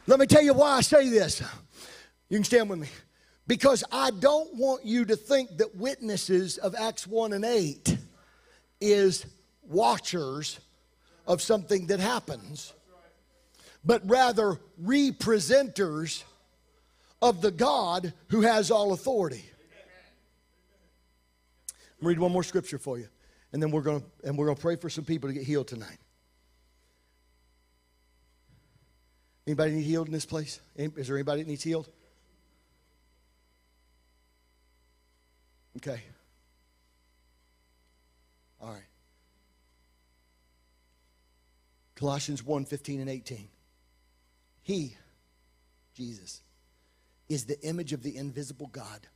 Let 0.07 0.19
me 0.19 0.27
tell 0.27 0.43
you 0.43 0.55
why 0.55 0.77
I 0.77 0.81
say 0.81 1.09
this. 1.09 1.43
You 2.29 2.37
can 2.37 2.45
stand 2.45 2.71
with 2.71 2.81
me. 2.81 2.89
Because 3.47 3.85
I 3.93 4.11
don't 4.11 4.55
want 4.55 4.85
you 4.85 5.05
to 5.05 5.17
think 5.17 5.59
that 5.59 5.77
witnesses 5.77 6.59
of 6.59 6.75
Acts 6.75 7.07
1 7.07 7.33
and 7.33 7.45
8 7.45 7.97
is 8.81 9.27
watchers 9.63 10.61
of 11.27 11.43
something 11.43 11.87
that 11.89 12.01
happens, 12.01 12.73
but 13.85 14.03
rather 14.09 14.59
representers 14.83 16.25
of 17.21 17.41
the 17.41 17.51
God 17.51 18.13
who 18.29 18.43
has 18.43 18.71
all 18.71 18.93
authority. 18.93 19.45
I'm 22.01 22.09
read 22.09 22.19
one 22.19 22.33
more 22.33 22.43
scripture 22.43 22.79
for 22.79 22.99
you, 22.99 23.09
and 23.53 23.63
then 23.63 23.71
we're 23.71 23.83
to 23.83 24.03
and 24.25 24.37
we're 24.37 24.47
going 24.47 24.57
to 24.57 24.63
pray 24.63 24.75
for 24.75 24.91
some 24.91 25.05
people 25.05 25.29
to 25.29 25.35
get 25.35 25.45
healed 25.45 25.69
tonight. 25.69 25.99
Anybody 29.47 29.73
need 29.73 29.83
healed 29.83 30.07
in 30.07 30.13
this 30.13 30.27
place? 30.27 30.61
Is 30.77 31.09
there 31.09 31.17
anybody 31.17 31.43
that 31.43 31.49
needs 31.49 31.65
healed? 31.65 31.89
Okay. 35.79 36.03
All 38.61 38.71
right. 38.71 38.83
Colossians 41.97 42.45
1 42.45 42.65
15 42.65 43.01
and 43.01 43.11
18. 43.11 43.49
He, 44.63 44.97
Jesus, 45.95 46.43
is 47.29 47.45
the 47.45 47.61
image 47.63 47.93
of 47.93 48.03
the 48.03 48.17
invisible 48.17 48.69
God, 48.69 49.07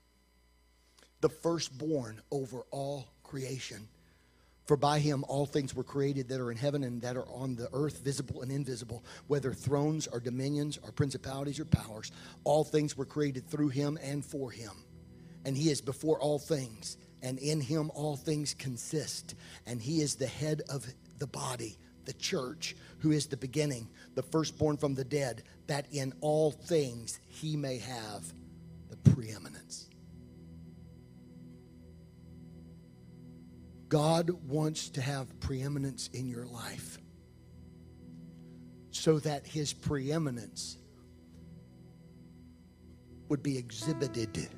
the 1.20 1.28
firstborn 1.28 2.20
over 2.30 2.62
all 2.70 3.06
creation. 3.22 3.88
For 4.66 4.76
by 4.76 4.98
him 4.98 5.24
all 5.28 5.47
things 5.47 5.74
were 5.74 5.84
created 5.84 6.28
that 6.28 6.40
are 6.40 6.51
in 6.51 6.56
heaven 6.56 6.82
and 6.82 7.01
that 7.02 7.16
are 7.16 7.28
on 7.28 7.55
the 7.55 7.68
earth, 7.72 8.02
visible 8.02 8.43
and 8.43 8.51
invisible, 8.51 9.05
whether 9.28 9.52
thrones 9.52 10.09
or 10.09 10.18
dominions 10.18 10.78
or 10.82 10.90
principalities 10.90 11.60
or 11.60 11.64
powers. 11.66 12.10
All 12.43 12.64
things 12.64 12.97
were 12.97 13.05
created 13.05 13.48
through 13.48 13.68
him 13.68 13.97
and 14.02 14.24
for 14.24 14.51
him. 14.51 14.72
And 15.44 15.56
he 15.56 15.70
is 15.70 15.80
before 15.80 16.18
all 16.20 16.40
things, 16.40 16.97
and 17.22 17.38
in 17.38 17.60
him 17.60 17.93
all 17.94 18.16
things 18.16 18.55
consist. 18.55 19.36
And 19.66 19.80
he 19.80 20.01
is 20.01 20.16
the 20.16 20.26
head 20.26 20.62
of 20.68 20.84
the 21.18 21.28
body, 21.28 21.78
the 22.05 22.12
church, 22.14 22.74
who 22.98 23.12
is 23.12 23.26
the 23.26 23.36
beginning, 23.36 23.88
the 24.16 24.22
firstborn 24.22 24.76
from 24.76 24.94
the 24.94 25.05
dead, 25.05 25.44
that 25.68 25.86
in 25.93 26.12
all 26.20 26.51
things 26.51 27.20
he 27.28 27.56
may 27.56 27.78
have 27.78 28.32
the 28.90 28.97
preeminence. 29.10 29.85
God 33.97 34.28
wants 34.47 34.90
to 34.90 35.01
have 35.01 35.40
preeminence 35.40 36.10
in 36.12 36.28
your 36.28 36.44
life 36.44 36.98
so 38.90 39.18
that 39.20 39.47
his 39.47 39.73
preeminence 39.73 40.77
would 43.31 43.43
be 43.43 43.56
exhibited 43.56 44.51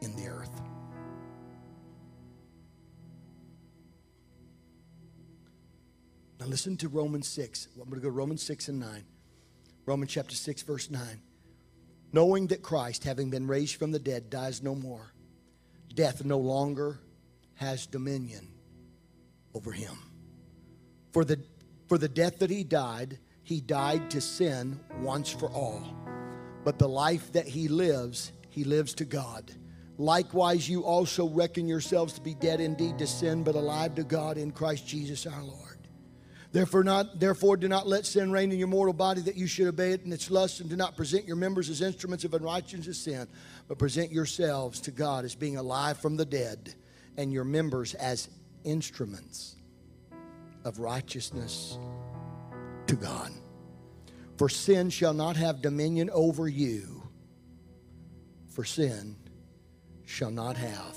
in 0.00 0.16
the 0.16 0.26
earth. 0.28 0.62
Now 6.40 6.46
listen 6.46 6.78
to 6.78 6.88
Romans 6.88 7.28
6. 7.28 7.68
I'm 7.74 7.90
going 7.90 8.00
to 8.00 8.00
go 8.00 8.08
Romans 8.08 8.42
6 8.42 8.68
and 8.68 8.80
9. 8.80 9.04
Romans 9.84 10.10
chapter 10.10 10.34
6, 10.34 10.62
verse 10.62 10.90
9. 10.90 11.02
Knowing 12.14 12.46
that 12.46 12.62
Christ, 12.62 13.04
having 13.04 13.28
been 13.28 13.46
raised 13.46 13.76
from 13.76 13.92
the 13.92 13.98
dead, 13.98 14.30
dies 14.30 14.62
no 14.62 14.74
more, 14.74 15.12
death 15.94 16.24
no 16.24 16.38
longer 16.38 17.00
has 17.60 17.86
dominion 17.86 18.48
over 19.52 19.70
him. 19.70 19.98
For 21.12 21.26
the, 21.26 21.38
for 21.88 21.98
the 21.98 22.08
death 22.08 22.38
that 22.38 22.48
he 22.48 22.64
died, 22.64 23.18
he 23.42 23.60
died 23.60 24.10
to 24.12 24.22
sin 24.22 24.80
once 25.00 25.30
for 25.30 25.50
all. 25.50 25.82
But 26.64 26.78
the 26.78 26.88
life 26.88 27.32
that 27.32 27.46
he 27.46 27.68
lives, 27.68 28.32
he 28.48 28.64
lives 28.64 28.94
to 28.94 29.04
God. 29.04 29.52
Likewise, 29.98 30.70
you 30.70 30.84
also 30.84 31.28
reckon 31.28 31.68
yourselves 31.68 32.14
to 32.14 32.22
be 32.22 32.32
dead 32.32 32.62
indeed 32.62 32.96
to 32.96 33.06
sin, 33.06 33.42
but 33.42 33.54
alive 33.54 33.94
to 33.96 34.04
God 34.04 34.38
in 34.38 34.52
Christ 34.52 34.88
Jesus 34.88 35.26
our 35.26 35.42
Lord. 35.42 35.88
Therefore, 36.52 36.82
not, 36.82 37.20
therefore, 37.20 37.58
do 37.58 37.68
not 37.68 37.86
let 37.86 38.06
sin 38.06 38.32
reign 38.32 38.52
in 38.52 38.58
your 38.58 38.68
mortal 38.68 38.94
body 38.94 39.20
that 39.20 39.36
you 39.36 39.46
should 39.46 39.68
obey 39.68 39.92
it 39.92 40.02
in 40.06 40.12
its 40.14 40.30
lusts, 40.30 40.60
and 40.60 40.70
do 40.70 40.76
not 40.76 40.96
present 40.96 41.26
your 41.26 41.36
members 41.36 41.68
as 41.68 41.82
instruments 41.82 42.24
of 42.24 42.32
unrighteousness 42.32 42.86
to 42.86 42.94
sin, 42.94 43.28
but 43.68 43.78
present 43.78 44.10
yourselves 44.10 44.80
to 44.80 44.90
God 44.90 45.26
as 45.26 45.34
being 45.34 45.58
alive 45.58 45.98
from 45.98 46.16
the 46.16 46.24
dead, 46.24 46.74
and 47.16 47.32
your 47.32 47.44
members 47.44 47.94
as 47.94 48.28
instruments 48.64 49.56
of 50.64 50.78
righteousness 50.78 51.78
to 52.86 52.96
God. 52.96 53.30
For 54.36 54.48
sin 54.48 54.90
shall 54.90 55.14
not 55.14 55.36
have 55.36 55.60
dominion 55.60 56.10
over 56.10 56.48
you, 56.48 57.02
for 58.48 58.64
sin 58.64 59.16
shall 60.04 60.30
not 60.30 60.56
have 60.56 60.96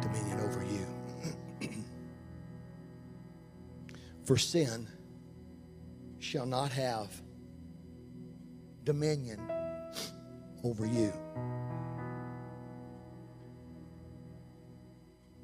dominion 0.00 0.40
over 0.40 0.64
you. 0.64 1.68
For 4.24 4.36
sin 4.36 4.88
shall 6.18 6.46
not 6.46 6.70
have 6.72 7.10
dominion 8.84 9.40
over 10.64 10.86
you. 10.86 11.12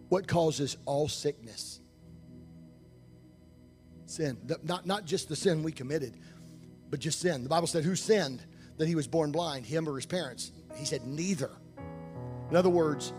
What 0.08 0.26
causes 0.26 0.76
all 0.86 1.08
sickness? 1.08 1.80
Sin. 4.06 4.38
Not, 4.62 4.86
not 4.86 5.04
just 5.04 5.28
the 5.28 5.36
sin 5.36 5.62
we 5.62 5.72
committed, 5.72 6.16
but 6.90 7.00
just 7.00 7.20
sin. 7.20 7.42
The 7.42 7.48
Bible 7.48 7.66
said, 7.66 7.84
Who 7.84 7.94
sinned 7.94 8.44
that 8.78 8.88
he 8.88 8.94
was 8.94 9.06
born 9.06 9.32
blind, 9.32 9.66
him 9.66 9.88
or 9.88 9.96
his 9.96 10.06
parents? 10.06 10.50
He 10.76 10.86
said, 10.86 11.06
Neither. 11.06 11.50
In 12.50 12.56
other 12.56 12.70
words, 12.70 13.12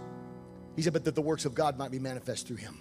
he 0.76 0.82
said, 0.82 0.94
But 0.94 1.06
that 1.06 1.16
the 1.16 1.22
works 1.22 1.46
of 1.46 1.54
God 1.54 1.78
might 1.78 1.92
be 1.92 2.00
manifest 2.00 2.48
through 2.48 2.58
him 2.58 2.78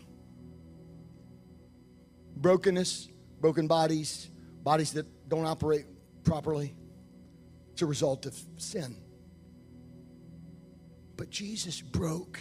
brokenness, 2.38 3.08
broken 3.40 3.66
bodies, 3.66 4.30
bodies 4.62 4.92
that 4.92 5.06
don't 5.28 5.44
operate 5.44 5.86
properly. 6.24 6.74
It's 7.72 7.82
a 7.82 7.86
result 7.86 8.26
of 8.26 8.38
sin. 8.56 8.96
But 11.16 11.30
Jesus 11.30 11.80
broke 11.80 12.40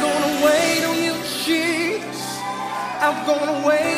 Gonna 3.11 3.67
wait 3.67 3.90